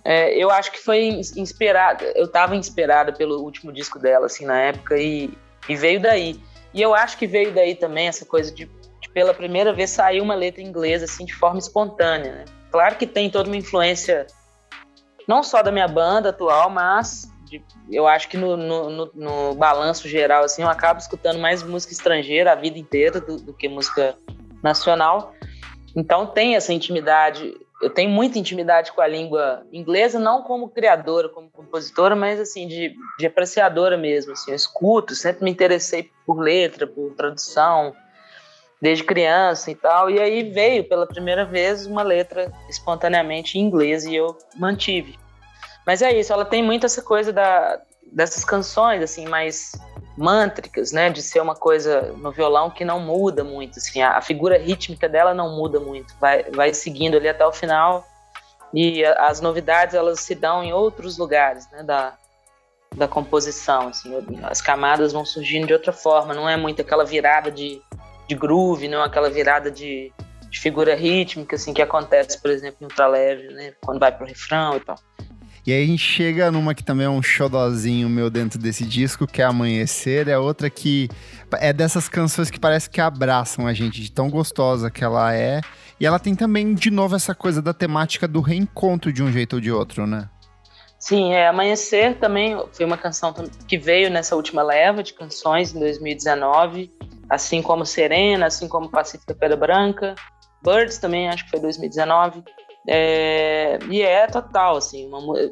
É, 0.05 0.37
eu 0.37 0.51
acho 0.51 0.71
que 0.71 0.79
foi 0.79 1.07
inspirada. 1.37 2.05
Eu 2.15 2.29
tava 2.29 2.55
inspirada 2.55 3.13
pelo 3.13 3.41
último 3.43 3.73
disco 3.73 3.99
dela, 3.99 4.27
assim, 4.27 4.45
na 4.45 4.59
época, 4.59 4.99
e, 4.99 5.33
e 5.67 5.75
veio 5.75 6.03
daí. 6.03 6.39
E 6.75 6.83
eu 6.83 6.95
acho 6.95 7.17
que 7.17 7.27
veio 7.27 7.53
daí 7.55 7.75
também 7.75 8.09
essa 8.09 8.27
coisa 8.27 8.53
de, 8.53 8.67
de, 8.67 9.09
pela 9.11 9.33
primeira 9.33 9.73
vez, 9.73 9.89
sair 9.89 10.21
uma 10.21 10.35
letra 10.35 10.61
inglesa, 10.61 11.07
assim, 11.07 11.25
de 11.25 11.35
forma 11.35 11.59
espontânea, 11.59 12.33
né? 12.33 12.45
Claro 12.71 12.97
que 12.97 13.07
tem 13.07 13.31
toda 13.31 13.49
uma 13.49 13.57
influência, 13.57 14.27
não 15.27 15.43
só 15.43 15.63
da 15.63 15.73
minha 15.73 15.89
banda 15.89 16.29
atual, 16.29 16.69
mas 16.69 17.27
de, 17.53 17.65
eu 17.91 18.07
acho 18.07 18.29
que 18.29 18.37
no, 18.37 18.57
no, 18.57 18.91
no, 18.91 19.11
no, 19.15 19.55
balanço 19.55 20.09
geral, 20.09 20.45
assim, 20.45 20.63
eu 20.63 20.69
acabo 20.69 20.99
escutando 20.99 21.39
mais 21.39 21.63
música 21.63 21.93
estrangeira 21.93 22.53
a 22.53 22.55
vida 22.55 22.79
inteira 22.79 23.21
do, 23.21 23.37
do 23.37 23.53
que 23.53 23.69
música 23.69 24.17
nacional. 24.63 25.35
Então 25.95 26.27
tem 26.27 26.57
essa 26.57 26.73
intimidade, 26.73 27.55
eu 27.83 27.91
tenho 27.91 28.11
muita 28.11 28.39
intimidade 28.39 28.93
com 28.93 29.03
a 29.03 29.07
língua 29.07 29.67
inglesa, 29.71 30.19
não 30.19 30.43
como 30.43 30.71
criadora, 30.71 31.29
como 31.29 31.51
compositora, 31.51 32.17
mas 32.17 32.41
assim, 32.41 32.67
de, 32.67 32.95
de 33.19 33.27
apreciadora 33.27 33.99
mesmo. 33.99 34.33
Assim, 34.33 34.53
eu 34.53 34.57
escuto, 34.57 35.15
sempre 35.15 35.45
me 35.45 35.51
interessei 35.51 36.11
por 36.25 36.39
letra, 36.39 36.87
por 36.87 37.13
tradução, 37.15 37.95
desde 38.81 39.05
criança 39.05 39.71
e 39.71 39.75
tal. 39.75 40.09
E 40.09 40.19
aí 40.19 40.43
veio 40.51 40.89
pela 40.89 41.07
primeira 41.07 41.45
vez 41.45 41.87
uma 41.87 42.03
letra 42.03 42.51
espontaneamente 42.71 43.59
em 43.59 43.63
inglês 43.63 44.07
e 44.07 44.15
eu 44.15 44.37
mantive. 44.57 45.22
Mas 45.87 46.03
é 46.03 46.13
isso, 46.13 46.33
ela 46.33 46.45
tem 46.45 46.63
muito 46.63 46.87
essa 46.87 47.03
coisa 47.03 47.33
da, 47.33 47.81
dessas 48.13 48.45
canções, 48.45 49.03
assim, 49.03 49.27
mais 49.27 49.73
mântricas, 50.17 50.93
né? 50.93 51.11
De 51.11 51.23
ser 51.23 51.41
uma 51.41 51.55
coisa 51.55 52.13
no 52.19 52.31
violão 52.31 52.71
que 52.71 52.85
não 52.85 53.01
muda 53.01 53.43
muito, 53.43 53.79
assim. 53.79 54.03
A, 54.03 54.17
a 54.19 54.21
figura 54.21 54.59
rítmica 54.59 55.09
dela 55.09 55.35
não 55.35 55.57
muda 55.57 55.81
muito, 55.81 56.15
vai, 56.21 56.45
vai 56.51 56.75
seguindo 56.75 57.17
ali 57.17 57.29
até 57.29 57.47
o 57.47 57.53
final. 57.53 58.07
E 58.73 59.05
a, 59.05 59.27
as 59.27 59.41
novidades, 59.41 59.95
elas 59.95 60.21
se 60.21 60.35
dão 60.35 60.63
em 60.63 60.73
outros 60.73 61.19
lugares, 61.19 61.69
né? 61.71 61.83
Da, 61.83 62.15
da 62.95 63.09
composição, 63.09 63.89
assim. 63.89 64.13
As 64.43 64.61
camadas 64.61 65.13
vão 65.13 65.25
surgindo 65.25 65.67
de 65.67 65.73
outra 65.73 65.93
forma, 65.93 66.35
não 66.35 66.49
é 66.49 66.57
muito 66.57 66.83
aquela 66.83 67.05
virada 67.05 67.51
de, 67.51 67.81
de 68.29 68.35
groove, 68.35 68.89
não 68.89 69.01
é 69.03 69.07
aquela 69.07 69.31
virada 69.31 69.71
de, 69.71 70.13
de 70.49 70.61
figura 70.61 70.95
rítmica, 70.95 71.57
assim, 71.57 71.73
que 71.73 71.83
acontece, 71.83 72.41
por 72.41 72.51
exemplo, 72.51 72.79
no 72.81 72.89
ultraleve, 72.89 73.49
né? 73.49 73.73
Quando 73.83 73.99
vai 73.99 74.13
pro 74.13 74.27
refrão 74.27 74.77
e 74.77 74.81
tal. 74.81 74.97
E 75.65 75.73
aí 75.73 75.85
a 75.85 75.87
gente 75.87 76.03
chega 76.03 76.51
numa 76.51 76.75
que 76.75 76.83
também 76.83 77.07
é 77.07 77.11
um 77.11 77.23
xodozinho 77.23 78.09
meu 78.09 78.29
dentro 78.29 78.59
desse 78.59 78.85
disco, 78.85 79.29
que 79.29 79.41
é 79.41 79.45
Amanhecer. 79.45 80.27
É 80.29 80.37
outra 80.37 80.69
que 80.69 81.09
é 81.53 81.73
dessas 81.73 82.09
canções 82.09 82.51
que 82.51 82.59
parece 82.59 82.91
que 82.91 83.01
abraçam 83.01 83.67
a 83.67 83.73
gente, 83.73 84.01
de 84.01 84.11
tão 84.11 84.29
gostosa 84.29 84.91
que 84.91 85.05
ela 85.05 85.33
é. 85.33 85.61
E 86.01 86.07
ela 86.07 86.19
tem 86.19 86.35
também, 86.35 86.75
de 86.75 86.91
novo, 86.91 87.15
essa 87.15 87.33
coisa 87.33 87.63
da 87.63 87.73
temática 87.73 88.27
do 88.27 88.41
reencontro 88.41 89.13
de 89.13 89.23
um 89.23 89.31
jeito 89.31 89.55
ou 89.55 89.61
de 89.61 89.71
outro, 89.71 90.05
né? 90.05 90.29
Sim, 90.99 91.33
é, 91.33 91.49
Amanhecer 91.49 92.17
também 92.19 92.57
foi 92.73 92.85
uma 92.85 92.97
canção 92.97 93.33
que 93.69 93.79
veio 93.79 94.11
nessa 94.11 94.35
última 94.35 94.63
leva 94.63 95.03
de 95.03 95.13
canções 95.13 95.75
em 95.75 95.79
2019, 95.79 96.93
assim 97.29 97.63
como 97.63 97.87
Serena, 97.87 98.47
assim 98.47 98.69
como 98.69 98.89
Pacífica 98.89 99.35
Pedra 99.35 99.57
Branca, 99.57 100.15
Birds 100.65 100.99
também, 100.99 101.29
acho 101.29 101.45
que 101.45 101.51
foi 101.51 101.61
2019. 101.61 102.45
É, 102.87 103.79
e 103.89 104.03
é 104.03 104.27
total, 104.27 104.77
assim, 104.77 105.09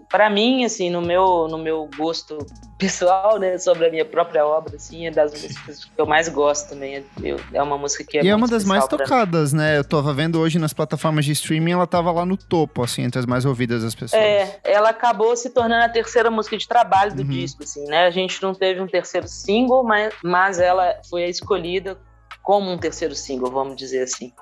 para 0.09 0.29
mim, 0.29 0.65
assim, 0.65 0.91
no 0.91 1.01
meu, 1.01 1.47
no 1.49 1.59
meu 1.59 1.89
gosto 1.97 2.39
pessoal, 2.77 3.39
né, 3.39 3.57
sobre 3.59 3.87
a 3.87 3.91
minha 3.91 4.05
própria 4.05 4.45
obra, 4.45 4.77
assim, 4.77 5.07
é 5.07 5.11
das 5.11 5.33
músicas 5.33 5.85
que 5.85 5.91
eu 5.97 6.07
mais 6.07 6.29
gosto 6.29 6.71
também. 6.71 6.97
É, 6.97 7.05
é 7.53 7.63
uma 7.63 7.79
música 7.79 8.03
que 8.05 8.19
é 8.19 8.25
E 8.25 8.29
é 8.29 8.35
uma 8.35 8.49
das 8.49 8.65
mais 8.65 8.87
tocadas, 8.89 9.53
né? 9.53 9.79
Eu 9.79 9.85
tava 9.85 10.13
vendo 10.13 10.41
hoje 10.41 10.59
nas 10.59 10.73
plataformas 10.73 11.25
de 11.25 11.33
streaming, 11.33 11.73
ela 11.73 11.87
tava 11.87 12.11
lá 12.11 12.27
no 12.27 12.37
topo, 12.37 12.83
assim, 12.83 13.03
entre 13.03 13.19
as 13.19 13.27
mais 13.27 13.45
ouvidas 13.45 13.83
das 13.83 13.95
pessoas. 13.95 14.21
É, 14.21 14.59
ela 14.65 14.91
acabou 14.91 15.37
se 15.37 15.51
tornando 15.51 15.85
a 15.85 15.89
terceira 15.89 16.31
música 16.31 16.57
de 16.57 16.67
trabalho 16.67 17.15
do 17.15 17.23
uhum. 17.23 17.29
disco, 17.29 17.63
assim, 17.63 17.85
né? 17.85 18.07
A 18.07 18.11
gente 18.11 18.43
não 18.43 18.55
teve 18.55 18.81
um 18.81 18.89
terceiro 18.89 19.29
single, 19.29 19.85
mas, 19.85 20.13
mas 20.25 20.59
ela 20.59 20.97
foi 21.09 21.25
escolhida 21.25 21.97
como 22.43 22.71
um 22.73 22.79
terceiro 22.79 23.15
single, 23.15 23.51
vamos 23.51 23.77
dizer 23.77 24.03
assim. 24.03 24.33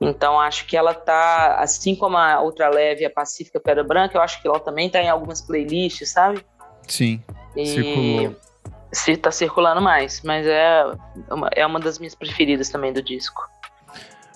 Então 0.00 0.38
acho 0.38 0.66
que 0.66 0.76
ela 0.76 0.92
tá, 0.92 1.56
assim 1.58 1.94
como 1.94 2.16
a 2.16 2.40
outra 2.40 2.68
leve, 2.68 3.04
a 3.04 3.10
Pacífica 3.10 3.58
Pedra 3.58 3.82
Branca, 3.82 4.16
eu 4.16 4.22
acho 4.22 4.40
que 4.42 4.48
ela 4.48 4.60
também 4.60 4.90
tá 4.90 5.00
em 5.00 5.08
algumas 5.08 5.40
playlists, 5.40 6.10
sabe? 6.12 6.44
Sim. 6.86 7.22
E 7.56 7.66
circulou. 7.66 8.36
Se 8.92 9.16
tá 9.16 9.30
circulando 9.30 9.80
mais, 9.80 10.22
mas 10.22 10.46
é 10.46 10.84
uma, 11.30 11.48
é 11.54 11.66
uma 11.66 11.80
das 11.80 11.98
minhas 11.98 12.14
preferidas 12.14 12.68
também 12.68 12.92
do 12.92 13.02
disco. 13.02 13.42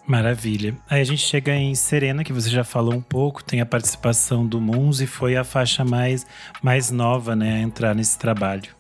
Maravilha. 0.07 0.77
Aí 0.89 1.01
a 1.01 1.05
gente 1.05 1.23
chega 1.23 1.55
em 1.55 1.75
Serena, 1.75 2.25
que 2.25 2.33
você 2.33 2.51
já 2.51 2.65
falou 2.65 2.95
um 2.95 3.01
pouco, 3.01 3.45
tem 3.45 3.61
a 3.61 3.67
participação 3.67 4.45
do 4.45 4.61
Muns 4.61 5.01
e 5.01 5.07
foi 5.07 5.37
a 5.37 5.45
faixa 5.45 5.85
mais, 5.85 6.27
mais 6.61 6.91
nova, 6.91 7.37
né, 7.37 7.57
a 7.57 7.59
entrar 7.61 7.95
nesse 7.95 8.19
trabalho. 8.19 8.75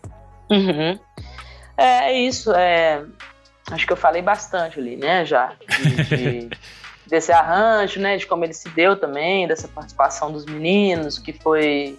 Uhum. 0.51 0.99
É, 1.77 2.11
é 2.11 2.19
isso. 2.19 2.53
É, 2.53 3.05
acho 3.71 3.87
que 3.87 3.93
eu 3.93 3.97
falei 3.97 4.23
bastante 4.23 4.79
ali, 4.79 4.97
né, 4.97 5.25
já, 5.25 5.55
de, 5.69 6.05
de, 6.05 6.51
desse 7.07 7.33
arranjo, 7.33 8.01
né, 8.01 8.17
de 8.17 8.27
como 8.27 8.45
ele 8.45 8.55
se 8.55 8.69
deu 8.71 8.97
também, 8.97 9.47
dessa 9.47 9.69
participação 9.69 10.33
dos 10.33 10.45
meninos, 10.47 11.19
que 11.19 11.33
foi 11.33 11.99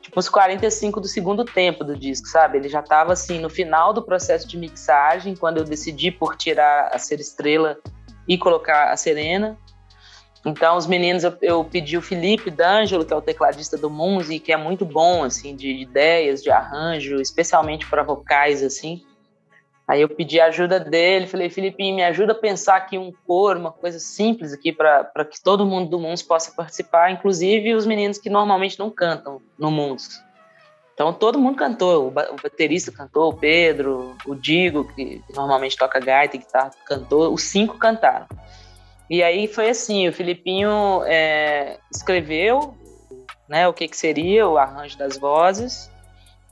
tipo 0.00 0.20
os 0.20 0.28
45 0.28 1.00
do 1.00 1.08
segundo 1.08 1.44
tempo 1.44 1.82
do 1.82 1.96
disco, 1.96 2.28
sabe? 2.28 2.58
Ele 2.58 2.68
já 2.68 2.80
estava 2.80 3.12
assim 3.12 3.40
no 3.40 3.50
final 3.50 3.92
do 3.92 4.02
processo 4.02 4.46
de 4.46 4.56
mixagem, 4.56 5.34
quando 5.34 5.58
eu 5.58 5.64
decidi 5.64 6.10
por 6.10 6.36
tirar 6.36 6.90
a 6.92 6.98
Ser 6.98 7.18
Estrela 7.18 7.76
e 8.28 8.38
colocar 8.38 8.92
a 8.92 8.96
Serena. 8.96 9.58
Então, 10.44 10.76
os 10.76 10.86
meninos, 10.86 11.24
eu, 11.24 11.36
eu 11.42 11.64
pedi 11.64 11.98
o 11.98 12.02
Felipe 12.02 12.52
D'Angelo, 12.52 13.04
que 13.04 13.12
é 13.12 13.16
o 13.16 13.20
tecladista 13.20 13.76
do 13.76 13.90
Munzi, 13.90 14.38
que 14.38 14.52
é 14.52 14.56
muito 14.56 14.84
bom, 14.84 15.24
assim, 15.24 15.56
de 15.56 15.68
ideias, 15.68 16.40
de 16.40 16.50
arranjo, 16.50 17.16
especialmente 17.16 17.84
para 17.90 18.04
vocais, 18.04 18.62
assim. 18.62 19.02
Aí 19.88 20.00
eu 20.00 20.08
pedi 20.08 20.40
a 20.40 20.46
ajuda 20.46 20.80
dele, 20.80 21.28
falei, 21.28 21.48
Felipe, 21.48 21.92
me 21.92 22.02
ajuda 22.02 22.32
a 22.32 22.34
pensar 22.34 22.76
aqui 22.76 22.98
um 22.98 23.12
coro, 23.24 23.60
uma 23.60 23.70
coisa 23.70 24.00
simples 24.00 24.52
aqui 24.52 24.72
para 24.72 25.24
que 25.24 25.40
todo 25.40 25.64
mundo 25.64 25.88
do 25.88 26.00
Mundos 26.00 26.22
possa 26.22 26.50
participar, 26.50 27.12
inclusive 27.12 27.72
os 27.72 27.86
meninos 27.86 28.18
que 28.18 28.28
normalmente 28.28 28.78
não 28.78 28.90
cantam 28.90 29.40
no 29.56 29.70
Mundos. 29.70 30.20
Então 30.92 31.12
todo 31.12 31.38
mundo 31.38 31.56
cantou, 31.56 32.08
o, 32.08 32.10
baterista 32.10 32.90
cantou, 32.90 33.30
o 33.30 33.36
Pedro, 33.36 34.16
o 34.26 34.34
Digo, 34.34 34.92
que 34.94 35.22
normalmente 35.34 35.76
toca 35.76 36.00
gaita 36.00 36.36
e 36.36 36.40
guitarra, 36.40 36.70
cantou, 36.84 37.32
os 37.32 37.42
cinco 37.42 37.78
cantaram. 37.78 38.26
E 39.08 39.22
aí 39.22 39.46
foi 39.46 39.68
assim, 39.68 40.08
o 40.08 40.12
Filipinho 40.12 41.02
é, 41.04 41.78
escreveu 41.92 42.74
né, 43.48 43.68
o 43.68 43.72
que, 43.72 43.86
que 43.86 43.96
seria 43.96 44.48
o 44.48 44.58
arranjo 44.58 44.98
das 44.98 45.16
vozes, 45.16 45.92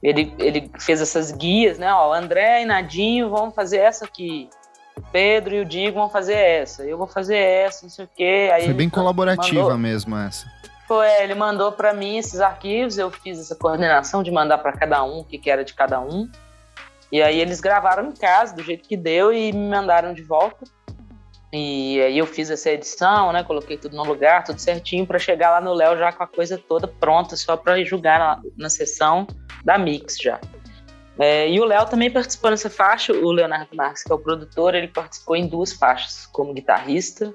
ele, 0.05 0.35
ele 0.39 0.71
fez 0.79 1.01
essas 1.01 1.33
guias, 1.33 1.79
né, 1.79 1.91
ó, 1.93 2.13
André 2.13 2.61
e 2.61 2.67
Nadinho 2.67 3.31
vão 3.31 3.51
fazer 3.51 3.79
essa 3.79 4.05
aqui, 4.05 4.51
o 4.95 5.01
Pedro 5.01 5.55
e 5.55 5.61
o 5.61 5.65
Digo 5.65 5.99
vão 5.99 6.11
fazer 6.11 6.35
essa, 6.35 6.85
eu 6.85 6.99
vou 6.99 7.07
fazer 7.07 7.39
essa, 7.39 7.85
não 7.85 7.91
sei 7.91 8.05
o 8.05 8.09
quê. 8.15 8.51
Aí 8.53 8.65
foi 8.67 8.75
bem 8.75 8.91
colaborativa 8.91 9.63
mandou, 9.63 9.79
mesmo 9.79 10.15
essa. 10.17 10.47
Foi, 10.87 11.09
ele 11.23 11.35
mandou 11.35 11.73
para 11.73 11.95
mim 11.95 12.19
esses 12.19 12.39
arquivos, 12.41 12.99
eu 12.99 13.11
fiz 13.11 13.41
essa 13.41 13.57
coordenação 13.57 14.23
de 14.23 14.31
mandar 14.31 14.59
para 14.59 14.73
cada 14.73 15.03
um 15.03 15.21
o 15.21 15.25
que, 15.25 15.39
que 15.39 15.51
era 15.51 15.65
de 15.65 15.73
cada 15.73 15.99
um. 15.99 16.31
E 17.11 17.23
aí 17.23 17.41
eles 17.41 17.61
gravaram 17.61 18.09
em 18.09 18.13
casa, 18.13 18.55
do 18.55 18.63
jeito 18.63 18.87
que 18.87 18.97
deu, 18.97 19.33
e 19.33 19.53
me 19.53 19.69
mandaram 19.69 20.13
de 20.13 20.23
volta. 20.23 20.67
E 21.51 22.01
aí 22.03 22.19
eu 22.19 22.27
fiz 22.27 22.51
essa 22.51 22.71
edição, 22.71 23.33
né? 23.33 23.43
Coloquei 23.43 23.79
tudo 23.79 23.97
no 23.97 24.05
lugar, 24.05 24.45
tudo 24.45 24.59
certinho, 24.59 25.07
para 25.07 25.19
chegar 25.19 25.51
lá 25.53 25.61
no 25.61 25.73
Léo 25.73 25.97
já 25.97 26.13
com 26.13 26.25
a 26.25 26.27
coisa 26.27 26.59
toda 26.59 26.89
pronta, 26.89 27.37
só 27.37 27.57
para 27.57 27.83
julgar 27.85 28.19
na, 28.19 28.43
na 28.57 28.69
sessão 28.69 29.27
da 29.65 29.79
Mix 29.79 30.17
já. 30.19 30.41
É, 31.19 31.49
e 31.49 31.61
o 31.61 31.65
Léo 31.65 31.87
também 31.87 32.11
participou 32.11 32.51
nessa 32.51 32.69
faixa, 32.69 33.13
o 33.13 33.31
Leonardo 33.31 33.75
Marques, 33.75 34.03
que 34.03 34.11
é 34.11 34.15
o 34.15 34.19
produtor, 34.19 34.75
ele 34.75 34.89
participou 34.89 35.37
em 35.37 35.47
duas 35.47 35.73
faixas, 35.73 36.27
como 36.27 36.53
guitarrista 36.53 37.33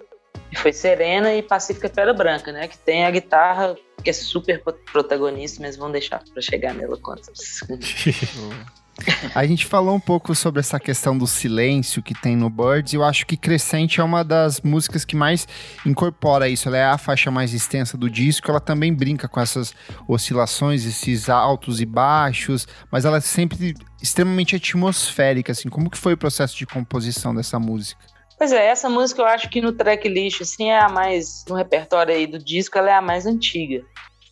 que 0.49 0.57
foi 0.57 0.73
Serena 0.73 1.33
e 1.33 1.43
Pacífica 1.43 1.89
Pedra 1.89 2.13
Branca, 2.13 2.51
né? 2.51 2.67
Que 2.67 2.77
tem 2.77 3.05
a 3.05 3.11
guitarra 3.11 3.75
que 4.03 4.09
é 4.09 4.13
super 4.13 4.63
protagonista, 4.91 5.61
mas 5.61 5.77
vão 5.77 5.91
deixar 5.91 6.23
para 6.23 6.41
chegar 6.41 6.73
nela 6.73 6.97
quando. 6.97 7.21
A 9.33 9.45
gente 9.45 9.65
falou 9.65 9.95
um 9.95 9.99
pouco 9.99 10.33
sobre 10.35 10.59
essa 10.59 10.79
questão 10.79 11.17
do 11.17 11.27
silêncio 11.27 12.01
que 12.01 12.13
tem 12.13 12.35
no 12.35 12.49
Birds, 12.49 12.93
eu 12.93 13.03
acho 13.03 13.25
que 13.25 13.37
Crescente 13.37 13.99
é 13.99 14.03
uma 14.03 14.23
das 14.23 14.61
músicas 14.61 15.05
que 15.05 15.15
mais 15.15 15.47
incorpora 15.85 16.49
isso. 16.49 16.67
Ela 16.67 16.77
é 16.77 16.85
a 16.85 16.97
faixa 16.97 17.31
mais 17.31 17.53
extensa 17.53 17.97
do 17.97 18.09
disco, 18.09 18.49
ela 18.49 18.59
também 18.59 18.93
brinca 18.93 19.27
com 19.27 19.39
essas 19.39 19.73
oscilações, 20.07 20.85
esses 20.85 21.29
altos 21.29 21.81
e 21.81 21.85
baixos, 21.85 22.67
mas 22.91 23.05
ela 23.05 23.17
é 23.17 23.21
sempre 23.21 23.73
extremamente 24.01 24.55
atmosférica, 24.55 25.51
assim. 25.51 25.69
Como 25.69 25.89
que 25.89 25.97
foi 25.97 26.13
o 26.13 26.17
processo 26.17 26.55
de 26.57 26.65
composição 26.65 27.33
dessa 27.33 27.59
música? 27.59 28.01
Pois 28.37 28.53
é, 28.53 28.67
essa 28.67 28.89
música 28.89 29.21
eu 29.21 29.25
acho 29.25 29.49
que 29.49 29.59
no 29.59 29.73
tracklist, 29.73 30.41
assim, 30.41 30.69
é 30.69 30.79
a 30.79 30.87
mais, 30.87 31.43
no 31.49 31.55
repertório 31.55 32.15
aí 32.15 32.25
do 32.25 32.39
disco, 32.39 32.77
ela 32.77 32.89
é 32.89 32.93
a 32.93 33.01
mais 33.01 33.25
antiga. 33.25 33.83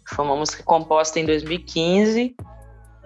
Foi 0.08 0.24
uma 0.24 0.38
música 0.38 0.64
composta 0.64 1.20
em 1.20 1.26
2015, 1.26 2.34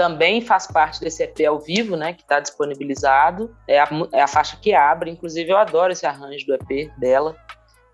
também 0.02 0.42
faz 0.42 0.66
parte 0.66 1.00
desse 1.00 1.22
EP 1.22 1.42
ao 1.48 1.60
vivo, 1.60 1.96
né, 1.96 2.12
que 2.14 2.24
está 2.24 2.40
disponibilizado. 2.40 3.56
É 3.68 3.80
a, 3.80 3.88
é 4.12 4.22
a 4.24 4.28
faixa 4.28 4.58
que 4.60 4.74
abre, 4.74 5.12
inclusive 5.12 5.52
eu 5.52 5.58
adoro 5.58 5.94
esse 5.94 6.08
arranjo 6.08 6.44
do 6.48 6.56
EP 6.56 6.92
dela. 6.98 7.38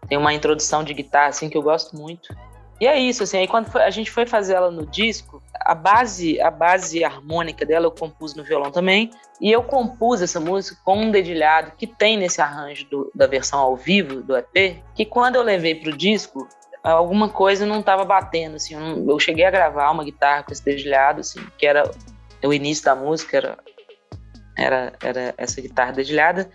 Tem 0.08 0.18
uma 0.18 0.34
introdução 0.34 0.86
de 0.86 0.94
guitarra, 0.94 1.28
assim, 1.28 1.50
que 1.50 1.58
eu 1.58 1.62
gosto 1.62 1.98
muito. 1.98 2.34
E 2.80 2.88
é 2.88 2.98
isso, 2.98 3.24
assim, 3.24 3.40
aí 3.40 3.48
quando 3.48 3.76
a 3.76 3.90
gente 3.90 4.10
foi 4.10 4.26
fazer 4.26 4.54
ela 4.54 4.72
no 4.72 4.86
disco, 4.86 5.44
a 5.60 5.76
base, 5.76 6.40
a 6.40 6.50
base 6.50 7.04
harmônica 7.04 7.66
dela 7.66 7.88
eu 7.88 7.92
compus 7.92 8.34
no 8.36 8.44
violão 8.44 8.72
também, 8.72 9.12
e 9.42 9.52
eu 9.52 9.62
compus 9.62 10.22
essa 10.22 10.40
música 10.40 10.80
com 10.86 10.96
um 10.96 11.12
dedilhado 11.12 11.74
que 11.78 11.88
tem 11.88 12.16
nesse 12.16 12.40
arranjo 12.40 12.88
do, 12.90 13.12
da 13.14 13.28
versão 13.28 13.60
ao 13.60 13.76
vivo 13.76 14.22
do 14.22 14.38
EP, 14.38 14.82
que 14.96 15.04
quando 15.04 15.36
eu 15.36 15.42
levei 15.42 15.76
pro 15.76 15.92
disco, 15.92 16.48
alguma 16.92 17.30
coisa 17.30 17.66
não 17.66 17.80
estava 17.80 18.06
batendo, 18.06 18.56
assim, 18.56 18.74
eu, 18.74 18.80
não, 18.80 19.12
eu, 19.12 19.20
cheguei 19.20 19.46
a 19.46 19.52
gravar 19.52 19.92
uma 19.92 20.04
guitarra 20.04 20.44
com 20.44 20.54
dedilhado, 20.64 21.22
assim, 21.22 21.40
que 21.58 21.66
era 21.66 21.90
o 22.44 22.54
início 22.54 22.86
da 22.86 22.96
música, 22.96 23.38
era, 23.38 23.58
era, 24.58 24.94
era 25.02 25.34
essa 25.38 25.62
guitarra 25.62 25.92
dedilhada, 25.92 26.50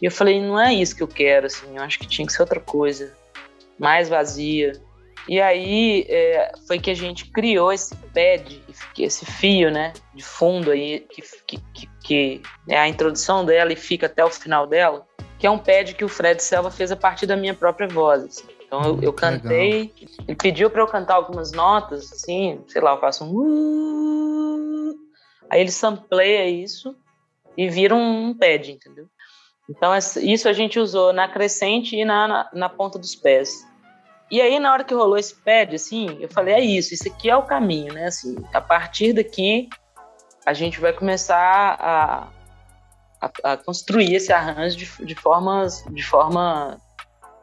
e 0.00 0.06
eu 0.06 0.10
falei, 0.10 0.40
não 0.40 0.58
é 0.58 0.72
isso 0.72 0.94
que 0.94 1.02
eu 1.02 1.08
quero, 1.08 1.46
assim, 1.46 1.76
eu 1.76 1.82
acho 1.82 1.98
que 1.98 2.06
tinha 2.06 2.26
que 2.26 2.32
ser 2.32 2.42
outra 2.42 2.60
coisa, 2.60 3.12
mais 3.78 4.08
vazia, 4.08 4.72
e 5.28 5.40
aí 5.40 6.06
é, 6.08 6.52
foi 6.68 6.78
que 6.78 6.90
a 6.90 6.94
gente 6.94 7.30
criou 7.32 7.72
esse 7.72 7.94
pad, 8.14 8.62
esse 8.96 9.26
fio, 9.26 9.70
né, 9.70 9.92
de 10.14 10.22
fundo 10.22 10.70
aí, 10.70 11.00
que, 11.10 11.22
que, 11.46 11.58
que, 11.74 11.88
que 12.02 12.42
é 12.68 12.78
a 12.78 12.88
introdução 12.88 13.44
dela 13.44 13.72
e 13.72 13.76
fica 13.76 14.06
até 14.06 14.24
o 14.24 14.30
final 14.30 14.66
dela, 14.66 15.04
que 15.38 15.46
é 15.46 15.50
um 15.50 15.58
pad 15.58 15.94
que 15.94 16.04
o 16.04 16.08
Fred 16.08 16.42
Selva 16.42 16.70
fez 16.70 16.92
a 16.92 16.96
partir 16.96 17.26
da 17.26 17.36
minha 17.36 17.54
própria 17.54 17.88
voz. 17.88 18.24
Assim. 18.24 18.55
Então 18.66 18.82
eu, 18.82 19.02
eu 19.02 19.12
cantei, 19.12 19.92
ele 20.26 20.36
pediu 20.36 20.68
para 20.68 20.82
eu 20.82 20.86
cantar 20.86 21.14
algumas 21.14 21.52
notas, 21.52 22.12
assim, 22.12 22.62
sei 22.66 22.82
lá, 22.82 22.94
eu 22.94 23.00
faço 23.00 23.24
um. 23.24 24.90
Uh", 24.90 24.94
aí 25.48 25.60
ele 25.60 25.70
sampleia 25.70 26.48
isso 26.48 26.96
e 27.56 27.68
vira 27.68 27.94
um, 27.94 28.28
um 28.28 28.34
pad, 28.34 28.72
entendeu? 28.72 29.06
Então 29.68 29.92
isso 29.96 30.48
a 30.48 30.52
gente 30.52 30.78
usou 30.78 31.12
na 31.12 31.28
crescente 31.28 31.96
e 31.96 32.04
na, 32.04 32.28
na, 32.28 32.50
na 32.52 32.68
ponta 32.68 32.98
dos 32.98 33.14
pés. 33.14 33.64
E 34.28 34.40
aí, 34.40 34.58
na 34.58 34.72
hora 34.72 34.82
que 34.82 34.92
rolou 34.92 35.16
esse 35.16 35.34
pad, 35.36 35.74
assim, 35.74 36.18
eu 36.20 36.28
falei, 36.28 36.54
é 36.54 36.60
isso, 36.60 36.92
isso 36.92 37.08
aqui 37.08 37.30
é 37.30 37.36
o 37.36 37.44
caminho, 37.44 37.94
né? 37.94 38.06
Assim, 38.06 38.34
a 38.52 38.60
partir 38.60 39.12
daqui, 39.12 39.68
a 40.44 40.52
gente 40.52 40.80
vai 40.80 40.92
começar 40.92 41.76
a, 41.78 42.28
a, 43.20 43.52
a 43.52 43.56
construir 43.56 44.14
esse 44.14 44.32
arranjo 44.32 44.76
de, 44.76 45.04
de, 45.04 45.14
formas, 45.14 45.84
de 45.90 46.02
forma 46.02 46.80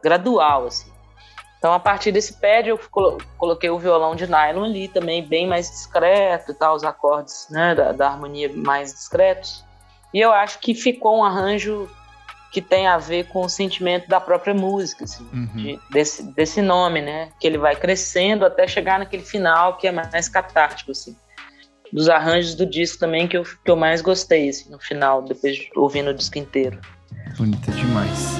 gradual, 0.04 0.66
assim. 0.66 0.93
Então, 1.64 1.72
a 1.72 1.80
partir 1.80 2.12
desse 2.12 2.34
pad, 2.34 2.68
eu 2.68 2.78
coloquei 3.38 3.70
o 3.70 3.80
violão 3.80 4.18
de 4.18 4.28
nylon 4.28 4.66
ali 4.66 4.90
também, 4.90 5.26
bem 5.26 5.48
mais 5.48 5.70
discreto 5.70 6.52
e 6.52 6.54
tal, 6.54 6.76
os 6.76 6.84
acordes 6.84 7.48
né, 7.50 7.74
da, 7.74 7.94
da 7.94 8.10
harmonia 8.10 8.52
mais 8.54 8.92
discretos. 8.92 9.64
E 10.14 10.20
eu 10.20 10.34
acho 10.34 10.60
que 10.60 10.76
ficou 10.76 11.20
um 11.20 11.24
arranjo 11.24 11.90
que 12.52 12.62
tem 12.62 12.86
a 12.86 12.98
ver 12.98 13.28
com 13.28 13.46
o 13.46 13.50
sentimento 13.50 14.10
da 14.10 14.20
própria 14.20 14.54
música, 14.54 15.06
assim, 15.06 15.26
uhum. 15.32 15.48
de, 15.56 15.80
desse, 15.90 16.24
desse 16.34 16.62
nome, 16.62 17.02
né? 17.02 17.30
Que 17.40 17.48
ele 17.48 17.58
vai 17.58 17.78
crescendo 17.78 18.46
até 18.46 18.68
chegar 18.68 19.00
naquele 19.00 19.24
final 19.24 19.78
que 19.78 19.88
é 19.88 19.92
mais 19.94 20.28
catártico, 20.28 20.92
assim. 20.92 21.16
Dos 21.94 22.10
arranjos 22.10 22.56
do 22.56 22.66
disco 22.66 23.00
também 23.00 23.26
que 23.26 23.38
eu, 23.38 23.44
que 23.44 23.72
eu 23.72 23.78
mais 23.78 24.02
gostei, 24.02 24.50
assim, 24.50 24.70
no 24.70 24.80
final, 24.82 25.22
depois 25.22 25.56
de 25.56 25.70
ouvindo 25.78 26.10
o 26.10 26.14
disco 26.14 26.38
inteiro. 26.38 26.78
Bonita 27.38 27.72
demais. 27.72 28.36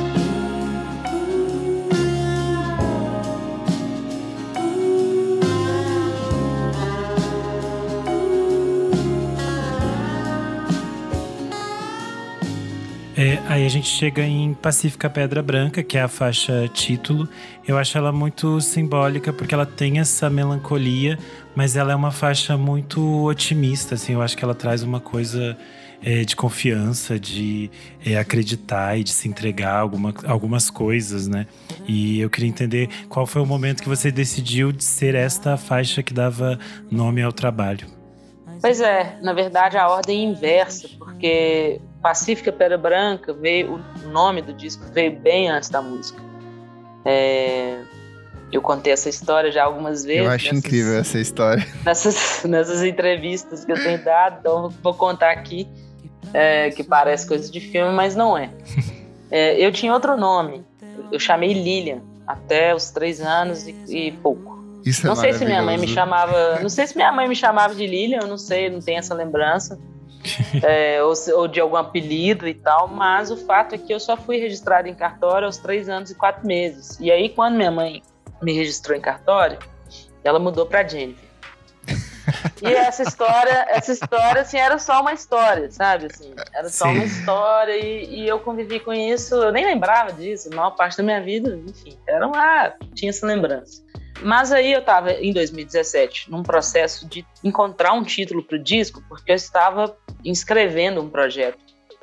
Aí 13.48 13.66
a 13.66 13.70
gente 13.70 13.88
chega 13.88 14.22
em 14.24 14.54
Pacífica 14.54 15.10
Pedra 15.10 15.42
Branca, 15.42 15.82
que 15.82 15.98
é 15.98 16.02
a 16.02 16.08
faixa 16.08 16.68
título. 16.68 17.28
Eu 17.68 17.78
acho 17.78 17.98
ela 17.98 18.12
muito 18.12 18.60
simbólica 18.62 19.32
porque 19.32 19.54
ela 19.54 19.66
tem 19.66 20.00
essa 20.00 20.30
melancolia, 20.30 21.18
mas 21.56 21.76
ela 21.76 21.94
é 21.94 21.96
uma 21.96 22.12
faixa 22.12 22.58
muito 22.58 23.26
otimista, 23.26 23.96
assim. 23.96 24.14
Eu 24.14 24.22
acho 24.22 24.38
que 24.38 24.44
ela 24.44 24.54
traz 24.54 24.84
uma 24.84 25.00
coisa 25.00 25.58
é, 26.04 26.24
de 26.24 26.36
confiança, 26.36 27.20
de 27.20 27.72
é, 28.06 28.18
acreditar 28.18 28.98
e 28.98 29.04
de 29.04 29.12
se 29.12 29.28
entregar 29.28 29.76
alguma, 29.76 30.14
algumas 30.26 30.70
coisas, 30.70 31.28
né? 31.28 31.48
E 31.88 32.20
eu 32.20 32.30
queria 32.30 32.50
entender 32.50 32.90
qual 33.08 33.26
foi 33.26 33.42
o 33.42 33.46
momento 33.46 33.82
que 33.82 33.90
você 33.90 34.12
decidiu 34.12 34.72
de 34.72 34.84
ser 34.84 35.16
esta 35.16 35.56
faixa 35.56 36.04
que 36.04 36.14
dava 36.14 36.60
nome 36.92 37.22
ao 37.22 37.32
trabalho. 37.32 37.88
Pois 38.62 38.80
é, 38.80 39.18
na 39.22 39.34
verdade 39.34 39.78
a 39.78 39.88
ordem 39.88 40.20
é 40.20 40.30
inversa, 40.30 40.90
porque 40.98 41.82
Pacífica 42.04 42.52
Pedra 42.52 42.78
Branca 42.78 43.32
veio, 43.34 43.82
o 44.04 44.08
nome 44.10 44.42
do 44.42 44.54
disco 44.54 44.84
veio 44.92 45.18
bem 45.18 45.50
antes 45.50 45.70
da 45.70 45.82
música. 45.82 46.22
É, 47.06 47.80
eu 48.52 48.62
contei 48.62 48.92
essa 48.92 49.08
história 49.08 49.50
já 49.50 49.64
algumas 49.64 50.04
vezes. 50.04 50.26
Eu 50.26 50.30
acho 50.30 50.46
nessas, 50.48 50.60
incrível 50.60 51.00
essa 51.00 51.18
história. 51.18 51.66
Nessas, 51.86 52.44
nessas 52.44 52.84
entrevistas 52.84 53.64
que 53.64 53.72
eu 53.72 53.82
tenho 53.82 54.04
dado, 54.04 54.38
então 54.42 54.70
vou 54.84 54.94
contar 54.94 55.32
aqui, 55.32 55.66
é, 56.34 56.70
que 56.72 56.84
parece 56.84 57.26
coisa 57.26 57.50
de 57.50 57.62
filme, 57.62 57.94
mas 57.94 58.18
não 58.18 58.38
é. 58.38 58.52
é. 59.32 59.66
Eu 59.66 59.72
tinha 59.72 59.94
outro 59.94 60.18
nome, 60.18 60.66
eu 61.10 61.20
chamei 61.20 61.54
Lilian, 61.54 62.02
até 62.28 62.76
os 62.76 62.92
três 62.92 63.22
anos 63.22 63.66
e, 63.66 63.76
e 63.88 64.12
pouco. 64.12 64.62
Isso 64.86 65.08
é 65.08 65.10
não 65.10 65.14
é 65.14 65.20
sei 65.20 65.34
se 65.34 65.46
minha 65.46 65.62
mãe 65.62 65.78
me 65.78 65.88
chamava. 65.88 66.60
Não 66.60 66.70
sei 66.70 66.86
se 66.86 66.98
minha 66.98 67.14
mãe 67.14 67.30
me 67.30 67.36
chamava 67.36 67.74
de 67.74 67.88
Lilian, 67.88 68.20
eu 68.24 68.28
não 68.28 68.38
sei, 68.38 68.70
não 68.70 68.82
tenho 68.82 69.00
essa 69.00 69.16
lembrança. 69.16 69.80
é, 70.64 71.04
ou, 71.04 71.14
ou, 71.36 71.48
de 71.48 71.60
algum 71.60 71.76
apelido 71.76 72.48
e 72.48 72.54
tal, 72.54 72.88
mas 72.88 73.32
o 73.32 73.38
fato 73.38 73.76
é 73.76 73.78
que 73.78 73.94
eu 73.94 74.00
só 74.00 74.16
fui 74.16 74.38
registrada 74.38 74.88
em 74.88 74.96
cartório 74.96 75.46
aos 75.46 75.58
três 75.58 75.90
anos 75.90 76.12
e 76.12 76.16
quatro 76.16 76.46
meses. 76.46 77.00
E 77.00 77.12
aí, 77.12 77.30
quando 77.30 77.56
minha 77.56 77.72
mãe 77.72 78.02
me 78.42 78.54
registrou 78.54 78.98
em 78.98 79.02
cartório, 79.02 79.60
ela 80.24 80.40
mudou 80.40 80.66
para 80.66 80.88
Jennifer. 80.88 81.34
E 82.62 82.74
essa 82.74 83.04
história, 83.04 83.66
essa 83.70 83.92
história, 83.92 84.42
assim, 84.42 84.58
era 84.58 84.80
só 84.80 85.02
uma 85.02 85.14
história, 85.14 85.70
sabe? 85.70 86.06
Assim, 86.06 86.34
era 86.54 86.70
só 86.70 86.86
Sim. 86.86 86.96
uma 86.96 87.04
história 87.04 87.76
e, 87.76 88.22
e, 88.22 88.28
eu 88.28 88.40
convivi 88.40 88.80
com 88.80 88.94
isso. 88.94 89.36
Eu 89.36 89.52
nem 89.52 89.66
lembrava 89.66 90.14
disso, 90.14 90.50
a 90.52 90.56
maior 90.56 90.72
parte 90.72 90.98
da 90.98 91.04
minha 91.04 91.22
vida, 91.22 91.60
enfim, 91.68 91.98
era 92.08 92.26
uma, 92.26 92.74
tinha 92.96 93.10
essa 93.10 93.26
lembrança. 93.26 93.84
Mas 94.22 94.52
aí 94.52 94.72
eu 94.72 94.80
estava 94.80 95.12
em 95.12 95.34
2017 95.34 96.32
num 96.32 96.44
processo 96.44 97.08
de 97.08 97.26
encontrar 97.44 97.94
um 97.94 98.04
título 98.04 98.44
para 98.44 98.58
o 98.58 98.64
disco, 98.64 99.04
porque 99.10 99.32
eu 99.32 99.36
estava 99.36 99.98
inscrevendo 100.24 101.02
um 101.02 101.10
projeto 101.10 101.58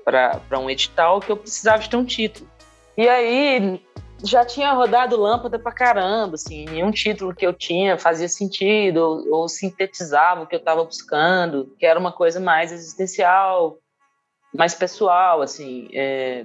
para 0.05 0.59
um 0.59 0.69
edital 0.69 1.21
que 1.21 1.31
eu 1.31 1.37
precisava 1.37 1.83
de 1.83 1.89
ter 1.89 1.97
um 1.97 2.05
título. 2.05 2.49
E 2.97 3.09
aí 3.09 3.81
já 4.23 4.45
tinha 4.45 4.73
rodado 4.73 5.19
lâmpada 5.19 5.59
pra 5.59 5.73
caramba, 5.73 6.35
assim, 6.35 6.67
nenhum 6.67 6.91
título 6.91 7.35
que 7.35 7.47
eu 7.47 7.53
tinha 7.53 7.97
fazia 7.97 8.29
sentido 8.29 8.99
ou, 8.99 9.33
ou 9.33 9.49
sintetizava 9.49 10.43
o 10.43 10.47
que 10.47 10.55
eu 10.55 10.59
estava 10.59 10.85
buscando, 10.85 11.75
que 11.79 11.87
era 11.87 11.99
uma 11.99 12.13
coisa 12.13 12.39
mais 12.39 12.73
existencial, 12.73 13.79
mais 14.55 14.75
pessoal, 14.75 15.41
assim, 15.41 15.89
é, 15.95 16.45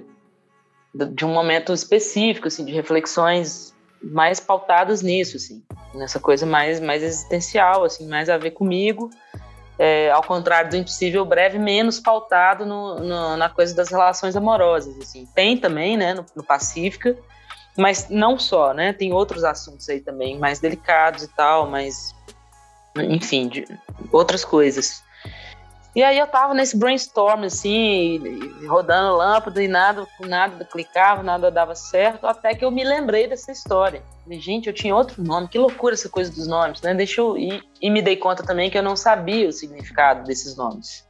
de 0.94 1.24
um 1.24 1.32
momento 1.32 1.72
específico, 1.72 2.48
assim, 2.48 2.64
de 2.64 2.72
reflexões 2.72 3.75
mais 4.02 4.40
pautadas 4.40 5.02
nisso, 5.02 5.36
assim, 5.36 5.62
nessa 5.94 6.20
coisa 6.20 6.46
mais 6.46 6.80
mais 6.80 7.02
existencial, 7.02 7.84
assim, 7.84 8.06
mais 8.06 8.28
a 8.28 8.36
ver 8.36 8.52
comigo, 8.52 9.10
é, 9.78 10.10
ao 10.10 10.22
contrário 10.22 10.70
do 10.70 10.76
Impossível 10.76 11.24
Breve, 11.24 11.58
menos 11.58 12.00
pautado 12.00 12.64
no, 12.64 12.98
no, 12.98 13.36
na 13.36 13.48
coisa 13.48 13.74
das 13.74 13.88
relações 13.88 14.34
amorosas, 14.36 14.96
assim. 14.98 15.26
Tem 15.34 15.56
também, 15.56 15.96
né, 15.96 16.14
no, 16.14 16.24
no 16.34 16.42
Pacífica, 16.42 17.16
mas 17.76 18.08
não 18.08 18.38
só, 18.38 18.72
né, 18.72 18.92
tem 18.92 19.12
outros 19.12 19.44
assuntos 19.44 19.88
aí 19.88 20.00
também, 20.00 20.38
mais 20.38 20.58
delicados 20.58 21.24
e 21.24 21.28
tal, 21.28 21.68
mas, 21.68 22.14
enfim, 22.96 23.48
de, 23.48 23.66
outras 24.10 24.44
coisas. 24.44 25.02
E 25.96 26.02
aí 26.02 26.18
eu 26.18 26.26
tava 26.26 26.52
nesse 26.52 26.76
brainstorm, 26.76 27.44
assim, 27.44 28.20
rodando 28.68 29.16
lâmpada 29.16 29.62
e 29.62 29.66
nada, 29.66 30.06
nada 30.20 30.62
clicava, 30.62 31.22
nada 31.22 31.50
dava 31.50 31.74
certo, 31.74 32.26
até 32.26 32.54
que 32.54 32.62
eu 32.62 32.70
me 32.70 32.84
lembrei 32.84 33.26
dessa 33.26 33.50
história. 33.50 34.02
Falei, 34.22 34.38
gente, 34.38 34.66
eu 34.66 34.74
tinha 34.74 34.94
outro 34.94 35.24
nome, 35.24 35.48
que 35.48 35.58
loucura 35.58 35.94
essa 35.94 36.10
coisa 36.10 36.30
dos 36.30 36.46
nomes, 36.46 36.82
né? 36.82 36.92
Deixa 36.92 37.22
eu 37.22 37.38
ir. 37.38 37.62
E 37.80 37.88
me 37.88 38.02
dei 38.02 38.14
conta 38.14 38.42
também 38.42 38.68
que 38.68 38.76
eu 38.76 38.82
não 38.82 38.94
sabia 38.94 39.48
o 39.48 39.52
significado 39.52 40.24
desses 40.24 40.54
nomes. 40.54 41.08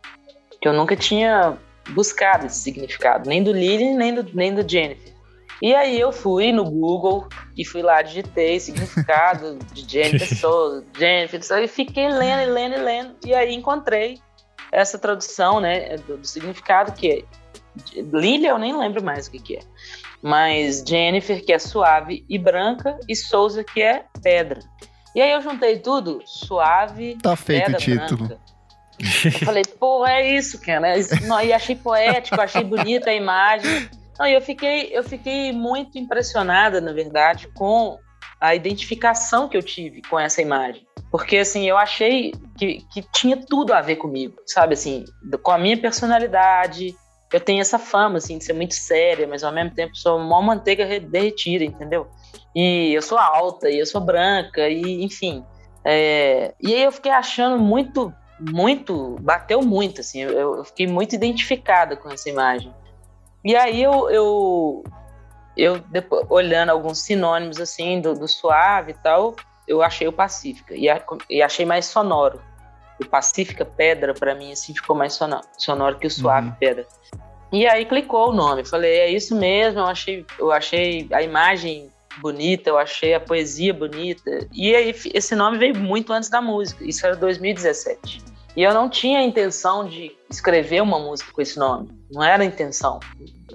Que 0.60 0.68
eu 0.68 0.72
nunca 0.72 0.94
tinha 0.94 1.58
buscado 1.88 2.46
esse 2.46 2.60
significado, 2.60 3.28
nem 3.28 3.42
do 3.42 3.50
Lily, 3.50 3.92
nem 3.92 4.14
do, 4.14 4.24
nem 4.34 4.54
do 4.54 4.68
Jennifer. 4.68 5.12
E 5.60 5.74
aí 5.74 5.98
eu 5.98 6.12
fui 6.12 6.52
no 6.52 6.62
Google 6.62 7.26
e 7.56 7.64
fui 7.64 7.82
lá, 7.82 8.02
digitei 8.02 8.60
significado 8.60 9.58
de 9.72 9.90
Jennifer 9.90 10.28
Souza, 10.38 10.84
Jennifer, 10.96 11.40
e 11.60 11.66
fiquei 11.66 12.08
lendo 12.08 12.42
e 12.42 12.46
lendo 12.46 12.74
e 12.76 12.78
lendo. 12.78 13.16
E 13.24 13.34
aí 13.34 13.52
encontrei 13.52 14.20
essa 14.76 14.98
tradução, 14.98 15.58
né, 15.58 15.96
do, 15.96 16.18
do 16.18 16.26
significado 16.26 16.92
que 16.92 17.10
é 17.10 17.24
Lilia, 17.94 18.50
eu 18.50 18.58
nem 18.58 18.76
lembro 18.76 19.02
mais 19.02 19.26
o 19.26 19.30
que, 19.30 19.38
que 19.38 19.56
é. 19.56 19.60
Mas 20.22 20.84
Jennifer, 20.86 21.42
que 21.42 21.52
é 21.52 21.58
suave 21.58 22.24
e 22.28 22.38
branca, 22.38 22.98
e 23.08 23.16
Souza, 23.16 23.64
que 23.64 23.80
é 23.80 24.04
pedra. 24.22 24.60
E 25.14 25.22
aí 25.22 25.32
eu 25.32 25.40
juntei 25.40 25.78
tudo, 25.78 26.20
suave, 26.26 27.16
tá 27.22 27.34
feito 27.34 27.64
pedra, 27.64 27.78
o 27.78 27.80
título. 27.80 28.28
branca. 28.28 28.46
Eu 29.24 29.46
falei, 29.46 29.62
pô, 29.78 30.06
é 30.06 30.36
isso, 30.36 30.60
cara. 30.60 30.94
E 31.44 31.52
achei 31.52 31.76
poético, 31.76 32.40
achei 32.40 32.64
bonita 32.64 33.10
a 33.10 33.14
imagem. 33.14 33.88
Não, 34.18 34.26
e 34.26 34.34
eu 34.34 34.40
fiquei, 34.40 34.90
eu 34.92 35.02
fiquei 35.02 35.52
muito 35.52 35.98
impressionada, 35.98 36.80
na 36.80 36.92
verdade, 36.92 37.48
com 37.48 37.98
a 38.40 38.54
identificação 38.54 39.48
que 39.48 39.56
eu 39.56 39.62
tive 39.62 40.02
com 40.02 40.18
essa 40.18 40.42
imagem. 40.42 40.86
Porque, 41.10 41.38
assim, 41.38 41.68
eu 41.68 41.76
achei 41.76 42.32
que, 42.58 42.84
que 42.92 43.02
tinha 43.12 43.36
tudo 43.36 43.72
a 43.72 43.80
ver 43.80 43.96
comigo, 43.96 44.36
sabe? 44.46 44.74
Assim, 44.74 45.04
com 45.42 45.50
a 45.50 45.58
minha 45.58 45.76
personalidade. 45.76 46.94
Eu 47.32 47.40
tenho 47.40 47.60
essa 47.60 47.78
fama, 47.78 48.18
assim, 48.18 48.38
de 48.38 48.44
ser 48.44 48.52
muito 48.52 48.74
séria, 48.74 49.26
mas 49.26 49.42
ao 49.42 49.52
mesmo 49.52 49.74
tempo 49.74 49.96
sou 49.96 50.18
uma 50.18 50.40
manteiga 50.42 51.00
derretida, 51.00 51.64
entendeu? 51.64 52.06
E 52.54 52.92
eu 52.94 53.02
sou 53.02 53.18
alta, 53.18 53.68
e 53.68 53.78
eu 53.78 53.86
sou 53.86 54.00
branca, 54.00 54.68
e 54.68 55.02
enfim. 55.02 55.44
É... 55.84 56.54
E 56.60 56.74
aí 56.74 56.82
eu 56.82 56.92
fiquei 56.92 57.12
achando 57.12 57.62
muito, 57.62 58.12
muito, 58.40 59.16
bateu 59.20 59.62
muito, 59.62 60.00
assim, 60.00 60.22
eu, 60.22 60.56
eu 60.56 60.64
fiquei 60.64 60.86
muito 60.86 61.14
identificada 61.14 61.96
com 61.96 62.10
essa 62.10 62.28
imagem. 62.28 62.72
E 63.44 63.54
aí 63.54 63.82
eu, 63.82 64.10
eu, 64.10 64.84
eu 65.56 65.78
depois, 65.78 66.26
olhando 66.28 66.70
alguns 66.70 66.98
sinônimos, 67.00 67.60
assim, 67.60 68.00
do, 68.00 68.14
do 68.14 68.28
suave 68.28 68.92
e 68.92 68.94
tal, 68.94 69.34
eu 69.66 69.82
achei 69.82 70.06
o 70.06 70.12
Pacífica 70.12 70.74
e, 70.74 70.88
a, 70.88 71.02
e 71.28 71.42
achei 71.42 71.64
mais 71.64 71.86
sonoro. 71.86 72.40
O 73.00 73.06
Pacífica 73.06 73.64
Pedra, 73.64 74.14
para 74.14 74.34
mim, 74.34 74.52
assim, 74.52 74.74
ficou 74.74 74.96
mais 74.96 75.12
sonoro, 75.14 75.44
sonoro 75.58 75.98
que 75.98 76.06
o 76.06 76.10
Suave 76.10 76.48
uhum. 76.48 76.54
Pedra. 76.54 76.86
E 77.52 77.66
aí 77.66 77.84
clicou 77.84 78.30
o 78.30 78.32
nome. 78.32 78.64
Falei, 78.64 78.98
é 78.98 79.10
isso 79.10 79.36
mesmo. 79.36 79.80
Eu 79.80 79.86
achei, 79.86 80.26
eu 80.38 80.50
achei 80.50 81.06
a 81.12 81.22
imagem 81.22 81.90
bonita, 82.20 82.70
eu 82.70 82.78
achei 82.78 83.14
a 83.14 83.20
poesia 83.20 83.72
bonita. 83.72 84.48
E 84.52 84.74
aí 84.74 84.94
esse 85.12 85.34
nome 85.34 85.58
veio 85.58 85.76
muito 85.76 86.12
antes 86.12 86.28
da 86.28 86.40
música. 86.40 86.84
Isso 86.84 87.06
era 87.06 87.14
2017. 87.16 88.35
E 88.56 88.62
eu 88.62 88.72
não 88.72 88.88
tinha 88.88 89.18
a 89.18 89.22
intenção 89.22 89.86
de 89.86 90.16
escrever 90.30 90.80
uma 90.80 90.98
música 90.98 91.30
com 91.30 91.42
esse 91.42 91.58
nome. 91.58 91.90
Não 92.10 92.24
era 92.24 92.42
a 92.42 92.46
intenção. 92.46 92.98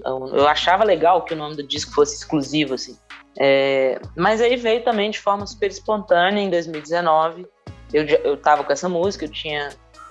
Eu, 0.06 0.28
eu 0.28 0.48
achava 0.48 0.84
legal 0.84 1.24
que 1.26 1.34
o 1.34 1.38
nome 1.38 1.56
do 1.56 1.64
disco 1.64 1.92
fosse 1.92 2.16
exclusivo, 2.16 2.76
assim. 2.76 2.96
É, 3.40 4.00
mas 4.16 4.42
aí 4.42 4.56
veio 4.56 4.84
também 4.84 5.10
de 5.10 5.20
forma 5.20 5.48
super 5.48 5.72
espontânea 5.72 6.42
em 6.42 6.50
2019. 6.52 7.48
Eu, 7.92 8.06
eu 8.06 8.38
tava 8.38 8.64
com 8.64 8.72
essa 8.72 8.88
música, 8.88 9.26
eu 9.26 9.30
tinha, 9.32 9.70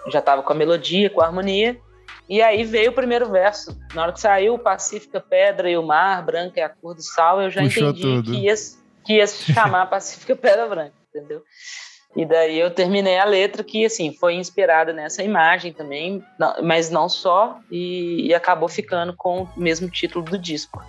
já 0.08 0.20
tava 0.20 0.42
com 0.42 0.52
a 0.52 0.56
melodia, 0.56 1.08
com 1.08 1.20
a 1.20 1.26
harmonia. 1.26 1.78
E 2.28 2.42
aí 2.42 2.64
veio 2.64 2.90
o 2.90 2.94
primeiro 2.94 3.30
verso. 3.30 3.76
Na 3.94 4.02
hora 4.02 4.12
que 4.12 4.20
saiu 4.20 4.58
Pacífica 4.58 5.20
Pedra 5.20 5.70
e 5.70 5.76
o 5.76 5.82
Mar, 5.84 6.24
Branca 6.24 6.60
é 6.60 6.64
a 6.64 6.68
cor 6.68 6.94
do 6.94 7.02
sal, 7.02 7.40
eu 7.40 7.50
já 7.50 7.62
Puxou 7.62 7.90
entendi 7.90 8.02
tudo. 8.02 8.32
que 8.32 8.38
ia, 8.38 8.54
que 9.04 9.12
ia 9.14 9.26
se 9.26 9.52
chamar 9.52 9.86
Pacífica 9.86 10.34
Pedra 10.34 10.68
Branca, 10.68 10.94
entendeu? 11.14 11.42
E 12.16 12.26
daí 12.26 12.58
eu 12.58 12.70
terminei 12.70 13.18
a 13.18 13.24
letra 13.24 13.62
que, 13.62 13.84
assim, 13.84 14.12
foi 14.12 14.34
inspirada 14.34 14.92
nessa 14.92 15.22
imagem 15.22 15.72
também, 15.72 16.24
mas 16.62 16.90
não 16.90 17.08
só, 17.08 17.58
e, 17.70 18.26
e 18.26 18.34
acabou 18.34 18.68
ficando 18.68 19.14
com 19.16 19.44
o 19.44 19.48
mesmo 19.56 19.88
título 19.88 20.24
do 20.24 20.36
disco. 20.36 20.82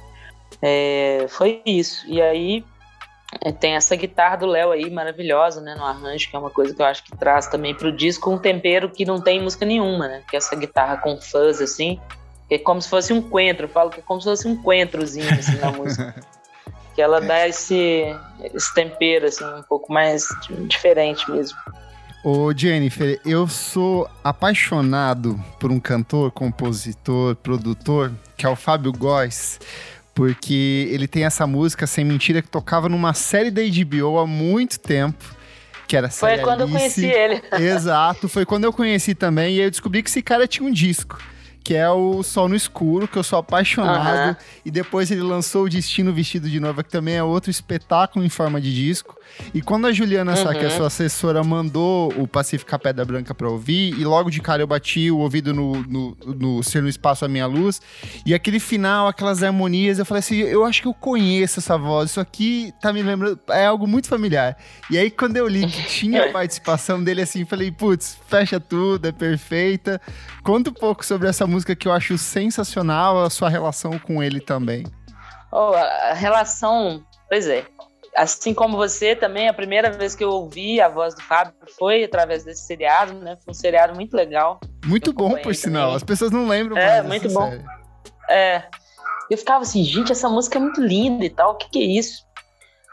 É, 0.61 1.25
foi 1.29 1.61
isso. 1.63 2.03
E 2.07 2.19
aí 2.19 2.65
é, 3.39 3.51
tem 3.51 3.75
essa 3.75 3.95
guitarra 3.95 4.37
do 4.37 4.47
Léo 4.47 4.71
aí 4.71 4.89
maravilhosa, 4.89 5.61
né, 5.61 5.75
no 5.75 5.85
arranjo, 5.85 6.29
que 6.29 6.35
é 6.35 6.39
uma 6.39 6.49
coisa 6.49 6.73
que 6.75 6.81
eu 6.81 6.85
acho 6.85 7.03
que 7.03 7.15
traz 7.15 7.47
também 7.47 7.75
pro 7.75 7.95
disco 7.95 8.31
um 8.31 8.37
tempero 8.37 8.89
que 8.89 9.05
não 9.05 9.21
tem 9.21 9.41
música 9.41 9.65
nenhuma, 9.65 10.07
né? 10.07 10.23
Que 10.27 10.35
é 10.35 10.39
essa 10.39 10.55
guitarra 10.55 10.97
com 10.97 11.21
fuzz 11.21 11.61
assim, 11.61 11.99
que 12.49 12.55
é 12.55 12.57
como 12.57 12.81
se 12.81 12.89
fosse 12.89 13.13
um 13.13 13.21
coentro, 13.21 13.65
eu 13.65 13.69
falo 13.69 13.91
que 13.91 13.99
é 13.99 14.03
como 14.03 14.19
se 14.19 14.27
fosse 14.27 14.47
um 14.47 14.61
coentrozinho 14.61 15.29
assim 15.29 15.57
na 15.57 15.71
música. 15.71 16.15
que 16.93 17.01
ela 17.01 17.21
dá 17.21 17.47
esse, 17.47 18.05
esse 18.53 18.73
tempero 18.73 19.27
assim 19.27 19.45
um 19.45 19.63
pouco 19.63 19.91
mais 19.91 20.27
diferente 20.67 21.29
mesmo. 21.29 21.57
Ô 22.23 22.53
Jennifer, 22.55 23.19
eu 23.25 23.47
sou 23.47 24.07
apaixonado 24.23 25.39
por 25.59 25.71
um 25.71 25.79
cantor, 25.79 26.31
compositor, 26.31 27.35
produtor, 27.35 28.11
que 28.37 28.45
é 28.45 28.49
o 28.49 28.55
Fábio 28.55 28.91
Góes 28.91 29.59
porque 30.13 30.89
ele 30.91 31.07
tem 31.07 31.23
essa 31.23 31.47
música 31.47 31.87
Sem 31.87 32.05
Mentira 32.05 32.41
que 32.41 32.49
tocava 32.49 32.89
numa 32.89 33.13
série 33.13 33.49
da 33.49 33.61
HBO 33.61 34.19
há 34.19 34.27
muito 34.27 34.79
tempo. 34.79 35.23
Que 35.87 35.97
era 35.97 36.09
Foi 36.09 36.37
quando 36.37 36.61
Alice. 36.61 36.73
eu 36.73 36.79
conheci 36.79 37.05
ele. 37.05 37.41
Exato, 37.59 38.29
foi 38.29 38.45
quando 38.45 38.63
eu 38.63 38.71
conheci 38.71 39.15
também. 39.15 39.55
E 39.55 39.59
aí 39.59 39.65
eu 39.65 39.71
descobri 39.71 40.01
que 40.01 40.09
esse 40.09 40.21
cara 40.21 40.47
tinha 40.47 40.67
um 40.67 40.71
disco 40.71 41.17
que 41.63 41.75
é 41.75 41.89
o 41.89 42.23
Sol 42.23 42.49
no 42.49 42.55
Escuro, 42.55 43.07
que 43.07 43.17
eu 43.17 43.23
sou 43.23 43.39
apaixonado. 43.39 44.29
Uhum. 44.29 44.35
E 44.65 44.71
depois 44.71 45.11
ele 45.11 45.21
lançou 45.21 45.65
o 45.65 45.69
Destino 45.69 46.13
Vestido 46.13 46.49
de 46.49 46.59
Noiva, 46.59 46.83
que 46.83 46.89
também 46.89 47.15
é 47.15 47.23
outro 47.23 47.51
espetáculo 47.51 48.25
em 48.25 48.29
forma 48.29 48.59
de 48.59 48.73
disco. 48.73 49.17
E 49.53 49.61
quando 49.61 49.87
a 49.87 49.91
Juliana 49.91 50.31
uhum. 50.31 50.37
Sá, 50.37 50.51
a 50.51 50.69
sua 50.69 50.87
assessora, 50.87 51.43
mandou 51.43 52.13
o 52.17 52.27
Pacífica 52.27 52.77
Pedra 52.79 53.05
Branca 53.05 53.33
pra 53.33 53.49
ouvir, 53.49 53.93
e 53.97 54.03
logo 54.03 54.29
de 54.29 54.41
cara 54.41 54.61
eu 54.61 54.67
bati 54.67 55.11
o 55.11 55.19
ouvido 55.19 55.53
no, 55.53 55.81
no, 55.83 56.17
no 56.25 56.63
Ser 56.63 56.81
no 56.81 56.89
Espaço 56.89 57.25
a 57.25 57.27
Minha 57.27 57.45
Luz, 57.45 57.81
e 58.25 58.33
aquele 58.33 58.59
final, 58.59 59.07
aquelas 59.07 59.43
harmonias, 59.43 59.99
eu 59.99 60.05
falei 60.05 60.19
assim, 60.19 60.37
eu 60.37 60.65
acho 60.65 60.81
que 60.81 60.87
eu 60.87 60.93
conheço 60.93 61.59
essa 61.59 61.77
voz, 61.77 62.11
isso 62.11 62.19
aqui 62.19 62.73
tá 62.81 62.91
me 62.91 63.01
lembrando, 63.01 63.39
é 63.49 63.65
algo 63.65 63.87
muito 63.87 64.07
familiar. 64.07 64.57
E 64.89 64.97
aí 64.97 65.09
quando 65.09 65.37
eu 65.37 65.47
li 65.47 65.67
que 65.67 65.83
tinha 65.85 66.25
a 66.25 66.29
participação 66.33 67.03
dele 67.03 67.21
assim, 67.21 67.45
falei, 67.45 67.71
putz, 67.71 68.17
fecha 68.27 68.59
tudo, 68.59 69.07
é 69.07 69.11
perfeita. 69.11 70.01
Conta 70.43 70.69
um 70.69 70.73
pouco 70.73 71.05
sobre 71.05 71.27
essa 71.27 71.45
música 71.51 71.75
que 71.75 71.87
eu 71.87 71.91
acho 71.91 72.17
sensacional, 72.17 73.23
a 73.23 73.29
sua 73.29 73.49
relação 73.49 73.99
com 73.99 74.23
ele 74.23 74.39
também. 74.39 74.85
Oh, 75.51 75.73
a 75.73 76.13
relação, 76.13 77.03
pois 77.29 77.47
é, 77.47 77.65
assim 78.15 78.53
como 78.53 78.77
você 78.77 79.15
também, 79.15 79.47
a 79.47 79.53
primeira 79.53 79.91
vez 79.91 80.15
que 80.15 80.23
eu 80.23 80.29
ouvi 80.29 80.79
a 80.79 80.87
voz 80.87 81.13
do 81.15 81.21
Fábio 81.21 81.53
foi 81.77 82.03
através 82.03 82.43
desse 82.43 82.65
seriado, 82.65 83.13
né? 83.15 83.37
Foi 83.43 83.51
um 83.51 83.53
seriado 83.53 83.93
muito 83.95 84.15
legal. 84.15 84.59
Muito 84.85 85.13
bom, 85.13 85.37
por 85.37 85.53
sinal. 85.53 85.83
Também. 85.83 85.95
As 85.97 86.03
pessoas 86.03 86.31
não 86.31 86.47
lembram 86.47 86.77
É, 86.77 87.01
muito 87.01 87.29
bom. 87.31 87.49
Série. 87.49 87.65
É. 88.29 88.63
Eu 89.29 89.37
ficava 89.37 89.61
assim, 89.63 89.83
gente, 89.83 90.11
essa 90.11 90.27
música 90.27 90.57
é 90.57 90.61
muito 90.61 90.81
linda 90.81 91.23
e 91.23 91.29
tal, 91.29 91.51
o 91.51 91.55
que, 91.55 91.69
que 91.69 91.79
é 91.79 91.99
isso? 91.99 92.25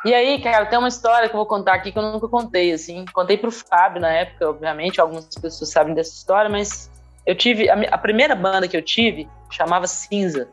E 0.04 0.14
aí, 0.14 0.40
cara, 0.40 0.66
tem 0.66 0.78
uma 0.78 0.86
história 0.86 1.28
que 1.28 1.34
eu 1.34 1.38
vou 1.38 1.46
contar 1.46 1.74
aqui 1.74 1.90
que 1.90 1.98
eu 1.98 2.12
nunca 2.12 2.28
contei, 2.28 2.72
assim. 2.72 3.04
Contei 3.12 3.36
pro 3.36 3.50
Fábio 3.50 4.00
na 4.00 4.12
época, 4.12 4.48
obviamente, 4.48 5.00
algumas 5.00 5.26
pessoas 5.26 5.70
sabem 5.70 5.94
dessa 5.94 6.14
história, 6.14 6.48
mas 6.48 6.88
eu 7.28 7.34
tive. 7.34 7.68
A, 7.68 7.74
a 7.74 7.98
primeira 7.98 8.34
banda 8.34 8.66
que 8.66 8.74
eu 8.74 8.80
tive 8.80 9.28
chamava 9.50 9.86
Cinza. 9.86 10.48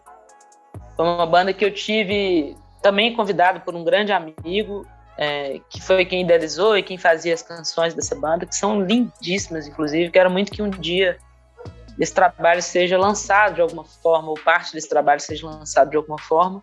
Foi 0.98 1.06
uma 1.06 1.26
banda 1.26 1.54
que 1.54 1.64
eu 1.64 1.74
tive 1.74 2.56
também 2.82 3.16
convidado 3.16 3.62
por 3.62 3.74
um 3.74 3.84
grande 3.84 4.12
amigo 4.12 4.86
é, 5.18 5.62
que 5.70 5.82
foi 5.82 6.06
quem 6.06 6.22
idealizou 6.22 6.78
e 6.78 6.84
quem 6.84 6.98
fazia 6.98 7.34
as 7.34 7.42
canções 7.42 7.94
dessa 7.94 8.14
banda, 8.14 8.46
que 8.46 8.56
são 8.56 8.82
lindíssimas, 8.82 9.68
inclusive. 9.68 10.12
Quero 10.12 10.30
muito 10.30 10.52
que 10.52 10.62
um 10.62 10.70
dia 10.70 11.18
esse 11.98 12.14
trabalho 12.14 12.62
seja 12.62 12.98
lançado 12.98 13.56
de 13.56 13.62
alguma 13.62 13.86
forma, 13.86 14.30
ou 14.30 14.36
parte 14.36 14.74
desse 14.74 14.90
trabalho 14.90 15.22
seja 15.22 15.48
lançado 15.48 15.90
de 15.90 15.96
alguma 15.96 16.20
forma. 16.20 16.62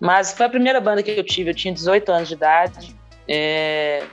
Mas 0.00 0.32
foi 0.32 0.46
a 0.46 0.48
primeira 0.48 0.80
banda 0.80 1.02
que 1.02 1.10
eu 1.10 1.24
tive, 1.24 1.50
eu 1.50 1.54
tinha 1.54 1.72
18 1.72 2.10
anos 2.10 2.28
de 2.28 2.34
idade. 2.34 2.96
É... 3.28 4.04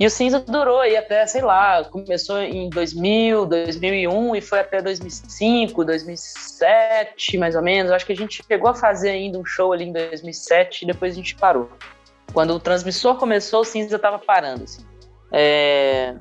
E 0.00 0.06
o 0.06 0.10
Cinza 0.10 0.40
durou 0.40 0.80
aí 0.80 0.96
até, 0.96 1.26
sei 1.26 1.42
lá, 1.42 1.84
começou 1.84 2.40
em 2.40 2.70
2000, 2.70 3.44
2001 3.44 4.34
e 4.34 4.40
foi 4.40 4.60
até 4.60 4.80
2005, 4.80 5.84
2007, 5.84 7.36
mais 7.36 7.54
ou 7.54 7.60
menos. 7.60 7.92
Acho 7.92 8.06
que 8.06 8.12
a 8.14 8.16
gente 8.16 8.42
chegou 8.42 8.70
a 8.70 8.74
fazer 8.74 9.10
ainda 9.10 9.38
um 9.38 9.44
show 9.44 9.74
ali 9.74 9.84
em 9.84 9.92
2007 9.92 10.84
e 10.84 10.86
depois 10.86 11.12
a 11.12 11.16
gente 11.16 11.36
parou. 11.36 11.70
Quando 12.32 12.54
o 12.54 12.58
transmissor 12.58 13.16
começou, 13.16 13.60
o 13.60 13.64
Cinza 13.64 13.96
estava 13.96 14.18
parando. 14.18 14.64
Assim. 14.64 14.82
É... 15.30 16.16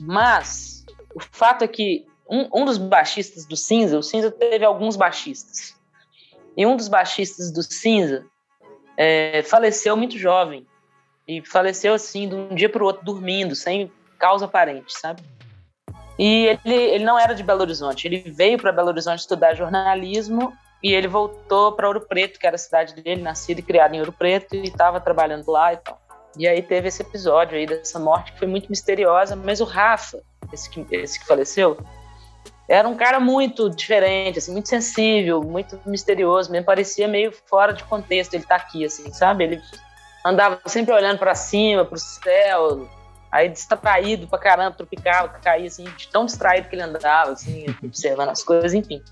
Mas 0.00 0.84
o 1.14 1.20
fato 1.20 1.62
é 1.62 1.68
que 1.68 2.04
um, 2.28 2.62
um 2.62 2.64
dos 2.64 2.78
baixistas 2.78 3.46
do 3.46 3.56
Cinza, 3.56 3.96
o 3.96 4.02
Cinza 4.02 4.28
teve 4.28 4.64
alguns 4.64 4.96
baixistas. 4.96 5.76
E 6.56 6.66
um 6.66 6.76
dos 6.76 6.88
baixistas 6.88 7.52
do 7.52 7.62
Cinza 7.62 8.26
é, 8.96 9.40
faleceu 9.44 9.96
muito 9.96 10.18
jovem. 10.18 10.66
E 11.26 11.42
faleceu 11.44 11.94
assim, 11.94 12.28
de 12.28 12.34
um 12.34 12.54
dia 12.54 12.68
para 12.68 12.82
o 12.82 12.86
outro, 12.86 13.04
dormindo, 13.04 13.54
sem 13.54 13.90
causa 14.18 14.44
aparente, 14.44 14.92
sabe? 14.98 15.22
E 16.18 16.46
ele, 16.46 16.74
ele 16.74 17.04
não 17.04 17.18
era 17.18 17.34
de 17.34 17.42
Belo 17.42 17.62
Horizonte. 17.62 18.06
Ele 18.06 18.18
veio 18.30 18.58
para 18.58 18.72
Belo 18.72 18.88
Horizonte 18.88 19.20
estudar 19.20 19.54
jornalismo 19.54 20.52
e 20.82 20.92
ele 20.92 21.08
voltou 21.08 21.72
para 21.72 21.88
Ouro 21.88 22.02
Preto, 22.02 22.38
que 22.38 22.46
era 22.46 22.56
a 22.56 22.58
cidade 22.58 22.94
dele, 22.94 23.22
nascido 23.22 23.60
e 23.60 23.62
criado 23.62 23.94
em 23.94 24.00
Ouro 24.00 24.12
Preto, 24.12 24.54
e 24.54 24.64
estava 24.64 25.00
trabalhando 25.00 25.50
lá 25.50 25.72
e 25.72 25.78
tal. 25.78 25.98
E 26.36 26.46
aí 26.46 26.60
teve 26.60 26.88
esse 26.88 27.00
episódio 27.00 27.56
aí 27.56 27.64
dessa 27.64 27.98
morte 27.98 28.32
que 28.32 28.38
foi 28.38 28.48
muito 28.48 28.68
misteriosa, 28.68 29.34
mas 29.34 29.60
o 29.60 29.64
Rafa, 29.64 30.20
esse 30.52 30.68
que, 30.68 30.86
esse 30.90 31.18
que 31.18 31.26
faleceu, 31.26 31.78
era 32.68 32.86
um 32.86 32.96
cara 32.96 33.18
muito 33.18 33.70
diferente, 33.70 34.38
assim, 34.38 34.52
muito 34.52 34.68
sensível, 34.68 35.42
muito 35.42 35.80
misterioso, 35.86 36.50
mesmo 36.50 36.66
parecia 36.66 37.08
meio 37.08 37.32
fora 37.46 37.72
de 37.72 37.84
contexto 37.84 38.34
ele 38.34 38.44
tá 38.44 38.56
aqui, 38.56 38.84
assim, 38.84 39.12
sabe? 39.12 39.44
Ele 39.44 39.62
andava 40.24 40.60
sempre 40.66 40.94
olhando 40.94 41.18
para 41.18 41.34
cima, 41.34 41.84
pro 41.84 41.98
céu, 41.98 42.88
aí 43.30 43.48
distraído 43.48 44.26
pra 44.26 44.38
caramba, 44.38 44.76
tropicava, 44.76 45.28
caía, 45.28 45.66
assim, 45.66 45.84
tão 46.10 46.24
distraído 46.24 46.68
que 46.68 46.76
ele 46.76 46.82
andava, 46.82 47.32
assim, 47.32 47.66
observando 47.82 48.30
as 48.30 48.42
coisas, 48.42 48.72
enfim. 48.72 49.02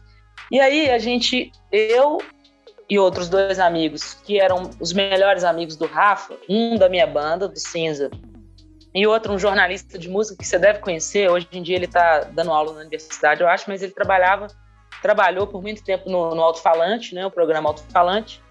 E 0.50 0.60
aí 0.60 0.90
a 0.90 0.98
gente, 0.98 1.52
eu 1.70 2.18
e 2.88 2.98
outros 2.98 3.28
dois 3.28 3.58
amigos, 3.58 4.14
que 4.22 4.38
eram 4.38 4.70
os 4.78 4.92
melhores 4.92 5.44
amigos 5.44 5.76
do 5.76 5.86
Rafa, 5.86 6.34
um 6.48 6.76
da 6.76 6.88
minha 6.88 7.06
banda, 7.06 7.48
do 7.48 7.58
Cinza, 7.58 8.10
e 8.94 9.06
outro, 9.06 9.32
um 9.32 9.38
jornalista 9.38 9.98
de 9.98 10.08
música 10.08 10.36
que 10.36 10.46
você 10.46 10.58
deve 10.58 10.80
conhecer. 10.80 11.30
Hoje 11.30 11.48
em 11.50 11.62
dia 11.62 11.76
ele 11.76 11.86
está 11.86 12.20
dando 12.24 12.50
aula 12.50 12.74
na 12.74 12.80
universidade, 12.80 13.40
eu 13.40 13.48
acho, 13.48 13.64
mas 13.68 13.82
ele 13.82 13.92
trabalhava, 13.92 14.48
trabalhou 15.00 15.46
por 15.46 15.62
muito 15.62 15.82
tempo 15.82 16.10
no, 16.10 16.34
no 16.34 16.42
Alto-Falante, 16.42 17.14
né, 17.14 17.24
o 17.24 17.30
programa 17.30 17.70
Alto-Falante, 17.70 18.41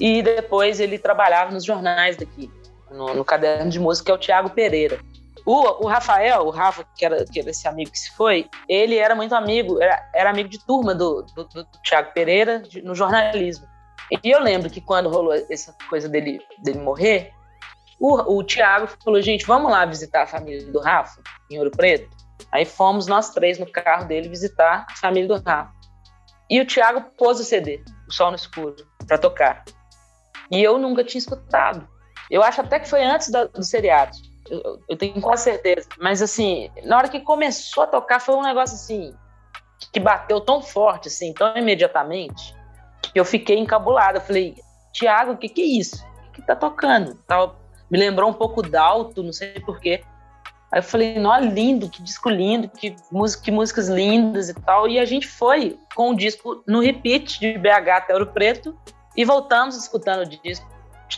e 0.00 0.22
depois 0.22 0.80
ele 0.80 0.98
trabalhava 0.98 1.52
nos 1.52 1.64
jornais 1.64 2.16
daqui, 2.16 2.50
no, 2.90 3.14
no 3.14 3.24
caderno 3.24 3.70
de 3.70 3.78
música, 3.78 4.06
que 4.06 4.10
é 4.10 4.14
o 4.14 4.18
Tiago 4.18 4.50
Pereira. 4.50 4.98
O, 5.44 5.84
o, 5.84 5.86
Rafael, 5.86 6.46
o 6.46 6.50
Rafa, 6.50 6.84
que 6.96 7.04
era, 7.04 7.24
que 7.24 7.40
era 7.40 7.50
esse 7.50 7.66
amigo 7.66 7.90
que 7.90 7.98
se 7.98 8.10
foi, 8.16 8.48
ele 8.68 8.96
era 8.96 9.14
muito 9.14 9.34
amigo, 9.34 9.80
era, 9.80 10.10
era 10.14 10.30
amigo 10.30 10.48
de 10.48 10.64
turma 10.64 10.94
do, 10.94 11.22
do, 11.22 11.44
do 11.44 11.66
Tiago 11.82 12.12
Pereira 12.12 12.60
de, 12.60 12.82
no 12.82 12.94
jornalismo. 12.94 13.66
E 14.24 14.30
eu 14.30 14.40
lembro 14.40 14.68
que 14.68 14.80
quando 14.80 15.08
rolou 15.08 15.32
essa 15.50 15.74
coisa 15.88 16.08
dele, 16.08 16.40
dele 16.62 16.80
morrer, 16.80 17.32
o, 17.98 18.38
o 18.38 18.42
Tiago 18.42 18.88
falou, 19.04 19.20
gente, 19.20 19.46
vamos 19.46 19.70
lá 19.70 19.84
visitar 19.84 20.22
a 20.22 20.26
família 20.26 20.66
do 20.70 20.80
Rafa, 20.80 21.22
em 21.50 21.58
Ouro 21.58 21.70
Preto? 21.70 22.08
Aí 22.50 22.64
fomos 22.64 23.06
nós 23.06 23.30
três 23.30 23.58
no 23.58 23.70
carro 23.70 24.06
dele 24.06 24.28
visitar 24.28 24.86
a 24.90 24.96
família 24.96 25.28
do 25.28 25.42
Rafa. 25.42 25.72
E 26.48 26.60
o 26.60 26.66
Tiago 26.66 27.02
pôs 27.16 27.38
o 27.38 27.44
CD, 27.44 27.82
O 28.08 28.12
Sol 28.12 28.30
no 28.30 28.36
Escuro, 28.36 28.74
para 29.06 29.18
tocar. 29.18 29.64
E 30.50 30.62
eu 30.62 30.78
nunca 30.78 31.04
tinha 31.04 31.18
escutado. 31.18 31.86
Eu 32.30 32.42
acho 32.42 32.60
até 32.60 32.78
que 32.78 32.88
foi 32.88 33.04
antes 33.04 33.30
da, 33.30 33.44
do 33.44 33.62
seriado. 33.62 34.16
Eu, 34.48 34.80
eu, 34.88 34.96
tenho 34.96 35.20
quase 35.20 35.44
certeza. 35.44 35.88
Mas 35.98 36.22
assim, 36.22 36.70
na 36.84 36.96
hora 36.96 37.08
que 37.08 37.20
começou 37.20 37.84
a 37.84 37.86
tocar, 37.86 38.20
foi 38.20 38.34
um 38.34 38.42
negócio 38.42 38.74
assim 38.74 39.14
que 39.92 40.00
bateu 40.00 40.40
tão 40.40 40.60
forte, 40.60 41.08
assim, 41.08 41.32
tão 41.32 41.56
imediatamente, 41.56 42.54
que 43.02 43.18
eu 43.18 43.24
fiquei 43.24 43.58
encabulado. 43.58 44.18
Eu 44.18 44.22
falei, 44.22 44.54
Tiago, 44.92 45.32
o 45.32 45.36
que, 45.36 45.48
que 45.48 45.62
é 45.62 45.64
isso? 45.64 45.96
O 45.96 46.32
que, 46.32 46.40
que 46.40 46.46
tá 46.46 46.54
tocando? 46.54 47.14
Tava 47.26 47.58
me 47.90 47.98
lembrou 47.98 48.30
um 48.30 48.32
pouco 48.32 48.62
Dalto, 48.62 49.22
não 49.22 49.32
sei 49.32 49.58
porquê. 49.60 50.02
Aí 50.72 50.78
eu 50.78 50.82
falei, 50.82 51.18
nossa, 51.18 51.44
lindo, 51.44 51.88
que 51.88 52.00
disco 52.00 52.28
lindo, 52.30 52.68
que, 52.68 52.94
música, 53.10 53.42
que 53.42 53.50
músicas 53.50 53.88
lindas 53.88 54.48
e 54.48 54.54
tal. 54.54 54.86
E 54.86 55.00
a 55.00 55.04
gente 55.04 55.26
foi 55.26 55.76
com 55.96 56.10
o 56.10 56.16
disco 56.16 56.62
no 56.66 56.80
repeat 56.80 57.40
de 57.40 57.58
BH 57.58 57.88
até 57.88 58.12
Ouro 58.12 58.28
Preto 58.28 58.78
e 59.20 59.24
voltamos 59.24 59.76
escutando 59.76 60.22
o 60.22 60.26
disco. 60.26 60.66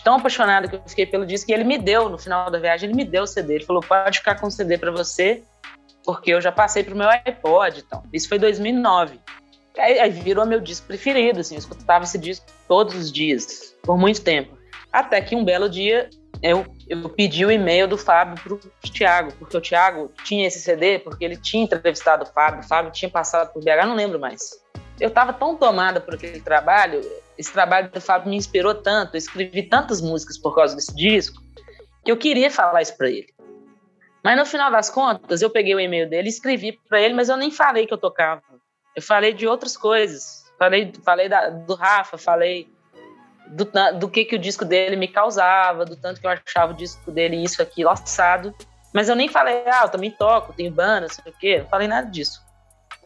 Tão 0.02 0.16
apaixonado 0.16 0.68
que 0.68 0.74
eu 0.74 0.82
fiquei 0.84 1.06
pelo 1.06 1.24
disco. 1.24 1.48
E 1.48 1.54
ele 1.54 1.62
me 1.62 1.78
deu, 1.78 2.08
no 2.08 2.18
final 2.18 2.50
da 2.50 2.58
viagem, 2.58 2.88
ele 2.88 2.96
me 2.96 3.04
deu 3.04 3.22
o 3.22 3.26
CD. 3.26 3.54
Ele 3.54 3.64
falou, 3.64 3.80
pode 3.80 4.18
ficar 4.18 4.40
com 4.40 4.48
o 4.48 4.50
CD 4.50 4.76
para 4.76 4.90
você, 4.90 5.44
porque 6.04 6.32
eu 6.32 6.40
já 6.40 6.50
passei 6.50 6.82
pro 6.82 6.96
meu 6.96 7.08
iPod. 7.08 7.84
Então. 7.86 8.02
Isso 8.12 8.28
foi 8.28 8.40
2009. 8.40 9.20
Aí, 9.78 10.00
aí 10.00 10.10
virou 10.10 10.44
meu 10.44 10.60
disco 10.60 10.88
preferido, 10.88 11.38
assim. 11.38 11.54
Eu 11.54 11.60
escutava 11.60 12.02
esse 12.02 12.18
disco 12.18 12.44
todos 12.66 12.96
os 12.96 13.12
dias, 13.12 13.76
por 13.82 13.96
muito 13.96 14.20
tempo. 14.22 14.58
Até 14.92 15.20
que 15.20 15.36
um 15.36 15.44
belo 15.44 15.68
dia 15.68 16.10
eu, 16.42 16.66
eu 16.88 17.08
pedi 17.08 17.46
o 17.46 17.52
e-mail 17.52 17.86
do 17.86 17.96
Fábio 17.96 18.34
para 18.42 18.54
o 18.54 18.58
Thiago, 18.92 19.32
porque 19.38 19.56
o 19.56 19.60
Thiago 19.60 20.10
tinha 20.24 20.48
esse 20.48 20.58
CD, 20.58 20.98
porque 20.98 21.24
ele 21.24 21.36
tinha 21.36 21.62
entrevistado 21.62 22.24
o 22.24 22.26
Fábio, 22.26 22.60
o 22.60 22.66
Fábio 22.66 22.90
tinha 22.90 23.08
passado 23.08 23.52
por 23.52 23.62
BH, 23.62 23.86
não 23.86 23.94
lembro 23.94 24.18
mais. 24.18 24.50
Eu 24.98 25.08
estava 25.08 25.32
tão 25.32 25.56
tomada 25.56 26.00
por 26.00 26.14
aquele 26.14 26.40
trabalho, 26.40 27.00
esse 27.38 27.52
trabalho 27.52 27.90
do 27.90 28.00
Fábio 28.00 28.30
me 28.30 28.36
inspirou 28.36 28.74
tanto, 28.74 29.14
eu 29.14 29.18
escrevi 29.18 29.62
tantas 29.62 30.00
músicas 30.00 30.38
por 30.38 30.54
causa 30.54 30.76
desse 30.76 30.94
disco, 30.94 31.42
que 32.04 32.10
eu 32.10 32.16
queria 32.16 32.50
falar 32.50 32.82
isso 32.82 32.96
para 32.96 33.08
ele. 33.08 33.32
Mas 34.22 34.38
no 34.38 34.46
final 34.46 34.70
das 34.70 34.88
contas, 34.88 35.42
eu 35.42 35.50
peguei 35.50 35.74
o 35.74 35.80
e-mail 35.80 36.08
dele, 36.08 36.28
escrevi 36.28 36.78
para 36.88 37.00
ele, 37.00 37.14
mas 37.14 37.28
eu 37.28 37.36
nem 37.36 37.50
falei 37.50 37.86
que 37.86 37.92
eu 37.92 37.98
tocava. 37.98 38.42
Eu 38.94 39.02
falei 39.02 39.32
de 39.32 39.46
outras 39.46 39.76
coisas. 39.76 40.44
Falei, 40.58 40.92
falei 41.04 41.28
da, 41.28 41.48
do 41.48 41.74
Rafa, 41.74 42.16
falei 42.16 42.68
do, 43.48 43.68
do 43.98 44.08
que, 44.08 44.24
que 44.24 44.36
o 44.36 44.38
disco 44.38 44.64
dele 44.64 44.94
me 44.94 45.08
causava, 45.08 45.84
do 45.84 45.96
tanto 45.96 46.20
que 46.20 46.26
eu 46.26 46.30
achava 46.30 46.72
o 46.72 46.76
disco 46.76 47.10
dele 47.10 47.42
isso 47.42 47.60
aqui 47.60 47.82
laçado. 47.82 48.54
Mas 48.92 49.08
eu 49.08 49.16
nem 49.16 49.28
falei, 49.28 49.62
ah, 49.66 49.82
eu 49.84 49.88
também 49.88 50.10
toco, 50.10 50.52
tenho 50.52 50.70
banda, 50.70 51.02
não 51.02 51.08
sei 51.08 51.32
o 51.32 51.36
quê, 51.36 51.58
não 51.60 51.68
falei 51.68 51.88
nada 51.88 52.08
disso. 52.08 52.40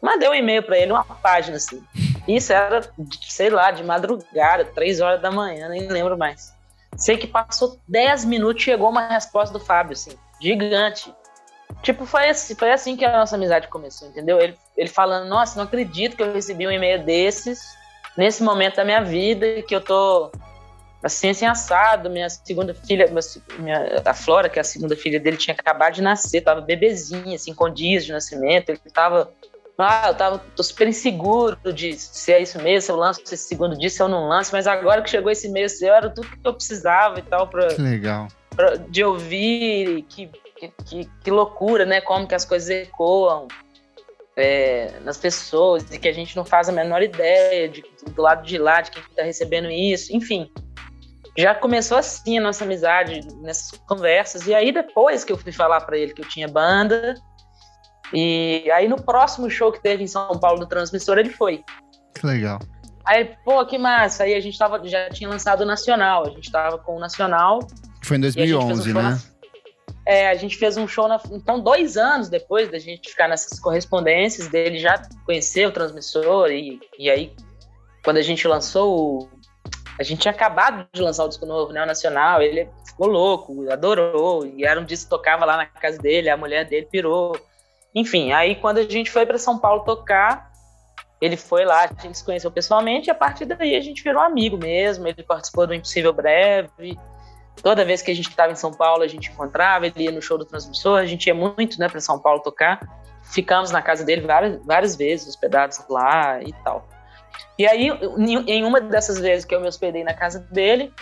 Mandei 0.01 0.29
um 0.29 0.35
e-mail 0.35 0.61
para 0.61 0.77
ele, 0.77 0.91
uma 0.91 1.03
página 1.03 1.57
assim. 1.57 1.83
Isso 2.27 2.51
era, 2.51 2.81
sei 3.21 3.49
lá, 3.49 3.71
de 3.71 3.83
madrugada, 3.83 4.65
três 4.65 4.99
horas 4.99 5.21
da 5.21 5.31
manhã, 5.31 5.69
nem 5.69 5.87
lembro 5.87 6.17
mais. 6.17 6.53
Sei 6.95 7.17
que 7.17 7.27
passou 7.27 7.79
dez 7.87 8.25
minutos 8.25 8.63
chegou 8.63 8.89
uma 8.89 9.07
resposta 9.07 9.57
do 9.57 9.63
Fábio, 9.63 9.93
assim, 9.93 10.11
gigante. 10.41 11.13
Tipo, 11.81 12.05
foi 12.05 12.29
assim, 12.29 12.55
foi 12.55 12.71
assim 12.71 12.95
que 12.95 13.05
a 13.05 13.17
nossa 13.17 13.35
amizade 13.35 13.67
começou, 13.67 14.07
entendeu? 14.07 14.39
Ele, 14.39 14.57
ele 14.75 14.89
falando, 14.89 15.27
nossa, 15.29 15.57
não 15.57 15.65
acredito 15.65 16.15
que 16.15 16.23
eu 16.23 16.33
recebi 16.33 16.67
um 16.67 16.71
e-mail 16.71 17.03
desses 17.03 17.77
nesse 18.17 18.41
momento 18.41 18.77
da 18.77 18.83
minha 18.83 19.01
vida 19.01 19.61
que 19.61 19.75
eu 19.75 19.79
tô 19.79 20.31
assim, 21.03 21.29
assim 21.29 21.45
assado. 21.45 22.09
Minha 22.09 22.29
segunda 22.29 22.73
filha, 22.73 23.07
minha, 23.59 24.01
a 24.03 24.13
Flora, 24.13 24.49
que 24.49 24.59
é 24.59 24.61
a 24.61 24.65
segunda 24.65 24.95
filha 24.95 25.19
dele, 25.19 25.37
tinha 25.37 25.55
acabado 25.55 25.93
de 25.93 26.01
nascer, 26.01 26.41
tava 26.41 26.61
bebezinha, 26.61 27.35
assim, 27.35 27.53
com 27.53 27.69
dias 27.69 28.05
de 28.05 28.11
nascimento. 28.11 28.69
Ele 28.69 28.79
tava. 28.93 29.31
Ah, 29.77 30.07
eu 30.07 30.15
tava 30.15 30.39
tô 30.55 30.63
super 30.63 30.87
inseguro 30.87 31.57
de 31.71 31.93
se 31.93 32.33
é 32.33 32.41
isso 32.41 32.59
mesmo, 32.59 32.81
se 32.81 32.91
eu 32.91 32.95
lanço 32.95 33.21
esse 33.23 33.37
segundo 33.37 33.77
dia, 33.77 33.89
se 33.89 34.01
eu 34.01 34.07
não 34.07 34.27
lanço, 34.27 34.49
mas 34.51 34.65
agora 34.65 35.03
que 35.03 35.09
chegou 35.09 35.31
esse 35.31 35.47
mês 35.49 35.77
seu, 35.77 35.93
era 35.93 36.09
tudo 36.09 36.27
que 36.27 36.39
eu 36.43 36.53
precisava 36.53 37.19
e 37.19 37.21
tal. 37.21 37.47
Pra, 37.47 37.67
que 37.67 37.81
legal. 37.81 38.27
Pra, 38.55 38.75
de 38.75 39.03
ouvir, 39.03 40.01
que, 40.09 40.31
que, 40.83 41.07
que 41.23 41.31
loucura, 41.31 41.85
né? 41.85 42.01
Como 42.01 42.27
que 42.27 42.33
as 42.33 42.43
coisas 42.43 42.67
ecoam 42.69 43.47
é, 44.35 44.93
nas 45.03 45.17
pessoas 45.17 45.83
e 45.91 45.99
que 45.99 46.07
a 46.07 46.13
gente 46.13 46.35
não 46.35 46.43
faz 46.43 46.69
a 46.69 46.71
menor 46.71 47.03
ideia 47.03 47.69
de, 47.69 47.83
do 48.15 48.21
lado 48.21 48.43
de 48.45 48.57
lá, 48.57 48.81
de 48.81 48.89
quem 48.89 49.01
está 49.01 49.21
recebendo 49.21 49.69
isso, 49.69 50.15
enfim. 50.15 50.51
Já 51.37 51.53
começou 51.53 51.99
assim 51.99 52.39
a 52.39 52.41
nossa 52.41 52.63
amizade 52.63 53.21
nessas 53.41 53.77
conversas. 53.79 54.47
E 54.47 54.55
aí, 54.55 54.71
depois 54.71 55.23
que 55.23 55.31
eu 55.31 55.37
fui 55.37 55.51
falar 55.51 55.81
para 55.81 55.95
ele 55.95 56.13
que 56.13 56.21
eu 56.21 56.27
tinha 56.27 56.47
banda, 56.47 57.13
e 58.13 58.69
aí 58.71 58.87
no 58.87 59.01
próximo 59.01 59.49
show 59.49 59.71
que 59.71 59.81
teve 59.81 60.03
em 60.03 60.07
São 60.07 60.39
Paulo 60.39 60.59
do 60.59 60.67
Transmissor, 60.67 61.17
ele 61.17 61.29
foi. 61.29 61.63
Que 62.15 62.25
legal. 62.25 62.59
Aí, 63.05 63.35
pô, 63.45 63.65
que 63.65 63.77
massa. 63.77 64.23
Aí 64.23 64.33
a 64.33 64.39
gente 64.39 64.57
tava, 64.57 64.85
já 64.87 65.09
tinha 65.09 65.29
lançado 65.29 65.61
o 65.61 65.65
Nacional, 65.65 66.25
a 66.25 66.29
gente 66.29 66.51
tava 66.51 66.77
com 66.77 66.97
o 66.97 66.99
Nacional. 66.99 67.59
Foi 68.03 68.17
em 68.17 68.21
2011, 68.21 68.91
um 68.91 68.93
né? 68.93 69.01
Na, 69.01 69.17
é, 70.05 70.29
a 70.29 70.35
gente 70.35 70.57
fez 70.57 70.77
um 70.77 70.87
show, 70.87 71.07
na, 71.07 71.19
então, 71.31 71.59
dois 71.59 71.97
anos 71.97 72.29
depois 72.29 72.69
da 72.69 72.79
gente 72.79 73.09
ficar 73.09 73.27
nessas 73.27 73.59
correspondências, 73.59 74.47
dele 74.47 74.79
já 74.79 75.01
conhecer 75.25 75.67
o 75.67 75.71
transmissor, 75.71 76.49
e, 76.49 76.79
e 76.97 77.09
aí, 77.09 77.33
quando 78.03 78.17
a 78.17 78.21
gente 78.21 78.47
lançou 78.47 79.23
o, 79.23 79.29
a 79.99 80.03
gente 80.03 80.21
tinha 80.21 80.31
acabado 80.31 80.87
de 80.93 81.01
lançar 81.01 81.25
o 81.25 81.27
disco 81.27 81.45
novo, 81.45 81.73
né, 81.73 81.83
o 81.83 81.85
Nacional, 81.85 82.41
ele 82.41 82.69
ficou 82.85 83.07
louco, 83.07 83.69
adorou, 83.69 84.45
e 84.45 84.63
era 84.63 84.79
um 84.79 84.85
disco 84.85 85.05
que 85.05 85.09
tocava 85.09 85.43
lá 85.43 85.57
na 85.57 85.65
casa 85.65 85.97
dele, 85.97 86.29
a 86.29 86.37
mulher 86.37 86.65
dele 86.65 86.87
pirou. 86.89 87.37
Enfim, 87.97 88.31
aí 88.31 88.53
quando 88.53 88.77
a 88.77 88.83
gente 88.83 89.09
foi 89.09 89.25
para 89.25 89.39
São 89.39 89.57
Paulo 89.57 89.83
tocar, 89.83 90.51
ele 91.19 91.35
foi 91.35 91.65
lá, 91.65 91.85
a 91.85 92.01
gente 92.03 92.15
se 92.15 92.23
conheceu 92.23 92.51
pessoalmente, 92.51 93.07
e 93.07 93.11
a 93.11 93.15
partir 93.15 93.45
daí 93.45 93.75
a 93.75 93.81
gente 93.81 94.03
virou 94.03 94.21
amigo 94.21 94.55
mesmo, 94.55 95.07
ele 95.07 95.23
participou 95.23 95.65
do 95.65 95.73
Impossível 95.73 96.13
Breve, 96.13 96.95
toda 97.63 97.83
vez 97.83 98.03
que 98.03 98.11
a 98.11 98.13
gente 98.13 98.29
estava 98.29 98.51
em 98.51 98.55
São 98.55 98.71
Paulo 98.71 99.01
a 99.01 99.07
gente 99.07 99.31
encontrava, 99.31 99.87
ele 99.87 100.03
ia 100.03 100.11
no 100.11 100.21
show 100.21 100.37
do 100.37 100.45
Transmissor, 100.45 100.99
a 100.99 101.07
gente 101.07 101.25
ia 101.25 101.33
muito, 101.33 101.79
né, 101.79 101.89
para 101.89 101.99
São 101.99 102.19
Paulo 102.19 102.39
tocar, 102.39 102.79
ficamos 103.23 103.71
na 103.71 103.81
casa 103.81 104.05
dele 104.05 104.21
várias, 104.27 104.63
várias 104.63 104.95
vezes, 104.95 105.27
hospedados 105.27 105.83
lá 105.89 106.39
e 106.43 106.53
tal. 106.63 106.87
E 107.57 107.65
aí, 107.65 107.89
em 108.47 108.63
uma 108.63 108.79
dessas 108.79 109.19
vezes 109.19 109.43
que 109.43 109.55
eu 109.55 109.59
me 109.59 109.67
hospedei 109.67 110.03
na 110.03 110.13
casa 110.13 110.39
dele, 110.51 110.93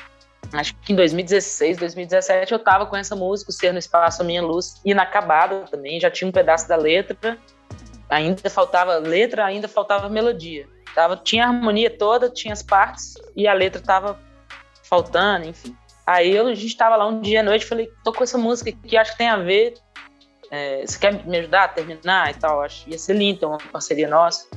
acho 0.54 0.76
que 0.78 0.94
em 0.94 0.96
2016, 0.96 1.78
2017, 1.78 2.52
eu 2.52 2.60
tava 2.60 2.86
com 2.86 2.96
essa 2.96 3.16
música, 3.16 3.50
o 3.50 3.54
Ser 3.54 3.72
no 3.72 3.80
Espaço, 3.80 4.22
a 4.22 4.26
Minha 4.26 4.42
Luz, 4.42 4.82
inacabada 4.86 5.66
também, 5.70 6.00
já 6.00 6.10
tinha 6.10 6.28
um 6.28 6.32
pedaço 6.32 6.68
da 6.68 6.76
letra, 6.76 7.38
ainda 8.10 8.50
faltava 8.50 8.98
letra, 8.98 9.46
ainda 9.46 9.68
faltava 9.68 10.10
melodia. 10.10 10.68
Tava, 10.94 11.18
tinha 11.18 11.46
a 11.46 11.50
harmonia 11.50 11.90
toda, 11.90 12.30
tinha 12.30 12.54
as 12.54 12.64
partes, 12.64 13.16
e 13.36 13.48
a 13.48 13.54
letra 13.54 13.82
tava 13.82 14.20
faltando, 14.84 15.48
enfim. 15.48 15.76
Aí 16.06 16.36
eu, 16.36 16.48
a 16.48 16.54
gente 16.54 16.78
tava 16.78 16.96
lá 16.96 17.08
um 17.08 17.20
dia 17.20 17.42
à 17.42 17.44
noite, 17.44 17.66
falei, 17.66 17.90
tô 18.04 18.14
com 18.14 18.24
essa 18.24 18.38
música 18.38 18.72
que 18.72 18.96
acho 18.96 19.14
que 19.14 19.18
tem 19.18 19.28
a 19.28 19.38
ver, 19.38 19.74
é, 20.52 20.86
você 20.86 21.00
quer 21.00 21.26
me 21.26 21.38
ajudar 21.38 21.64
a 21.64 21.68
terminar 21.68 22.32
e 22.32 22.36
tal? 22.36 22.62
Acho 22.62 22.90
ia 22.90 22.98
ser 22.98 23.16
lindo 23.16 23.48
uma 23.48 23.58
parceria 23.58 24.08
nossa. 24.08 24.48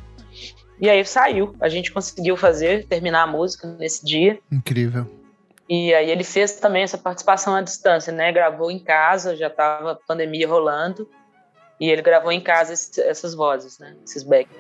E 0.81 0.89
aí 0.89 1.05
saiu. 1.05 1.57
A 1.61 1.69
gente 1.69 1.91
conseguiu 1.91 2.37
fazer, 2.37 2.87
terminar 2.87 3.23
a 3.23 3.27
música 3.27 3.67
nesse 3.67 4.05
dia. 4.05 4.39
Incrível. 4.53 5.18
E 5.69 5.93
aí 5.93 6.11
ele 6.11 6.25
fez 6.25 6.53
também 6.53 6.83
essa 6.83 6.97
participação 6.97 7.55
à 7.55 7.61
distância, 7.61 8.13
né? 8.13 8.33
Gravou 8.33 8.71
em 8.71 8.79
casa, 8.79 9.37
já 9.37 9.51
tava 9.51 9.99
pandemia 10.07 10.49
rolando. 10.49 11.09
E 11.79 11.91
ele 11.91 12.03
gravou 12.03 12.33
em 12.33 12.41
casa 12.41 12.73
essas 12.73 13.35
vozes, 13.35 13.79
né? 13.79 13.95
Esses 14.05 14.23
backs. 14.23 14.57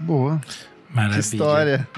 Boa. 0.00 0.40
Maravilha. 0.90 1.22
Que 1.22 1.36
história. 1.36 1.88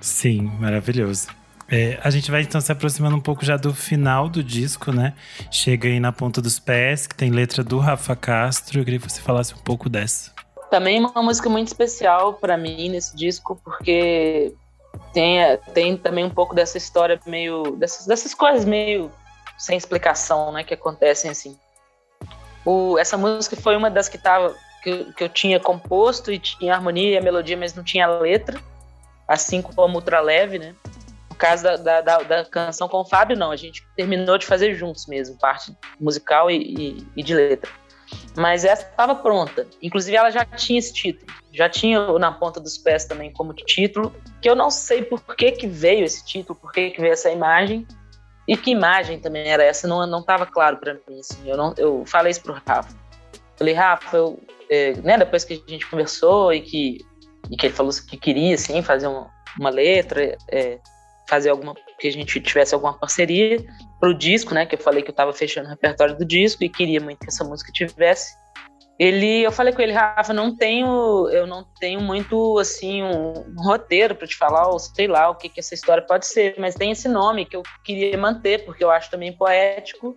Sim, 0.00 0.42
maravilhoso. 0.58 1.28
É, 1.66 1.98
a 2.02 2.10
gente 2.10 2.30
vai 2.30 2.42
então 2.42 2.60
se 2.60 2.70
aproximando 2.70 3.16
um 3.16 3.20
pouco 3.20 3.44
já 3.44 3.56
do 3.56 3.72
final 3.72 4.28
do 4.28 4.44
disco, 4.44 4.92
né? 4.92 5.14
Chega 5.50 5.88
aí 5.88 5.98
na 5.98 6.12
ponta 6.12 6.42
dos 6.42 6.58
pés, 6.58 7.06
que 7.06 7.14
tem 7.14 7.30
letra 7.30 7.64
do 7.64 7.78
Rafa 7.78 8.14
Castro. 8.14 8.80
Eu 8.80 8.84
queria 8.84 9.00
que 9.00 9.10
você 9.10 9.20
falasse 9.20 9.54
um 9.54 9.58
pouco 9.58 9.88
dessa. 9.88 10.32
Também 10.70 10.98
uma 10.98 11.22
música 11.22 11.48
muito 11.48 11.68
especial 11.68 12.34
para 12.34 12.56
mim 12.56 12.90
nesse 12.90 13.16
disco, 13.16 13.58
porque 13.64 14.52
tem, 15.12 15.56
tem 15.72 15.96
também 15.96 16.24
um 16.24 16.30
pouco 16.30 16.54
dessa 16.54 16.78
história 16.78 17.18
meio. 17.26 17.76
dessas, 17.76 18.06
dessas 18.06 18.34
coisas 18.34 18.64
meio 18.64 19.10
sem 19.56 19.76
explicação, 19.76 20.52
né? 20.52 20.64
Que 20.64 20.74
acontecem 20.74 21.30
assim. 21.30 21.58
O, 22.64 22.98
essa 22.98 23.16
música 23.16 23.56
foi 23.56 23.76
uma 23.76 23.90
das 23.90 24.08
que, 24.08 24.18
tava, 24.18 24.54
que, 24.82 25.12
que 25.12 25.24
eu 25.24 25.28
tinha 25.28 25.60
composto 25.60 26.32
e 26.32 26.38
tinha 26.38 26.74
harmonia 26.74 27.10
e 27.10 27.16
a 27.16 27.22
melodia, 27.22 27.56
mas 27.56 27.74
não 27.74 27.84
tinha 27.84 28.06
letra. 28.06 28.60
Assim 29.28 29.62
como 29.62 29.94
Ultra 29.94 30.20
Leve, 30.20 30.58
né? 30.58 30.74
No 31.30 31.36
caso 31.36 31.62
da, 31.62 31.76
da, 31.76 32.00
da, 32.00 32.18
da, 32.18 32.44
canção 32.44 32.88
com 32.88 32.98
o 32.98 33.04
Fábio, 33.04 33.36
não. 33.36 33.50
A 33.50 33.56
gente 33.56 33.86
terminou 33.96 34.38
de 34.38 34.46
fazer 34.46 34.74
juntos 34.74 35.06
mesmo, 35.06 35.38
parte 35.38 35.76
musical 36.00 36.50
e, 36.50 36.56
e, 36.56 37.08
e 37.16 37.22
de 37.22 37.34
letra. 37.34 37.70
Mas 38.36 38.64
essa 38.64 38.82
estava 38.82 39.14
pronta. 39.14 39.66
Inclusive, 39.80 40.16
ela 40.16 40.30
já 40.30 40.44
tinha 40.44 40.78
esse 40.78 40.92
título. 40.92 41.32
Já 41.52 41.68
tinha 41.68 42.00
Na 42.18 42.32
Ponta 42.32 42.58
dos 42.60 42.76
Pés 42.76 43.04
também 43.04 43.32
como 43.32 43.52
título, 43.54 44.14
que 44.42 44.48
eu 44.48 44.56
não 44.56 44.70
sei 44.70 45.02
por 45.02 45.20
que, 45.36 45.52
que 45.52 45.66
veio 45.66 46.04
esse 46.04 46.24
título, 46.24 46.58
por 46.58 46.72
que, 46.72 46.90
que 46.90 47.00
veio 47.00 47.12
essa 47.12 47.30
imagem. 47.30 47.86
E 48.46 48.56
que 48.56 48.72
imagem 48.72 49.20
também 49.20 49.48
era 49.48 49.64
essa, 49.64 49.88
não 49.88 50.06
não 50.06 50.20
estava 50.20 50.44
claro 50.44 50.76
para 50.78 50.94
mim. 50.94 51.20
Assim. 51.20 51.48
Eu, 51.48 51.56
não, 51.56 51.74
eu 51.78 52.04
falei 52.06 52.30
isso 52.30 52.42
pro 52.42 52.52
Rafa. 52.66 52.94
Falei, 53.56 53.72
Rafa, 53.72 54.16
eu, 54.16 54.40
é, 54.68 54.94
né, 54.94 55.16
depois 55.16 55.44
que 55.44 55.62
a 55.66 55.70
gente 55.70 55.88
conversou 55.88 56.52
e 56.52 56.60
que, 56.60 56.98
e 57.50 57.56
que 57.56 57.66
ele 57.66 57.74
falou 57.74 57.92
que 57.92 58.16
queria 58.16 58.54
assim, 58.54 58.82
fazer 58.82 59.06
uma, 59.06 59.30
uma 59.58 59.70
letra, 59.70 60.36
é, 60.50 60.78
fazer 61.28 61.50
alguma 61.50 61.74
que 61.98 62.08
a 62.08 62.12
gente 62.12 62.40
tivesse 62.40 62.74
alguma 62.74 62.98
parceria 62.98 63.64
pro 64.04 64.12
disco, 64.12 64.52
né? 64.52 64.66
Que 64.66 64.74
eu 64.74 64.78
falei 64.78 65.02
que 65.02 65.10
eu 65.10 65.14
tava 65.14 65.32
fechando 65.32 65.66
o 65.66 65.70
repertório 65.70 66.14
do 66.14 66.26
disco 66.26 66.62
e 66.62 66.68
queria 66.68 67.00
muito 67.00 67.20
que 67.20 67.28
essa 67.28 67.42
música 67.42 67.72
tivesse. 67.72 68.36
Ele, 68.98 69.42
eu 69.42 69.50
falei 69.50 69.72
com 69.72 69.80
ele, 69.80 69.92
Rafa, 69.92 70.34
não 70.34 70.54
tenho, 70.54 71.26
eu 71.30 71.46
não 71.46 71.64
tenho 71.80 72.02
muito 72.02 72.58
assim 72.58 73.02
um, 73.02 73.32
um 73.32 73.62
roteiro 73.64 74.14
para 74.14 74.26
te 74.26 74.36
falar, 74.36 74.68
ou 74.68 74.78
sei 74.78 75.08
lá 75.08 75.30
o 75.30 75.34
que 75.34 75.48
que 75.48 75.58
essa 75.58 75.74
história 75.74 76.04
pode 76.06 76.26
ser, 76.26 76.54
mas 76.58 76.74
tem 76.74 76.90
esse 76.90 77.08
nome 77.08 77.46
que 77.46 77.56
eu 77.56 77.62
queria 77.82 78.16
manter 78.18 78.64
porque 78.66 78.84
eu 78.84 78.90
acho 78.90 79.10
também 79.10 79.32
poético, 79.32 80.14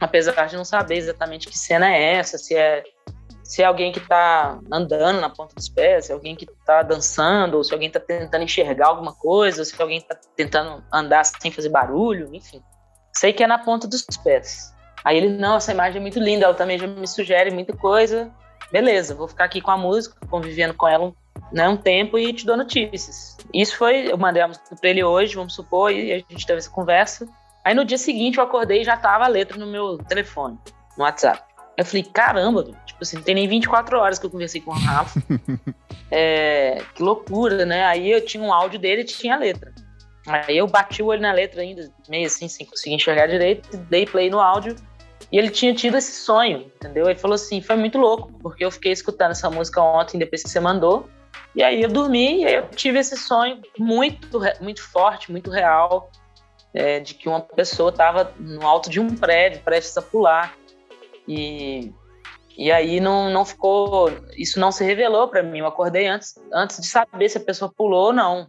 apesar 0.00 0.46
de 0.46 0.56
não 0.56 0.64
saber 0.64 0.96
exatamente 0.96 1.48
que 1.48 1.58
cena 1.58 1.90
é 1.90 2.14
essa, 2.14 2.36
se 2.36 2.54
é 2.54 2.84
se 3.42 3.62
é 3.62 3.64
alguém 3.64 3.90
que 3.90 3.98
está 3.98 4.60
andando 4.70 5.22
na 5.22 5.30
ponta 5.30 5.54
dos 5.54 5.70
pés, 5.70 6.04
se 6.04 6.12
é 6.12 6.14
alguém 6.14 6.36
que 6.36 6.44
está 6.44 6.82
dançando, 6.82 7.56
ou 7.56 7.64
se 7.64 7.72
alguém 7.72 7.88
está 7.88 7.98
tentando 7.98 8.44
enxergar 8.44 8.88
alguma 8.88 9.14
coisa, 9.14 9.62
ou 9.62 9.64
se 9.64 9.80
alguém 9.80 9.96
está 9.96 10.14
tentando 10.36 10.84
andar 10.92 11.24
sem 11.24 11.50
fazer 11.50 11.70
barulho, 11.70 12.28
enfim. 12.34 12.62
Sei 13.18 13.32
que 13.32 13.42
é 13.42 13.48
na 13.48 13.58
ponta 13.58 13.88
dos 13.88 14.04
pés. 14.22 14.72
Aí 15.04 15.16
ele, 15.16 15.28
não, 15.28 15.56
essa 15.56 15.72
imagem 15.72 15.98
é 15.98 16.00
muito 16.00 16.20
linda, 16.20 16.44
ela 16.44 16.54
também 16.54 16.78
já 16.78 16.86
me 16.86 17.06
sugere 17.08 17.50
muita 17.50 17.76
coisa. 17.76 18.30
Beleza, 18.70 19.12
vou 19.12 19.26
ficar 19.26 19.42
aqui 19.42 19.60
com 19.60 19.72
a 19.72 19.76
música, 19.76 20.16
convivendo 20.30 20.72
com 20.72 20.86
ela 20.86 21.06
um, 21.06 21.14
né, 21.52 21.68
um 21.68 21.76
tempo 21.76 22.16
e 22.16 22.32
te 22.32 22.46
dou 22.46 22.56
notícias. 22.56 23.36
Isso 23.52 23.76
foi, 23.76 24.12
eu 24.12 24.16
mandei 24.16 24.40
a 24.40 24.46
música 24.46 24.76
para 24.76 24.90
ele 24.90 25.02
hoje, 25.02 25.34
vamos 25.34 25.52
supor, 25.52 25.90
e 25.90 26.12
a 26.12 26.18
gente 26.18 26.46
teve 26.46 26.58
essa 26.58 26.70
conversa. 26.70 27.26
Aí 27.64 27.74
no 27.74 27.84
dia 27.84 27.98
seguinte 27.98 28.38
eu 28.38 28.44
acordei 28.44 28.82
e 28.82 28.84
já 28.84 28.96
tava 28.96 29.24
a 29.24 29.28
letra 29.28 29.58
no 29.58 29.66
meu 29.66 29.98
telefone, 29.98 30.56
no 30.96 31.02
WhatsApp. 31.02 31.42
Eu 31.76 31.84
falei, 31.84 32.04
caramba, 32.04 32.70
tipo 32.86 33.02
assim, 33.02 33.16
não 33.16 33.24
tem 33.24 33.34
nem 33.34 33.48
24 33.48 33.98
horas 33.98 34.20
que 34.20 34.26
eu 34.26 34.30
conversei 34.30 34.60
com 34.60 34.70
o 34.70 34.74
Rafa. 34.74 35.20
é, 36.08 36.84
que 36.94 37.02
loucura, 37.02 37.66
né? 37.66 37.84
Aí 37.84 38.12
eu 38.12 38.24
tinha 38.24 38.44
um 38.44 38.52
áudio 38.52 38.78
dele 38.78 39.02
e 39.02 39.04
tinha 39.04 39.34
a 39.34 39.38
letra. 39.38 39.72
Aí 40.28 40.58
eu 40.58 40.66
bati 40.66 41.02
o 41.02 41.06
olho 41.06 41.22
na 41.22 41.32
letra 41.32 41.62
ainda, 41.62 41.90
meio 42.08 42.26
assim, 42.26 42.48
sem 42.48 42.66
conseguir 42.66 42.94
enxergar 42.94 43.26
direito, 43.26 43.76
dei 43.76 44.04
play 44.04 44.28
no 44.30 44.40
áudio 44.40 44.76
e 45.30 45.38
ele 45.38 45.50
tinha 45.50 45.74
tido 45.74 45.96
esse 45.96 46.12
sonho, 46.12 46.70
entendeu? 46.76 47.08
Ele 47.08 47.18
falou 47.18 47.34
assim: 47.34 47.60
foi 47.60 47.76
muito 47.76 47.98
louco, 47.98 48.32
porque 48.40 48.64
eu 48.64 48.70
fiquei 48.70 48.92
escutando 48.92 49.32
essa 49.32 49.50
música 49.50 49.82
ontem, 49.82 50.18
depois 50.18 50.42
que 50.42 50.48
você 50.48 50.60
mandou, 50.60 51.08
e 51.54 51.62
aí 51.62 51.82
eu 51.82 51.88
dormi 51.88 52.42
e 52.42 52.46
aí 52.46 52.54
eu 52.54 52.68
tive 52.68 52.98
esse 52.98 53.16
sonho 53.16 53.60
muito, 53.78 54.40
muito 54.60 54.82
forte, 54.82 55.30
muito 55.30 55.50
real, 55.50 56.10
é, 56.72 57.00
de 57.00 57.14
que 57.14 57.28
uma 57.28 57.40
pessoa 57.40 57.90
estava 57.90 58.32
no 58.38 58.66
alto 58.66 58.88
de 58.88 59.00
um 59.00 59.14
prédio, 59.14 59.60
prestes 59.62 59.96
a 59.96 60.02
pular. 60.02 60.54
E, 61.26 61.92
e 62.56 62.70
aí 62.70 63.00
não, 63.00 63.30
não 63.30 63.44
ficou. 63.44 64.10
Isso 64.36 64.58
não 64.58 64.72
se 64.72 64.84
revelou 64.84 65.28
para 65.28 65.42
mim. 65.42 65.58
Eu 65.58 65.66
acordei 65.66 66.06
antes, 66.06 66.34
antes 66.52 66.80
de 66.80 66.86
saber 66.86 67.28
se 67.28 67.38
a 67.38 67.40
pessoa 67.40 67.72
pulou 67.74 68.06
ou 68.06 68.12
não. 68.12 68.46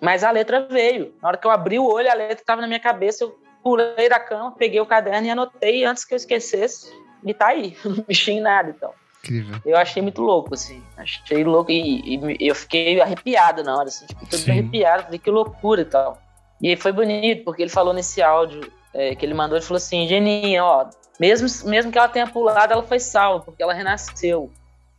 Mas 0.00 0.24
a 0.24 0.30
letra 0.30 0.66
veio. 0.66 1.14
Na 1.20 1.28
hora 1.28 1.36
que 1.36 1.46
eu 1.46 1.50
abri 1.50 1.78
o 1.78 1.86
olho, 1.86 2.10
a 2.10 2.14
letra 2.14 2.40
estava 2.40 2.60
na 2.60 2.66
minha 2.66 2.80
cabeça. 2.80 3.24
Eu 3.24 3.38
pulei 3.62 4.08
da 4.08 4.18
cama, 4.18 4.52
peguei 4.52 4.80
o 4.80 4.86
caderno 4.86 5.26
e 5.26 5.30
anotei 5.30 5.84
antes 5.84 6.04
que 6.04 6.14
eu 6.14 6.16
esquecesse. 6.16 6.90
E 7.24 7.34
tá 7.34 7.48
aí. 7.48 7.76
Não 7.84 8.04
mexi 8.08 8.32
em 8.32 8.40
nada, 8.40 8.70
então. 8.70 8.92
Incrível. 9.22 9.60
Eu 9.66 9.76
achei 9.76 10.02
muito 10.02 10.22
louco, 10.22 10.54
assim. 10.54 10.82
Achei 10.96 11.44
louco 11.44 11.70
e, 11.70 12.16
e 12.16 12.48
eu 12.48 12.54
fiquei 12.54 13.00
arrepiado 13.00 13.62
na 13.62 13.76
hora, 13.76 13.88
assim. 13.88 14.06
Tipo, 14.06 14.26
todo 14.26 14.48
arrepiado. 14.48 15.04
Falei, 15.04 15.18
que 15.18 15.30
loucura 15.30 15.82
e 15.82 15.84
tal. 15.84 16.18
E 16.62 16.76
foi 16.76 16.92
bonito, 16.92 17.44
porque 17.44 17.62
ele 17.62 17.70
falou 17.70 17.92
nesse 17.92 18.22
áudio 18.22 18.70
é, 18.92 19.14
que 19.14 19.24
ele 19.24 19.34
mandou, 19.34 19.56
ele 19.56 19.64
falou 19.64 19.78
assim, 19.78 20.06
Geninha, 20.06 20.64
ó, 20.64 20.86
mesmo, 21.18 21.46
mesmo 21.68 21.90
que 21.90 21.98
ela 21.98 22.08
tenha 22.08 22.26
pulado, 22.26 22.72
ela 22.72 22.82
foi 22.82 22.98
salva, 22.98 23.44
porque 23.44 23.62
ela 23.62 23.72
renasceu. 23.72 24.50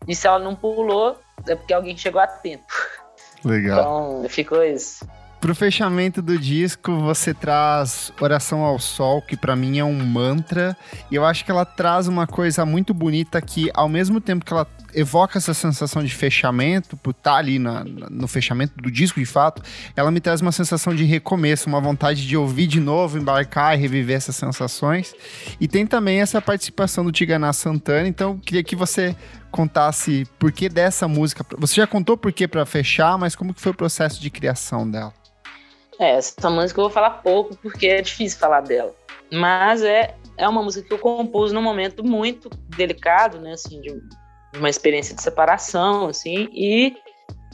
E 0.07 0.15
se 0.15 0.27
ela 0.27 0.39
não 0.39 0.55
pulou, 0.55 1.17
é 1.47 1.55
porque 1.55 1.73
alguém 1.73 1.95
chegou 1.95 2.21
a 2.21 2.27
tempo. 2.27 2.65
Legal. 3.43 4.19
Então, 4.19 4.29
ficou 4.29 4.63
isso. 4.63 5.05
Pro 5.41 5.55
fechamento 5.55 6.21
do 6.21 6.37
disco, 6.37 6.99
você 6.99 7.33
traz 7.33 8.13
Oração 8.21 8.61
ao 8.61 8.77
Sol, 8.77 9.23
que 9.23 9.35
para 9.35 9.55
mim 9.55 9.79
é 9.79 9.83
um 9.83 10.05
mantra, 10.05 10.77
e 11.09 11.15
eu 11.15 11.25
acho 11.25 11.43
que 11.43 11.49
ela 11.49 11.65
traz 11.65 12.07
uma 12.07 12.27
coisa 12.27 12.63
muito 12.63 12.93
bonita 12.93 13.41
que, 13.41 13.71
ao 13.73 13.89
mesmo 13.89 14.21
tempo 14.21 14.45
que 14.45 14.53
ela 14.53 14.67
evoca 14.93 15.39
essa 15.39 15.53
sensação 15.55 16.03
de 16.03 16.13
fechamento, 16.13 16.95
por 16.95 17.09
estar 17.09 17.31
tá 17.31 17.37
ali 17.37 17.57
na, 17.57 17.83
no 17.83 18.27
fechamento 18.27 18.73
do 18.77 18.91
disco 18.91 19.19
de 19.19 19.25
fato, 19.25 19.63
ela 19.95 20.11
me 20.11 20.19
traz 20.19 20.41
uma 20.41 20.51
sensação 20.51 20.93
de 20.93 21.05
recomeço, 21.05 21.67
uma 21.67 21.81
vontade 21.81 22.27
de 22.27 22.37
ouvir 22.37 22.67
de 22.67 22.79
novo, 22.79 23.17
embarcar 23.17 23.75
e 23.75 23.81
reviver 23.81 24.17
essas 24.17 24.35
sensações. 24.35 25.11
E 25.59 25.67
tem 25.67 25.87
também 25.87 26.21
essa 26.21 26.39
participação 26.39 27.03
do 27.03 27.11
Tiganá 27.11 27.51
Santana, 27.51 28.07
então 28.07 28.37
queria 28.37 28.63
que 28.63 28.75
você 28.75 29.15
contasse 29.51 30.25
por 30.39 30.51
que 30.51 30.67
dessa 30.69 31.07
música. 31.07 31.45
Você 31.57 31.75
já 31.75 31.85
contou 31.85 32.17
por 32.17 32.31
que 32.31 32.47
para 32.47 32.65
fechar, 32.65 33.17
mas 33.17 33.35
como 33.35 33.53
que 33.53 33.61
foi 33.61 33.71
o 33.71 33.75
processo 33.75 34.21
de 34.21 34.29
criação 34.29 34.89
dela? 34.89 35.13
É, 35.99 36.15
essa 36.15 36.49
música 36.49 36.79
eu 36.79 36.85
vou 36.85 36.91
falar 36.91 37.09
pouco 37.21 37.55
porque 37.57 37.87
é 37.87 38.01
difícil 38.01 38.39
falar 38.39 38.61
dela. 38.61 38.95
Mas 39.31 39.83
é, 39.83 40.15
é 40.37 40.47
uma 40.47 40.63
música 40.63 40.87
que 40.87 40.93
eu 40.93 40.97
compus 40.97 41.51
num 41.51 41.61
momento 41.61 42.03
muito 42.03 42.49
delicado, 42.75 43.39
né, 43.39 43.53
assim, 43.53 43.79
de 43.81 44.01
uma 44.57 44.69
experiência 44.69 45.15
de 45.15 45.21
separação, 45.21 46.07
assim, 46.07 46.49
e 46.51 46.95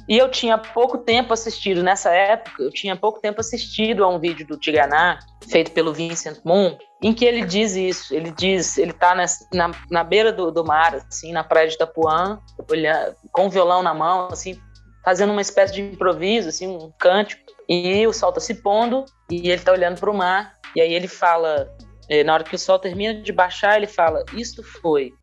E 0.09 0.17
eu 0.17 0.31
tinha 0.31 0.57
pouco 0.57 0.99
tempo 0.99 1.33
assistido, 1.33 1.83
nessa 1.83 2.09
época, 2.11 2.63
eu 2.63 2.71
tinha 2.71 2.95
pouco 2.95 3.19
tempo 3.19 3.41
assistido 3.41 4.05
a 4.05 4.07
um 4.07 4.19
vídeo 4.19 4.47
do 4.47 4.57
Tiganá, 4.57 5.19
feito 5.49 5.71
pelo 5.71 5.93
Vincent 5.93 6.39
Moon, 6.45 6.77
em 7.01 7.13
que 7.13 7.25
ele 7.25 7.45
diz 7.45 7.75
isso. 7.75 8.13
Ele 8.13 8.31
diz, 8.31 8.77
ele 8.77 8.93
tá 8.93 9.15
na, 9.53 9.71
na 9.89 10.03
beira 10.03 10.31
do, 10.31 10.51
do 10.51 10.65
mar, 10.65 10.95
assim, 10.95 11.31
na 11.31 11.43
praia 11.43 11.67
de 11.67 11.75
Itapuã, 11.75 12.39
olhando, 12.69 13.15
com 13.31 13.47
o 13.47 13.49
violão 13.49 13.83
na 13.83 13.93
mão, 13.93 14.27
assim, 14.31 14.59
fazendo 15.03 15.31
uma 15.31 15.41
espécie 15.41 15.73
de 15.73 15.81
improviso, 15.81 16.49
assim, 16.49 16.67
um 16.67 16.91
cântico. 16.99 17.41
E 17.69 18.07
o 18.07 18.13
sol 18.13 18.31
tá 18.31 18.39
se 18.39 18.55
pondo 18.55 19.05
e 19.29 19.49
ele 19.49 19.61
tá 19.61 19.71
olhando 19.71 19.99
para 19.99 20.09
o 20.09 20.17
mar. 20.17 20.53
E 20.75 20.81
aí 20.81 20.93
ele 20.93 21.07
fala, 21.07 21.69
eh, 22.09 22.23
na 22.23 22.33
hora 22.33 22.43
que 22.43 22.55
o 22.55 22.59
sol 22.59 22.79
termina 22.79 23.21
de 23.21 23.31
baixar, 23.31 23.77
ele 23.77 23.87
fala: 23.87 24.23
Isto 24.33 24.63
foi. 24.63 25.13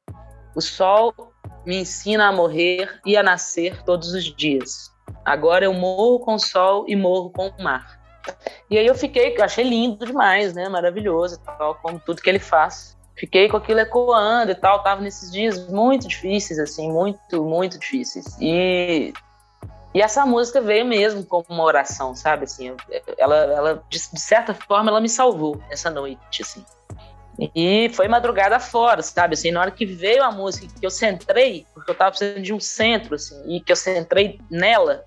O 0.54 0.60
sol 0.60 1.14
me 1.66 1.76
ensina 1.76 2.28
a 2.28 2.32
morrer 2.32 3.00
e 3.04 3.16
a 3.16 3.22
nascer 3.22 3.82
todos 3.84 4.12
os 4.12 4.24
dias. 4.24 4.92
Agora 5.24 5.64
eu 5.64 5.72
morro 5.72 6.20
com 6.20 6.34
o 6.34 6.38
sol 6.38 6.84
e 6.86 6.94
morro 6.94 7.30
com 7.30 7.48
o 7.48 7.62
mar. 7.62 8.03
E 8.70 8.78
aí 8.78 8.86
eu 8.86 8.94
fiquei, 8.94 9.36
achei 9.40 9.64
lindo 9.64 10.06
demais, 10.06 10.54
né? 10.54 10.68
Maravilhoso, 10.68 11.40
tal, 11.40 11.74
como 11.76 11.98
tudo 11.98 12.22
que 12.22 12.28
ele 12.28 12.38
faz. 12.38 12.96
Fiquei 13.16 13.48
com 13.48 13.56
aquilo 13.56 13.80
ecoando 13.80 14.52
e 14.52 14.54
tal. 14.54 14.82
Tava 14.82 15.00
nesses 15.00 15.30
dias 15.30 15.68
muito 15.68 16.08
difíceis, 16.08 16.58
assim, 16.58 16.90
muito, 16.90 17.44
muito 17.44 17.78
difíceis. 17.78 18.36
E 18.40 19.12
e 19.94 20.02
essa 20.02 20.26
música 20.26 20.60
veio 20.60 20.84
mesmo 20.84 21.24
como 21.24 21.44
uma 21.48 21.62
oração, 21.62 22.16
sabe? 22.16 22.44
Assim, 22.44 22.74
ela, 23.16 23.36
ela 23.36 23.84
de 23.88 24.00
certa 24.18 24.52
forma, 24.52 24.90
ela 24.90 25.00
me 25.00 25.08
salvou 25.08 25.62
essa 25.70 25.88
noite, 25.88 26.42
assim. 26.42 26.64
E 27.54 27.88
foi 27.90 28.08
madrugada 28.08 28.58
fora, 28.58 29.02
sabe? 29.02 29.34
Assim, 29.34 29.52
na 29.52 29.60
hora 29.60 29.70
que 29.70 29.86
veio 29.86 30.24
a 30.24 30.32
música, 30.32 30.66
que 30.80 30.84
eu 30.84 30.90
centrei, 30.90 31.64
porque 31.72 31.92
eu 31.92 31.94
tava 31.94 32.10
precisando 32.10 32.42
de 32.42 32.52
um 32.52 32.58
centro, 32.58 33.14
assim, 33.14 33.40
e 33.46 33.60
que 33.60 33.70
eu 33.70 33.76
centrei 33.76 34.40
nela, 34.50 35.04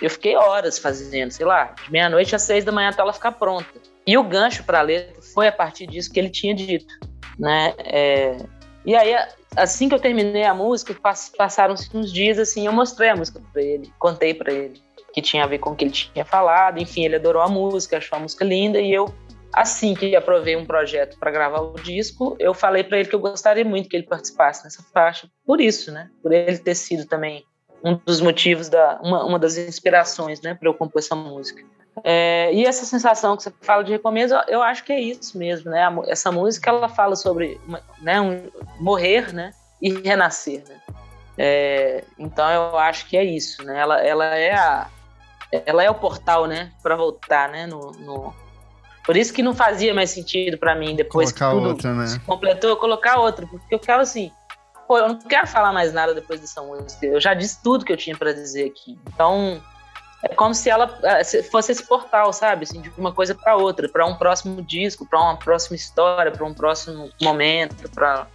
eu 0.00 0.10
fiquei 0.10 0.36
horas 0.36 0.78
fazendo, 0.78 1.30
sei 1.30 1.46
lá, 1.46 1.74
de 1.84 1.90
meia-noite 1.90 2.34
às 2.34 2.42
seis 2.42 2.64
da 2.64 2.72
manhã 2.72 2.90
até 2.90 3.00
ela 3.00 3.12
ficar 3.12 3.32
pronta. 3.32 3.66
E 4.06 4.16
o 4.16 4.22
gancho 4.22 4.64
para 4.64 4.78
a 4.78 4.82
letra 4.82 5.20
foi 5.20 5.48
a 5.48 5.52
partir 5.52 5.86
disso 5.86 6.12
que 6.12 6.18
ele 6.18 6.30
tinha 6.30 6.54
dito, 6.54 6.94
né? 7.38 7.74
É... 7.78 8.36
E 8.84 8.94
aí, 8.94 9.14
assim 9.56 9.88
que 9.88 9.94
eu 9.94 9.98
terminei 9.98 10.44
a 10.44 10.54
música, 10.54 10.94
passaram-se 11.36 11.94
uns 11.94 12.12
dias, 12.12 12.38
assim, 12.38 12.66
eu 12.66 12.72
mostrei 12.72 13.10
a 13.10 13.16
música 13.16 13.40
para 13.52 13.62
ele, 13.62 13.92
contei 13.98 14.32
para 14.32 14.52
ele 14.52 14.80
que 15.12 15.20
tinha 15.20 15.44
a 15.44 15.46
ver 15.46 15.58
com 15.58 15.70
o 15.70 15.76
que 15.76 15.84
ele 15.84 15.90
tinha 15.90 16.24
falado, 16.24 16.78
enfim, 16.78 17.04
ele 17.04 17.16
adorou 17.16 17.42
a 17.42 17.48
música, 17.48 17.96
achou 17.96 18.16
a 18.16 18.20
música 18.20 18.44
linda 18.44 18.78
e 18.78 18.92
eu 18.92 19.12
Assim 19.52 19.94
que 19.94 20.14
aprovei 20.14 20.56
um 20.56 20.66
projeto 20.66 21.18
para 21.18 21.30
gravar 21.30 21.60
o 21.60 21.74
disco, 21.74 22.36
eu 22.38 22.52
falei 22.52 22.84
para 22.84 22.98
ele 22.98 23.08
que 23.08 23.14
eu 23.14 23.20
gostaria 23.20 23.64
muito 23.64 23.88
que 23.88 23.96
ele 23.96 24.06
participasse 24.06 24.62
nessa 24.62 24.82
faixa. 24.92 25.28
Por 25.44 25.60
isso, 25.60 25.90
né? 25.90 26.10
Por 26.22 26.32
ele 26.32 26.58
ter 26.58 26.74
sido 26.74 27.06
também 27.06 27.44
um 27.82 27.94
dos 28.04 28.20
motivos 28.20 28.68
da 28.68 28.98
uma, 29.02 29.24
uma 29.24 29.38
das 29.38 29.56
inspirações, 29.56 30.40
né, 30.40 30.54
para 30.54 30.68
eu 30.68 30.74
compor 30.74 31.00
essa 31.00 31.14
música. 31.14 31.62
É, 32.04 32.52
e 32.52 32.64
essa 32.64 32.84
sensação 32.84 33.36
que 33.36 33.42
você 33.42 33.52
fala 33.60 33.82
de 33.82 33.92
recomeço, 33.92 34.34
eu 34.46 34.62
acho 34.62 34.84
que 34.84 34.92
é 34.92 35.00
isso 35.00 35.36
mesmo, 35.36 35.70
né? 35.70 35.82
Essa 36.06 36.30
música 36.30 36.70
ela 36.70 36.88
fala 36.88 37.16
sobre, 37.16 37.60
né, 38.00 38.20
um, 38.20 38.48
morrer, 38.80 39.32
né, 39.32 39.52
e 39.82 39.90
renascer, 39.90 40.62
né? 40.68 40.76
É, 41.36 42.04
então 42.18 42.48
eu 42.50 42.78
acho 42.78 43.06
que 43.06 43.16
é 43.16 43.24
isso, 43.24 43.64
né? 43.64 43.78
Ela, 43.78 44.00
ela 44.00 44.24
é 44.26 44.54
a, 44.54 44.88
ela 45.66 45.82
é 45.82 45.90
o 45.90 45.94
portal, 45.94 46.46
né, 46.46 46.72
para 46.82 46.96
voltar, 46.96 47.48
né, 47.48 47.66
no, 47.66 47.92
no 47.92 48.34
por 49.04 49.16
isso 49.16 49.32
que 49.32 49.42
não 49.42 49.54
fazia 49.54 49.94
mais 49.94 50.10
sentido 50.10 50.58
para 50.58 50.74
mim 50.74 50.94
depois 50.94 51.32
colocar 51.32 51.48
que 51.48 51.56
tudo 51.56 51.68
outra, 51.70 51.94
né? 51.94 52.06
se 52.06 52.20
completou, 52.20 52.76
colocar 52.76 53.18
outra, 53.18 53.46
porque 53.46 53.74
eu 53.74 53.78
ficava 53.78 54.02
assim, 54.02 54.30
pô, 54.88 54.98
eu 54.98 55.08
não 55.08 55.18
quero 55.18 55.46
falar 55.46 55.72
mais 55.72 55.92
nada 55.92 56.14
depois 56.14 56.40
dessa 56.40 56.62
música. 56.62 57.04
Eu 57.04 57.20
já 57.20 57.34
disse 57.34 57.62
tudo 57.62 57.84
que 57.84 57.92
eu 57.92 57.96
tinha 57.96 58.16
para 58.16 58.32
dizer 58.32 58.64
aqui. 58.64 58.98
Então, 59.06 59.62
é 60.24 60.28
como 60.28 60.54
se 60.54 60.70
ela 60.70 60.98
é, 61.02 61.22
fosse 61.42 61.72
esse 61.72 61.86
portal, 61.86 62.32
sabe? 62.32 62.64
Assim, 62.64 62.80
de 62.80 62.90
uma 62.96 63.12
coisa 63.12 63.34
para 63.34 63.54
outra, 63.54 63.86
para 63.86 64.06
um 64.06 64.16
próximo 64.16 64.62
disco, 64.62 65.06
para 65.06 65.20
uma 65.20 65.36
próxima 65.36 65.76
história, 65.76 66.32
para 66.32 66.44
um 66.44 66.54
próximo 66.54 67.10
momento, 67.20 67.88
para 67.90 68.26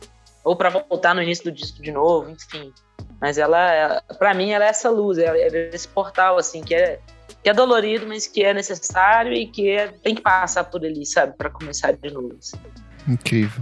ou 0.44 0.56
para 0.58 0.70
voltar 0.70 1.16
no 1.16 1.24
início 1.24 1.46
do 1.46 1.52
disco 1.52 1.82
de 1.82 1.92
novo, 1.92 2.30
enfim. 2.30 2.72
Mas 3.20 3.38
ela, 3.38 4.04
para 4.20 4.34
mim, 4.34 4.52
ela 4.52 4.66
é 4.66 4.68
essa 4.68 4.90
luz, 4.90 5.18
é, 5.18 5.26
é 5.26 5.70
esse 5.74 5.88
portal 5.88 6.38
assim 6.38 6.62
que 6.62 6.76
é 6.76 7.00
que 7.42 7.50
é 7.50 7.54
dolorido, 7.54 8.08
mas 8.08 8.26
que 8.26 8.42
é 8.44 8.54
necessário 8.54 9.34
e 9.34 9.48
que 9.48 9.70
é, 9.70 9.88
tem 9.88 10.16
que 10.16 10.22
passar 10.22 10.64
por 10.64 10.86
ali, 10.86 11.06
sabe, 11.06 11.36
para 11.36 11.50
começar 11.50 11.92
de 11.92 12.10
novo. 12.10 12.36
Assim. 12.40 12.58
Incrível. 13.06 13.62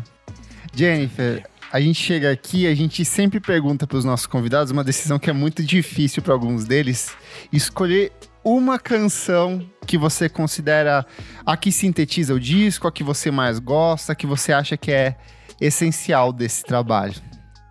Jennifer, 0.74 1.50
a 1.72 1.80
gente 1.80 2.04
chega 2.04 2.30
aqui, 2.30 2.68
a 2.68 2.76
gente 2.76 3.06
sempre 3.06 3.40
pergunta 3.40 3.88
para 3.88 3.98
os 3.98 4.04
nossos 4.04 4.28
convidados 4.28 4.72
uma 4.72 4.84
decisão 4.84 5.18
que 5.18 5.30
é 5.30 5.34
muito 5.34 5.64
difícil 5.64 6.22
para 6.22 6.34
alguns 6.34 6.66
deles, 6.66 7.16
escolher 7.52 8.12
uma 8.44 8.78
canção 8.78 9.66
que 9.88 9.98
você 9.98 10.28
considera 10.28 11.06
a 11.46 11.56
que 11.56 11.72
sintetiza 11.72 12.34
o 12.34 12.40
disco, 12.40 12.88
a 12.88 12.92
que 12.92 13.04
você 13.04 13.32
mais 13.32 13.60
gosta, 13.60 14.12
a 14.12 14.16
que 14.16 14.28
você 14.28 14.52
acha 14.52 14.76
que 14.76 14.92
é 14.92 15.16
essencial 15.62 16.34
desse 16.34 16.64
trabalho. 16.64 17.16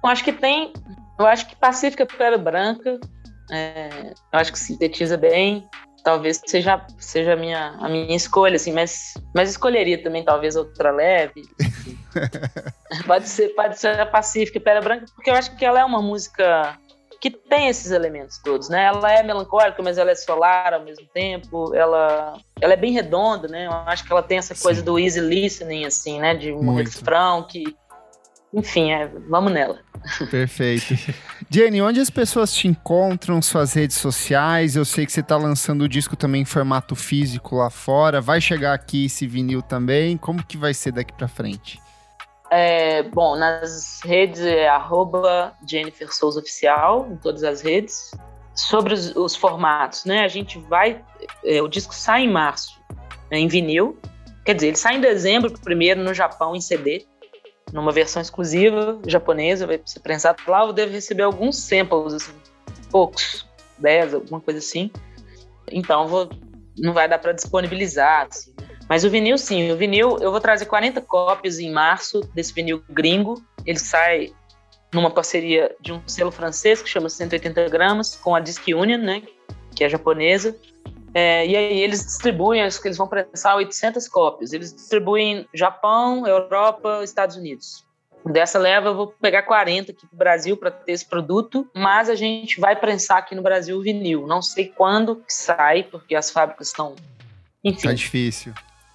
Eu 0.03 0.09
acho 0.09 0.25
que 0.25 0.33
tem, 0.33 0.73
eu 1.19 1.27
acho 1.27 1.47
que 1.47 1.57
Pacífica 1.57 2.07
Pele 2.07 2.39
Branca, 2.39 2.99
é, 3.51 4.13
eu 4.33 4.39
acho 4.39 4.53
que 4.53 4.59
sintetiza 4.59 5.17
bem 5.19 5.69
talvez 6.03 6.41
seja 6.47 6.85
seja 6.99 7.35
a 7.35 7.37
minha 7.37 7.77
a 7.79 7.89
minha 7.89 8.17
escolha 8.17 8.57
assim 8.57 8.73
mas 8.73 9.15
mas 9.35 9.51
escolheria 9.51 10.03
também 10.03 10.25
talvez 10.25 10.57
outra 10.57 10.91
leve 10.91 11.43
pode 13.07 13.29
ser 13.29 13.51
pode 13.51 13.79
ser 13.79 13.99
a 14.01 14.07
Pacífica 14.07 14.59
e 14.59 14.61
Pele 14.61 14.81
Branca 14.81 15.07
porque 15.15 15.31
eu 15.31 15.35
acho 15.35 15.57
que 15.57 15.65
ela 15.65 15.81
é 15.81 15.85
uma 15.85 16.03
música 16.03 16.79
que 17.21 17.31
tem 17.31 17.69
esses 17.69 17.91
elementos 17.91 18.39
todos 18.39 18.69
né 18.69 18.85
ela 18.85 19.13
é 19.13 19.23
melancólica 19.23 19.83
mas 19.83 19.99
ela 19.99 20.11
é 20.11 20.15
solar 20.15 20.75
ao 20.75 20.83
mesmo 20.83 21.07
tempo 21.13 21.75
ela 21.75 22.39
ela 22.61 22.73
é 22.73 22.77
bem 22.77 22.93
redonda 22.93 23.47
né 23.49 23.67
eu 23.67 23.73
acho 23.73 24.05
que 24.05 24.13
ela 24.13 24.23
tem 24.23 24.39
essa 24.39 24.55
coisa 24.55 24.81
Sim. 24.81 24.87
do 24.87 24.99
easy 24.99 25.21
listening 25.21 25.85
assim 25.85 26.19
né 26.19 26.35
de 26.35 26.53
um 26.53 26.63
Muito. 26.63 26.89
refrão 26.89 27.43
que 27.43 27.77
enfim, 28.53 28.91
é, 28.91 29.07
vamos 29.29 29.53
nela. 29.53 29.79
Perfeito. 30.31 30.95
Jenny, 31.49 31.81
onde 31.81 32.01
as 32.01 32.11
pessoas 32.11 32.53
te 32.53 32.67
encontram, 32.67 33.41
suas 33.41 33.75
redes 33.75 33.97
sociais? 33.97 34.75
Eu 34.75 34.85
sei 34.85 35.07
que 35.07 35.13
você 35.13 35.21
está 35.21 35.37
lançando 35.37 35.83
o 35.83 35.89
disco 35.89 36.17
também 36.17 36.43
em 36.43 36.45
formato 36.45 36.97
físico 36.97 37.57
lá 37.57 37.71
fora. 37.71 38.21
Vai 38.21 38.41
chegar 38.41 38.75
aqui 38.75 39.07
esse 39.07 39.27
vinil 39.27 39.63
também? 39.63 40.17
Como 40.17 40.45
que 40.45 40.57
vai 40.57 40.75
ser 40.75 40.93
daqui 40.93 41.13
para 41.13 41.29
frente? 41.29 41.81
É, 42.51 43.05
bom, 43.05 43.37
nas 43.37 44.01
redes 44.05 44.41
é 44.41 44.69
arroba 44.69 45.55
Jennifer 45.65 46.13
Souza 46.13 46.41
Oficial, 46.41 47.09
em 47.09 47.17
todas 47.17 47.45
as 47.45 47.61
redes. 47.61 48.11
Sobre 48.53 48.93
os, 48.93 49.15
os 49.15 49.37
formatos, 49.37 50.05
né? 50.05 50.25
A 50.25 50.29
gente 50.29 50.59
vai. 50.59 51.05
É, 51.45 51.63
o 51.63 51.69
disco 51.69 51.95
sai 51.95 52.25
em 52.25 52.31
março, 52.31 52.81
né, 53.31 53.39
em 53.39 53.47
vinil. 53.47 53.97
Quer 54.45 54.55
dizer, 54.55 54.69
ele 54.69 54.77
sai 54.77 54.97
em 54.97 55.01
dezembro, 55.01 55.53
primeiro 55.61 56.03
no 56.03 56.13
Japão, 56.13 56.57
em 56.57 56.61
CD 56.61 57.07
numa 57.73 57.93
versão 57.93 58.21
exclusiva 58.21 58.99
japonesa, 59.07 59.67
vai 59.67 59.81
ser 59.85 60.01
prensado 60.01 60.43
lá, 60.47 60.65
eu 60.65 60.73
devo 60.73 60.93
receber 60.93 61.23
alguns 61.23 61.57
samples, 61.57 62.15
assim, 62.15 62.33
poucos, 62.91 63.47
10, 63.79 64.15
alguma 64.15 64.41
coisa 64.41 64.59
assim. 64.59 64.91
Então, 65.71 66.09
vou, 66.09 66.29
não 66.77 66.93
vai 66.93 67.09
dar 67.09 67.19
para 67.19 67.33
disponibilizar, 67.33 68.27
assim. 68.29 68.53
Mas 68.89 69.05
o 69.05 69.11
vinil, 69.11 69.39
sim. 69.39 69.71
O 69.71 69.77
vinil, 69.77 70.19
eu 70.21 70.33
vou 70.33 70.41
trazer 70.41 70.67
40 70.67 71.01
cópias 71.03 71.61
em 71.61 71.71
março 71.71 72.21
desse 72.35 72.53
vinil 72.53 72.83
gringo. 72.91 73.41
Ele 73.65 73.79
sai 73.79 74.33
numa 74.93 75.11
parceria 75.11 75.75
de 75.81 75.93
um 75.93 76.03
selo 76.09 76.33
francês 76.33 76.83
que 76.83 76.89
chama 76.89 77.09
180 77.09 77.69
gramas, 77.69 78.17
com 78.17 78.35
a 78.35 78.41
Disc 78.41 78.67
Union, 78.67 78.99
né, 78.99 79.23
que 79.75 79.85
é 79.85 79.89
japonesa. 79.89 80.57
É, 81.13 81.47
e 81.47 81.57
aí 81.57 81.81
eles 81.81 82.05
distribuem, 82.05 82.63
acho 82.63 82.81
que 82.81 82.89
eles 82.89 82.99
vão 82.99 83.09
prensar 83.09 83.57
800 83.57 84.07
cópias. 84.09 84.53
Eles 84.53 84.73
distribuem 84.73 85.47
Japão, 85.53 86.27
Europa, 86.27 87.01
Estados 87.03 87.37
Unidos. 87.37 87.85
Dessa 88.25 88.59
leva, 88.59 88.89
eu 88.89 88.95
vou 88.95 89.07
pegar 89.09 89.43
40 89.43 89.93
aqui 89.93 90.07
para 90.07 90.15
o 90.15 90.19
Brasil 90.19 90.57
para 90.57 90.71
ter 90.71 90.93
esse 90.93 91.07
produto, 91.07 91.67
mas 91.75 92.11
a 92.11 92.15
gente 92.15 92.61
vai 92.61 92.77
prensar 92.77 93.19
aqui 93.19 93.35
no 93.35 93.43
Brasil 93.43 93.79
o 93.79 93.83
vinil. 93.83 94.27
Não 94.27 94.43
sei 94.43 94.69
quando 94.69 95.23
sai, 95.27 95.85
porque 95.85 96.15
as 96.15 96.31
fábricas 96.31 96.69
estão. 96.69 96.95
Enfim. 97.65 97.89
Tá 97.89 97.95
difícil. 97.95 98.53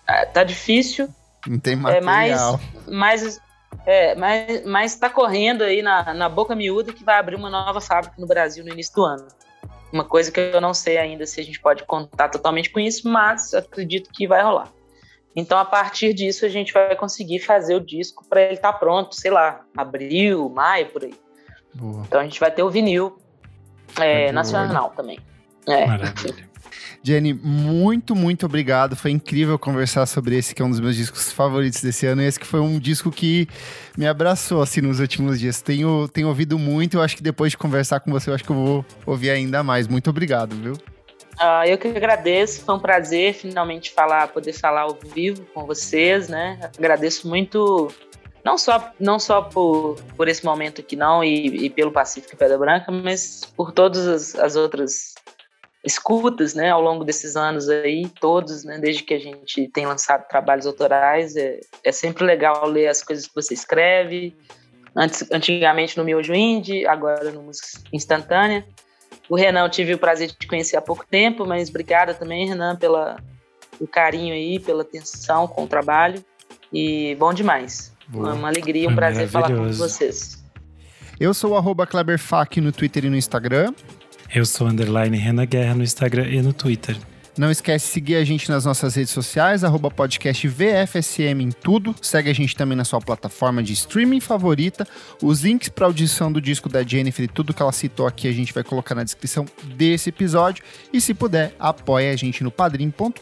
É, 0.07 0.25
tá 0.25 0.43
difícil. 0.43 1.09
Não 1.47 1.59
tem 1.59 1.75
material. 1.75 2.59
É, 2.87 2.91
mas, 2.91 3.19
mas, 3.23 3.41
é, 3.85 4.15
mas, 4.15 4.65
mas 4.65 4.95
tá 4.95 5.09
correndo 5.09 5.63
aí 5.63 5.81
na, 5.81 6.13
na 6.13 6.29
boca 6.29 6.55
miúda 6.55 6.93
que 6.93 7.03
vai 7.03 7.17
abrir 7.17 7.35
uma 7.35 7.49
nova 7.49 7.81
fábrica 7.81 8.15
no 8.19 8.27
Brasil 8.27 8.63
no 8.63 8.71
início 8.71 8.93
do 8.93 9.03
ano. 9.03 9.27
Uma 9.91 10.03
coisa 10.03 10.31
que 10.31 10.39
eu 10.39 10.59
não 10.59 10.73
sei 10.73 10.97
ainda 10.97 11.25
se 11.25 11.39
a 11.39 11.43
gente 11.43 11.59
pode 11.59 11.83
contar 11.83 12.29
totalmente 12.29 12.69
com 12.69 12.79
isso, 12.79 13.07
mas 13.09 13.53
acredito 13.53 14.09
que 14.11 14.27
vai 14.27 14.41
rolar. 14.43 14.71
Então, 15.35 15.57
a 15.57 15.65
partir 15.65 16.13
disso, 16.13 16.45
a 16.45 16.49
gente 16.49 16.71
vai 16.71 16.95
conseguir 16.95 17.39
fazer 17.39 17.75
o 17.75 17.79
disco 17.79 18.25
para 18.27 18.41
ele 18.41 18.53
estar 18.53 18.71
tá 18.71 18.79
pronto, 18.79 19.15
sei 19.15 19.31
lá, 19.31 19.65
abril, 19.75 20.49
maio, 20.49 20.87
por 20.87 21.03
aí. 21.03 21.13
Boa. 21.73 22.03
Então, 22.07 22.21
a 22.21 22.23
gente 22.23 22.39
vai 22.39 22.49
ter 22.49 22.63
o 22.63 22.69
vinil 22.69 23.19
é, 23.99 24.31
nacional 24.31 24.85
olho. 24.85 24.95
também. 24.95 25.19
É. 25.67 25.85
Maravilha. 25.85 26.44
Jenny, 27.03 27.33
muito, 27.33 28.15
muito 28.15 28.45
obrigado. 28.45 28.95
Foi 28.95 29.11
incrível 29.11 29.59
conversar 29.59 30.05
sobre 30.05 30.37
esse 30.37 30.55
que 30.55 30.61
é 30.61 30.65
um 30.65 30.69
dos 30.69 30.79
meus 30.79 30.95
discos 30.95 31.31
favoritos 31.31 31.81
desse 31.81 32.05
ano. 32.05 32.21
E 32.21 32.25
esse 32.25 32.39
que 32.39 32.47
foi 32.47 32.59
um 32.59 32.79
disco 32.79 33.11
que 33.11 33.47
me 33.97 34.07
abraçou 34.07 34.61
assim 34.61 34.81
nos 34.81 34.99
últimos 34.99 35.39
dias. 35.39 35.61
Tenho, 35.61 36.07
tenho 36.07 36.27
ouvido 36.27 36.57
muito. 36.57 36.97
Eu 36.97 37.01
acho 37.01 37.15
que 37.15 37.23
depois 37.23 37.51
de 37.51 37.57
conversar 37.57 37.99
com 37.99 38.11
você, 38.11 38.29
eu 38.29 38.33
acho 38.33 38.43
que 38.43 38.51
eu 38.51 38.55
vou 38.55 38.85
ouvir 39.05 39.29
ainda 39.29 39.63
mais. 39.63 39.87
Muito 39.87 40.09
obrigado, 40.09 40.55
viu? 40.55 40.73
Uh, 41.35 41.67
eu 41.67 41.77
que 41.77 41.89
agradeço, 41.89 42.63
foi 42.63 42.75
um 42.75 42.79
prazer 42.79 43.33
finalmente 43.33 43.91
falar, 43.91 44.29
poder 44.29 44.53
falar 44.53 44.81
ao 44.81 44.97
vivo 45.13 45.45
com 45.53 45.65
vocês, 45.65 46.29
né? 46.29 46.71
Agradeço 46.77 47.27
muito, 47.27 47.91
não 48.43 48.57
só, 48.57 48.91
não 48.97 49.19
só 49.19 49.41
por, 49.41 49.97
por 50.15 50.29
esse 50.29 50.45
momento 50.45 50.79
aqui 50.79 50.95
não 50.95 51.21
e, 51.21 51.65
e 51.65 51.69
pelo 51.69 51.91
Pacífico 51.91 52.37
Pedra 52.37 52.57
Branca, 52.57 52.89
mas 52.89 53.43
por 53.55 53.73
todas 53.73 54.07
as, 54.07 54.35
as, 54.35 54.55
outras 54.55 55.13
escutas, 55.85 56.53
né? 56.53 56.69
Ao 56.71 56.81
longo 56.81 57.03
desses 57.03 57.35
anos 57.35 57.69
aí, 57.69 58.07
todos, 58.19 58.63
né? 58.63 58.79
Desde 58.79 59.03
que 59.03 59.13
a 59.13 59.19
gente 59.19 59.67
tem 59.69 59.85
lançado 59.85 60.27
trabalhos 60.27 60.65
autorais, 60.65 61.35
é, 61.35 61.59
é 61.83 61.91
sempre 61.91 62.25
legal 62.25 62.67
ler 62.67 62.87
as 62.87 63.03
coisas 63.03 63.27
que 63.27 63.35
você 63.35 63.53
escreve. 63.53 64.35
Antes, 64.95 65.29
antigamente 65.31 65.97
no 65.97 66.03
Miojo 66.03 66.33
Indie, 66.33 66.87
agora 66.87 67.31
no 67.31 67.43
Música 67.43 67.67
Instantânea. 67.93 68.65
O 69.29 69.35
Renan 69.35 69.65
eu 69.65 69.69
tive 69.69 69.93
o 69.93 69.97
prazer 69.97 70.31
de 70.37 70.47
conhecer 70.47 70.77
há 70.77 70.81
pouco 70.81 71.05
tempo, 71.05 71.45
mas 71.45 71.69
obrigada 71.69 72.13
também, 72.13 72.47
Renan, 72.47 72.75
pela, 72.75 73.17
pelo 73.77 73.89
carinho 73.89 74.33
aí, 74.33 74.59
pela 74.59 74.81
atenção 74.81 75.47
com 75.47 75.63
o 75.63 75.67
trabalho. 75.67 76.23
E 76.71 77.15
bom 77.15 77.33
demais. 77.33 77.93
Boa. 78.07 78.33
Uma 78.33 78.47
alegria, 78.47 78.89
um 78.89 78.95
prazer 78.95 79.27
falar 79.27 79.47
com 79.47 79.71
vocês. 79.71 80.43
Eu 81.19 81.33
sou 81.33 81.51
o 81.51 81.55
arroba 81.55 81.87
Kleberfac 81.87 82.59
no 82.59 82.71
Twitter 82.71 83.05
e 83.05 83.09
no 83.09 83.15
Instagram. 83.15 83.73
Eu 84.33 84.45
sou 84.45 84.67
underline 84.67 85.17
Renan 85.17 85.45
Guerra 85.45 85.75
no 85.75 85.83
Instagram 85.83 86.27
e 86.27 86.41
no 86.41 86.53
Twitter. 86.53 86.97
Não 87.37 87.51
esquece 87.51 87.87
de 87.87 87.91
seguir 87.91 88.15
a 88.15 88.23
gente 88.23 88.49
nas 88.49 88.63
nossas 88.63 88.95
redes 88.95 89.11
sociais, 89.11 89.63
arroba 89.63 89.91
podcast 89.91 90.47
VFSM 90.47 91.41
em 91.41 91.51
tudo. 91.51 91.93
Segue 92.01 92.29
a 92.29 92.33
gente 92.33 92.55
também 92.55 92.77
na 92.77 92.85
sua 92.85 93.01
plataforma 93.01 93.61
de 93.61 93.73
streaming 93.73 94.21
favorita. 94.21 94.87
Os 95.21 95.41
links 95.41 95.67
para 95.67 95.85
audição 95.85 96.31
do 96.31 96.39
disco 96.39 96.69
da 96.69 96.81
Jennifer 96.81 97.25
e 97.25 97.27
tudo 97.27 97.53
que 97.53 97.61
ela 97.61 97.73
citou 97.73 98.07
aqui 98.07 98.29
a 98.29 98.31
gente 98.31 98.53
vai 98.53 98.63
colocar 98.63 98.95
na 98.95 99.03
descrição 99.03 99.45
desse 99.75 100.09
episódio. 100.09 100.63
E 100.93 101.01
se 101.01 101.13
puder, 101.13 101.53
apoie 101.59 102.09
a 102.09 102.15
gente 102.15 102.41
no 102.41 102.51
padrim.com.br 102.51 103.19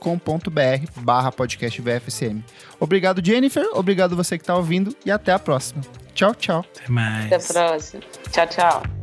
barra 0.97 1.31
podcast 1.31 1.81
VFSM. 1.81 2.43
Obrigado, 2.79 3.25
Jennifer. 3.25 3.65
Obrigado 3.73 4.15
você 4.15 4.37
que 4.37 4.43
está 4.43 4.55
ouvindo 4.55 4.95
e 5.03 5.09
até 5.09 5.31
a 5.31 5.39
próxima. 5.39 5.81
Tchau, 6.13 6.35
tchau. 6.35 6.63
Até 6.77 6.87
mais. 6.87 7.25
Até 7.25 7.35
a 7.37 7.39
próxima. 7.39 8.03
Tchau, 8.31 8.47
tchau. 8.47 9.02